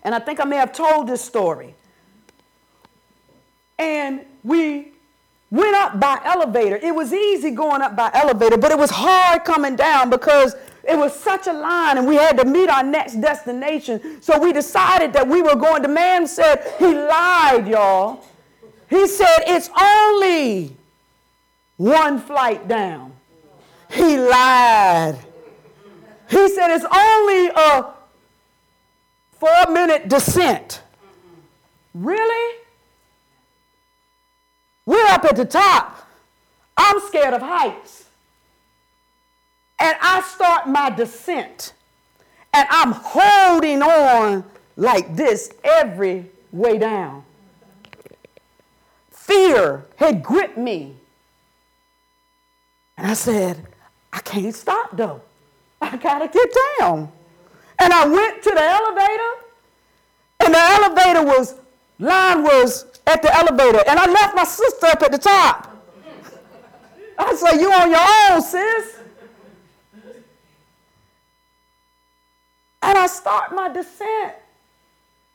And 0.02 0.14
I 0.14 0.18
think 0.18 0.40
I 0.40 0.44
may 0.44 0.56
have 0.56 0.72
told 0.72 1.06
this 1.08 1.22
story. 1.22 1.74
And 3.78 4.24
we 4.42 4.92
went 5.50 5.74
up 5.76 6.00
by 6.00 6.20
elevator. 6.24 6.76
It 6.76 6.94
was 6.94 7.12
easy 7.12 7.50
going 7.50 7.82
up 7.82 7.94
by 7.94 8.10
elevator, 8.14 8.56
but 8.56 8.72
it 8.72 8.78
was 8.78 8.90
hard 8.90 9.44
coming 9.44 9.76
down 9.76 10.10
because 10.10 10.56
it 10.82 10.96
was 10.96 11.14
such 11.14 11.46
a 11.46 11.52
line 11.52 11.98
and 11.98 12.06
we 12.06 12.16
had 12.16 12.36
to 12.38 12.44
meet 12.44 12.68
our 12.68 12.82
next 12.82 13.20
destination. 13.20 14.20
So 14.20 14.38
we 14.38 14.52
decided 14.52 15.12
that 15.12 15.28
we 15.28 15.42
were 15.42 15.54
going. 15.54 15.82
The 15.82 15.88
man 15.88 16.26
said, 16.26 16.74
he 16.78 16.86
lied, 16.86 17.68
y'all. 17.68 18.24
He 18.88 19.06
said, 19.06 19.38
it's 19.46 19.70
only 19.80 20.76
one 21.76 22.18
flight 22.18 22.66
down. 22.66 23.12
He 23.90 24.18
lied. 24.18 25.18
He 26.28 26.48
said, 26.48 26.74
it's 26.74 26.84
only 26.84 27.48
a 27.48 27.91
four 29.42 29.72
minute 29.74 30.08
descent. 30.08 30.82
Really? 31.94 32.58
We're 34.86 35.04
up 35.06 35.24
at 35.24 35.34
the 35.34 35.44
top. 35.44 36.08
I'm 36.76 37.00
scared 37.08 37.34
of 37.34 37.42
heights. 37.42 38.04
And 39.80 39.96
I 40.00 40.20
start 40.22 40.68
my 40.68 40.90
descent. 40.90 41.72
And 42.54 42.68
I'm 42.70 42.92
holding 42.92 43.82
on 43.82 44.44
like 44.76 45.16
this 45.16 45.52
every 45.64 46.30
way 46.52 46.78
down. 46.78 47.24
Fear 49.10 49.86
had 49.96 50.22
gripped 50.22 50.56
me. 50.56 50.94
And 52.96 53.08
I 53.08 53.14
said, 53.14 53.66
I 54.12 54.20
can't 54.20 54.54
stop 54.54 54.96
though. 54.96 55.20
I 55.80 55.96
gotta 55.96 56.28
get 56.28 56.48
down. 56.78 57.10
And 57.82 57.92
I 57.92 58.06
went 58.06 58.42
to 58.44 58.50
the 58.50 58.62
elevator, 58.62 59.32
and 60.38 60.54
the 60.54 60.58
elevator 60.58 61.24
was, 61.24 61.56
line 61.98 62.44
was 62.44 62.86
at 63.08 63.22
the 63.22 63.34
elevator, 63.34 63.82
and 63.88 63.98
I 63.98 64.06
left 64.08 64.36
my 64.36 64.44
sister 64.44 64.86
up 64.86 65.02
at 65.02 65.10
the 65.10 65.18
top. 65.18 65.76
I 67.18 67.34
said, 67.34 67.60
You 67.60 67.72
on 67.72 67.90
your 67.90 68.00
own, 68.30 68.40
sis. 68.40 68.98
And 72.82 72.98
I 72.98 73.06
start 73.08 73.52
my 73.52 73.68
descent. 73.68 74.34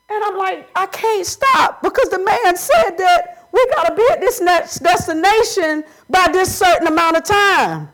And 0.08 0.24
I'm 0.24 0.38
like, 0.38 0.70
I 0.74 0.86
can't 0.86 1.26
stop 1.26 1.82
because 1.82 2.08
the 2.08 2.18
man 2.18 2.56
said 2.56 2.92
that 2.96 3.46
we 3.52 3.66
got 3.74 3.90
to 3.90 3.94
be 3.94 4.06
at 4.10 4.20
this 4.20 4.40
next 4.40 4.78
destination 4.78 5.84
by 6.08 6.28
this 6.32 6.56
certain 6.56 6.86
amount 6.86 7.18
of 7.18 7.24
time. 7.24 7.90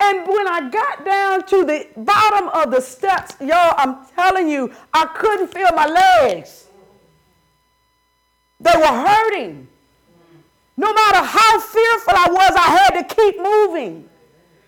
And 0.00 0.26
when 0.28 0.46
I 0.46 0.68
got 0.70 1.04
down 1.04 1.44
to 1.46 1.64
the 1.64 1.88
bottom 1.96 2.48
of 2.50 2.70
the 2.70 2.80
steps, 2.80 3.34
y'all, 3.40 3.74
I'm 3.76 4.06
telling 4.14 4.48
you, 4.48 4.72
I 4.94 5.06
couldn't 5.06 5.48
feel 5.48 5.70
my 5.74 5.86
legs. 5.86 6.68
They 8.60 8.72
were 8.76 8.86
hurting. 8.86 9.66
No 10.76 10.92
matter 10.94 11.18
how 11.18 11.58
fearful 11.58 12.14
I 12.16 12.26
was, 12.30 12.52
I 12.54 12.78
had 12.78 13.08
to 13.08 13.14
keep 13.14 13.38
moving. 13.38 14.08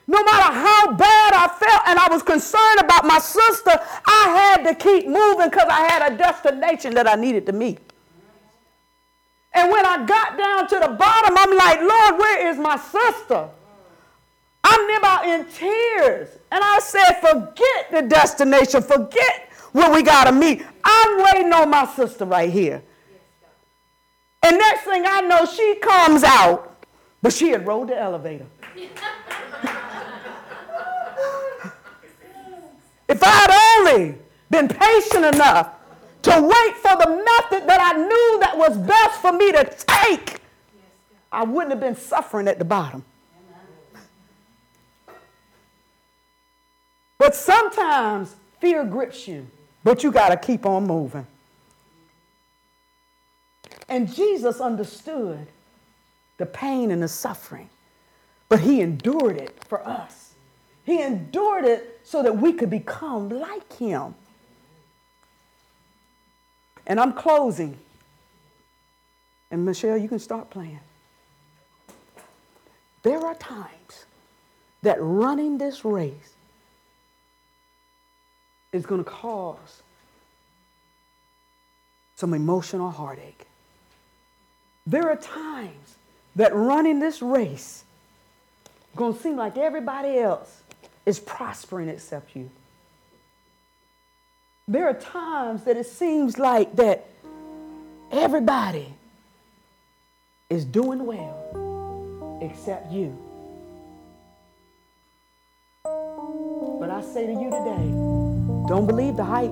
No 0.08 0.24
matter 0.24 0.52
how 0.52 0.92
bad 0.94 1.32
I 1.34 1.46
felt 1.46 1.82
and 1.86 1.96
I 1.96 2.08
was 2.10 2.24
concerned 2.24 2.80
about 2.80 3.04
my 3.04 3.20
sister, 3.20 3.78
I 4.04 4.54
had 4.56 4.64
to 4.64 4.74
keep 4.74 5.06
moving 5.06 5.48
because 5.48 5.68
I 5.70 5.82
had 5.82 6.12
a 6.12 6.16
destination 6.16 6.94
that 6.94 7.06
I 7.06 7.14
needed 7.14 7.46
to 7.46 7.52
meet. 7.52 7.78
And 9.52 9.70
when 9.70 9.86
I 9.86 10.04
got 10.04 10.36
down 10.36 10.66
to 10.68 10.78
the 10.80 10.88
bottom, 10.88 11.36
I'm 11.38 11.56
like, 11.56 11.80
Lord, 11.80 12.18
where 12.18 12.48
is 12.48 12.58
my 12.58 12.76
sister? 12.76 13.48
I'm 14.70 14.98
about 14.98 15.26
in 15.26 15.44
tears. 15.46 16.28
And 16.52 16.62
I 16.62 16.78
said, 16.78 17.20
forget 17.20 17.90
the 17.90 18.02
destination, 18.02 18.82
forget 18.82 19.50
where 19.72 19.90
we 19.92 20.02
got 20.02 20.24
to 20.24 20.32
meet. 20.32 20.64
I'm 20.84 21.24
waiting 21.24 21.52
on 21.52 21.70
my 21.70 21.86
sister 21.86 22.24
right 22.24 22.50
here. 22.50 22.82
And 24.42 24.58
next 24.58 24.82
thing 24.82 25.04
I 25.06 25.20
know, 25.20 25.44
she 25.44 25.76
comes 25.76 26.22
out, 26.24 26.84
but 27.20 27.32
she 27.32 27.50
had 27.50 27.66
rode 27.66 27.88
the 27.88 27.98
elevator. 27.98 28.46
if 33.08 33.22
I 33.22 33.28
had 33.28 33.50
only 33.78 34.14
been 34.50 34.68
patient 34.68 35.34
enough 35.34 35.74
to 36.22 36.30
wait 36.30 36.76
for 36.76 36.96
the 36.96 37.08
method 37.08 37.68
that 37.68 37.80
I 37.80 37.92
knew 37.98 38.38
that 38.40 38.56
was 38.56 38.78
best 38.78 39.20
for 39.20 39.32
me 39.32 39.52
to 39.52 39.64
take, 39.64 40.40
I 41.32 41.44
wouldn't 41.44 41.70
have 41.70 41.80
been 41.80 41.96
suffering 41.96 42.48
at 42.48 42.58
the 42.58 42.64
bottom. 42.64 43.04
But 47.20 47.34
sometimes 47.34 48.34
fear 48.60 48.82
grips 48.82 49.28
you, 49.28 49.46
but 49.84 50.02
you 50.02 50.10
got 50.10 50.30
to 50.30 50.38
keep 50.38 50.64
on 50.64 50.86
moving. 50.86 51.26
And 53.90 54.10
Jesus 54.10 54.58
understood 54.58 55.46
the 56.38 56.46
pain 56.46 56.90
and 56.90 57.02
the 57.02 57.08
suffering, 57.08 57.68
but 58.48 58.60
he 58.60 58.80
endured 58.80 59.36
it 59.36 59.62
for 59.68 59.86
us. 59.86 60.32
He 60.84 61.02
endured 61.02 61.66
it 61.66 62.00
so 62.04 62.22
that 62.22 62.38
we 62.38 62.54
could 62.54 62.70
become 62.70 63.28
like 63.28 63.70
him. 63.74 64.14
And 66.86 66.98
I'm 66.98 67.12
closing. 67.12 67.76
And 69.50 69.66
Michelle, 69.66 69.98
you 69.98 70.08
can 70.08 70.18
start 70.18 70.48
playing. 70.48 70.80
There 73.02 73.18
are 73.18 73.34
times 73.34 74.06
that 74.80 74.96
running 74.98 75.58
this 75.58 75.84
race 75.84 76.32
is 78.72 78.86
going 78.86 79.02
to 79.02 79.10
cause 79.10 79.82
some 82.16 82.34
emotional 82.34 82.90
heartache. 82.90 83.46
There 84.86 85.08
are 85.08 85.16
times 85.16 85.96
that 86.36 86.54
running 86.54 87.00
this 87.00 87.22
race 87.22 87.84
going 88.96 89.14
to 89.14 89.20
seem 89.20 89.36
like 89.36 89.56
everybody 89.56 90.18
else 90.18 90.62
is 91.06 91.18
prospering 91.18 91.88
except 91.88 92.36
you. 92.36 92.50
There 94.68 94.88
are 94.88 94.94
times 94.94 95.64
that 95.64 95.76
it 95.76 95.86
seems 95.86 96.38
like 96.38 96.76
that 96.76 97.06
everybody 98.12 98.94
is 100.48 100.64
doing 100.64 101.06
well 101.06 102.38
except 102.42 102.92
you. 102.92 103.16
But 105.84 106.90
I 106.90 107.02
say 107.02 107.26
to 107.26 107.32
you 107.32 107.50
today, 107.50 108.09
don't 108.70 108.86
believe 108.86 109.16
the 109.16 109.24
hype. 109.24 109.50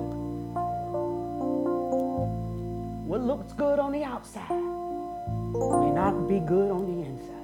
What 3.05 3.19
looks 3.19 3.51
good 3.51 3.77
on 3.77 3.91
the 3.91 4.01
outside 4.01 4.49
may 4.49 5.91
not 5.91 6.25
be 6.29 6.39
good 6.39 6.71
on 6.71 6.85
the 6.85 7.05
inside. 7.05 7.35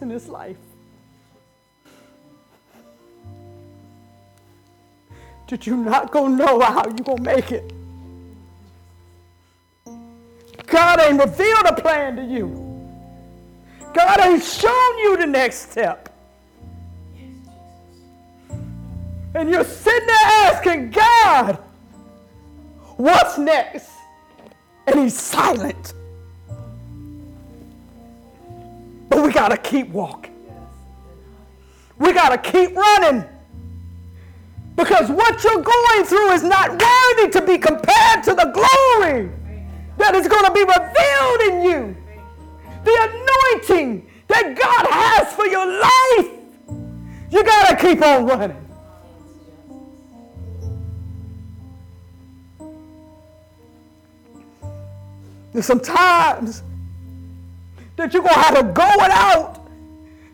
in 0.00 0.08
this 0.08 0.28
life. 0.28 0.56
That 5.48 5.66
you're 5.66 5.76
not 5.76 6.10
gonna 6.10 6.36
know 6.36 6.60
how 6.60 6.84
you're 6.86 7.04
gonna 7.04 7.20
make 7.20 7.52
it. 7.52 7.79
God 10.90 11.02
ain't 11.02 11.20
revealed 11.20 11.66
a 11.66 11.80
plan 11.80 12.16
to 12.16 12.24
you. 12.24 12.48
God 13.94 14.20
ain't 14.22 14.42
shown 14.42 14.98
you 14.98 15.16
the 15.18 15.26
next 15.26 15.70
step. 15.70 16.12
And 19.36 19.48
you're 19.48 19.62
sitting 19.62 20.06
there 20.08 20.26
asking 20.50 20.90
God, 20.90 21.58
what's 22.96 23.38
next? 23.38 23.88
And 24.88 24.98
he's 24.98 25.16
silent. 25.16 25.94
But 29.08 29.22
we 29.22 29.30
got 29.30 29.50
to 29.50 29.58
keep 29.58 29.90
walking. 29.90 30.34
We 31.98 32.12
got 32.12 32.30
to 32.30 32.50
keep 32.50 32.74
running. 32.74 33.24
Because 34.74 35.08
what 35.08 35.44
you're 35.44 35.62
going 35.62 36.04
through 36.04 36.32
is 36.32 36.42
not 36.42 36.70
worthy 36.70 37.30
to 37.30 37.42
be 37.46 37.58
compared 37.58 38.24
to 38.24 38.34
the 38.34 38.46
glory 38.46 39.30
that 39.98 40.14
is 40.14 40.28
going 40.28 40.44
to 40.44 40.52
be 40.52 40.62
revealed 40.62 41.40
in 41.50 41.62
you. 41.70 41.96
The 42.84 43.10
anointing 43.10 44.10
that 44.28 44.56
God 44.58 44.86
has 44.90 45.32
for 45.34 45.46
your 45.46 45.66
life. 45.66 46.32
You 47.30 47.44
got 47.44 47.78
to 47.78 47.86
keep 47.86 48.02
on 48.02 48.26
running. 48.26 48.68
There's 55.52 55.66
some 55.66 55.80
times 55.80 56.62
that 57.96 58.12
you're 58.14 58.22
going 58.22 58.34
to 58.34 58.40
have 58.40 58.56
to 58.56 58.64
go 58.64 58.88
it 59.04 59.10
out 59.10 59.60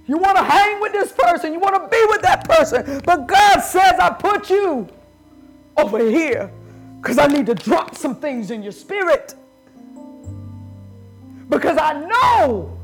You 0.07 0.19
want 0.19 0.37
to 0.37 0.45
hang 0.45 0.81
with 0.81 0.93
this 0.93 1.13
person. 1.13 1.53
You 1.53 1.61
want 1.61 1.75
to 1.77 1.89
be 1.89 2.05
with 2.09 2.23
that 2.23 2.49
person. 2.49 3.03
But 3.05 3.27
God 3.27 3.61
says, 3.61 3.95
I 3.99 4.11
put 4.11 4.51
you 4.51 4.89
over 5.77 5.99
here 5.99 6.51
because 7.01 7.19
I 7.19 7.27
need 7.27 7.47
to 7.47 7.55
drop 7.55 7.97
some 7.97 8.17
things 8.17 8.51
in 8.53 8.63
your 8.63 8.73
spirit. 8.73 9.35
Because 11.49 11.79
I 11.79 11.93
know 11.93 12.79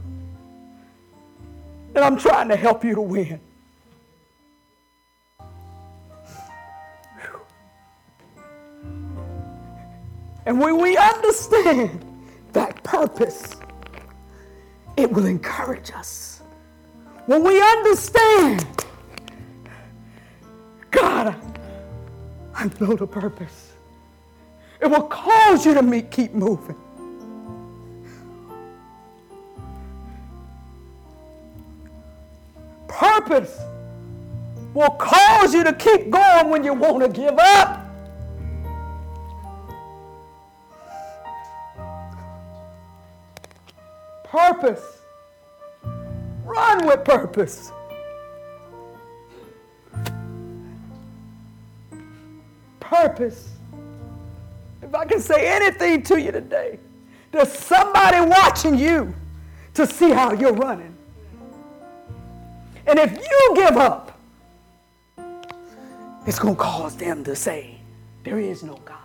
that 1.92 2.02
I'm 2.02 2.18
trying 2.18 2.48
to 2.48 2.56
help 2.56 2.84
you 2.84 2.94
to 2.94 3.00
win. 3.00 3.40
And 10.44 10.60
when 10.60 10.80
we 10.80 10.96
understand 10.96 12.04
that 12.52 12.82
purpose, 12.82 13.56
it 14.96 15.10
will 15.10 15.26
encourage 15.26 15.92
us. 15.92 16.42
When 17.26 17.44
we 17.44 17.60
understand, 17.60 18.84
God, 20.90 21.36
I 22.54 22.70
know 22.80 22.96
the 22.96 23.06
purpose. 23.06 23.72
It 24.80 24.86
will 24.86 25.02
cause 25.02 25.64
you 25.64 25.74
to 25.74 25.82
meet, 25.82 26.10
keep 26.10 26.34
moving. 26.34 26.76
Purpose 33.24 33.58
will 34.74 34.90
cause 34.90 35.54
you 35.54 35.64
to 35.64 35.72
keep 35.72 36.10
going 36.10 36.50
when 36.50 36.64
you 36.64 36.74
want 36.74 37.02
to 37.02 37.08
give 37.08 37.38
up. 37.38 37.82
purpose. 44.32 45.02
Run 46.44 46.86
with 46.86 47.04
purpose. 47.04 47.70
Purpose. 52.80 53.50
If 54.80 54.94
I 54.94 55.04
can 55.04 55.20
say 55.20 55.46
anything 55.54 56.02
to 56.04 56.20
you 56.20 56.32
today, 56.32 56.78
there's 57.30 57.52
somebody 57.52 58.20
watching 58.20 58.78
you 58.78 59.14
to 59.74 59.86
see 59.86 60.10
how 60.10 60.32
you're 60.32 60.54
running. 60.54 60.91
And 62.86 62.98
if 62.98 63.12
you 63.12 63.52
give 63.54 63.76
up, 63.76 64.18
it's 66.26 66.38
going 66.38 66.54
to 66.54 66.60
cause 66.60 66.96
them 66.96 67.24
to 67.24 67.34
say, 67.34 67.78
There 68.22 68.38
is 68.38 68.62
no 68.62 68.76
God. 68.84 68.98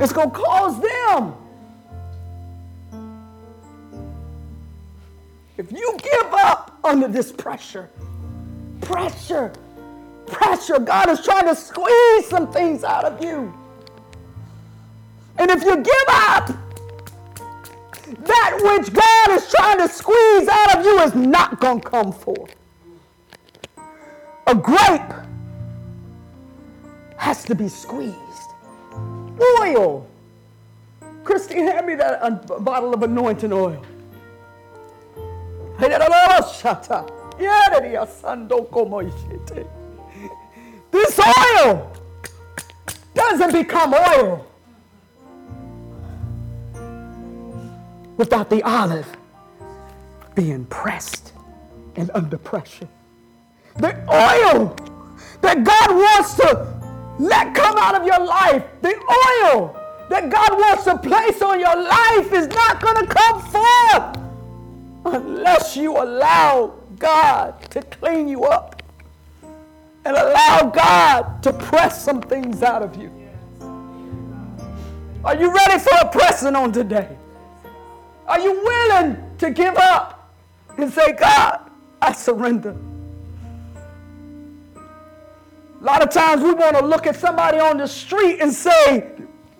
It's 0.00 0.12
going 0.12 0.30
to 0.30 0.36
cause 0.36 0.80
them 0.80 1.34
If 5.56 5.70
you 5.70 5.96
give 6.02 6.32
up 6.32 6.78
under 6.82 7.06
this 7.06 7.30
pressure, 7.30 7.88
pressure, 8.80 9.52
pressure, 10.26 10.80
God 10.80 11.08
is 11.10 11.24
trying 11.24 11.46
to 11.46 11.54
squeeze 11.54 12.26
some 12.28 12.52
things 12.52 12.82
out 12.82 13.04
of 13.04 13.22
you. 13.22 13.54
And 15.38 15.50
if 15.50 15.62
you 15.62 15.76
give 15.76 16.08
up, 16.08 16.50
that 18.06 18.60
which 18.62 18.92
God 18.92 19.30
is 19.30 19.50
trying 19.50 19.78
to 19.78 19.88
squeeze 19.88 20.48
out 20.48 20.76
of 20.76 20.84
you 20.84 21.00
is 21.00 21.14
not 21.14 21.60
going 21.60 21.80
to 21.80 21.88
come 21.88 22.12
forth. 22.12 22.54
A 24.46 24.54
grape 24.54 25.12
has 27.16 27.44
to 27.44 27.54
be 27.54 27.68
squeezed. 27.68 28.18
Oil. 29.60 30.06
Christy, 31.22 31.54
hand 31.54 31.86
me 31.86 31.94
that 31.94 32.22
uh, 32.22 32.30
bottle 32.58 32.92
of 32.92 33.02
anointing 33.02 33.52
oil. 33.52 33.82
This 40.90 41.18
oil 41.18 41.92
doesn't 43.14 43.52
become 43.52 43.94
oil 43.94 44.46
without 48.16 48.50
the 48.50 48.62
olive 48.62 49.16
being 50.34 50.64
pressed 50.66 51.32
and 51.96 52.10
under 52.14 52.38
pressure. 52.38 52.88
The 53.76 53.94
oil 54.08 54.76
that 55.40 55.64
God 55.64 55.90
wants 55.90 56.34
to 56.36 56.74
let 57.18 57.54
come 57.54 57.76
out 57.78 57.94
of 57.94 58.06
your 58.06 58.24
life, 58.24 58.64
the 58.82 58.94
oil 58.96 59.80
that 60.08 60.30
God 60.30 60.52
wants 60.52 60.84
to 60.84 60.98
place 60.98 61.40
on 61.42 61.58
your 61.58 61.76
life 61.76 62.32
is 62.32 62.48
not 62.48 62.80
going 62.80 63.06
to 63.06 63.14
come 63.14 63.40
forth 63.42 64.18
unless 65.06 65.76
you 65.76 65.96
allow 65.96 66.74
God 66.98 67.60
to 67.70 67.82
clean 67.82 68.28
you 68.28 68.44
up 68.44 68.82
and 70.04 70.16
allow 70.16 70.70
God 70.74 71.42
to 71.42 71.52
press 71.52 72.04
some 72.04 72.20
things 72.20 72.62
out 72.62 72.82
of 72.82 72.96
you. 72.96 73.10
Are 75.24 75.36
you 75.36 75.52
ready 75.52 75.78
for 75.78 75.94
a 76.02 76.08
pressing 76.10 76.54
on 76.54 76.72
today? 76.72 77.16
Are 78.26 78.40
you 78.40 78.52
willing 78.62 79.16
to 79.38 79.50
give 79.50 79.76
up 79.76 80.32
and 80.78 80.92
say, 80.92 81.12
God, 81.12 81.70
I 82.00 82.12
surrender? 82.12 82.76
A 85.80 85.84
lot 85.84 86.02
of 86.02 86.10
times 86.10 86.42
we 86.42 86.52
want 86.52 86.76
to 86.78 86.84
look 86.84 87.06
at 87.06 87.16
somebody 87.16 87.58
on 87.58 87.76
the 87.76 87.86
street 87.86 88.40
and 88.40 88.50
say, 88.50 89.12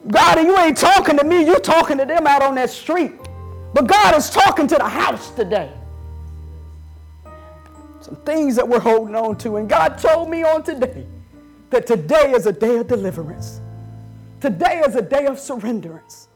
God, 0.08 0.38
you 0.38 0.58
ain't 0.58 0.76
talking 0.76 1.18
to 1.18 1.24
me, 1.24 1.44
you're 1.44 1.60
talking 1.60 1.98
to 1.98 2.04
them 2.04 2.26
out 2.26 2.42
on 2.42 2.54
that 2.54 2.70
street. 2.70 3.12
But 3.74 3.86
God 3.86 4.16
is 4.16 4.30
talking 4.30 4.66
to 4.68 4.76
the 4.76 4.88
house 4.88 5.30
today. 5.32 5.70
Some 8.00 8.16
things 8.16 8.56
that 8.56 8.66
we're 8.66 8.80
holding 8.80 9.14
on 9.14 9.36
to. 9.38 9.56
And 9.56 9.68
God 9.68 9.98
told 9.98 10.30
me 10.30 10.44
on 10.44 10.62
today 10.62 11.06
that 11.70 11.86
today 11.86 12.32
is 12.32 12.46
a 12.46 12.52
day 12.52 12.76
of 12.76 12.86
deliverance. 12.86 13.60
Today 14.40 14.82
is 14.86 14.94
a 14.94 15.02
day 15.02 15.26
of 15.26 15.36
surrenderance. 15.36 16.28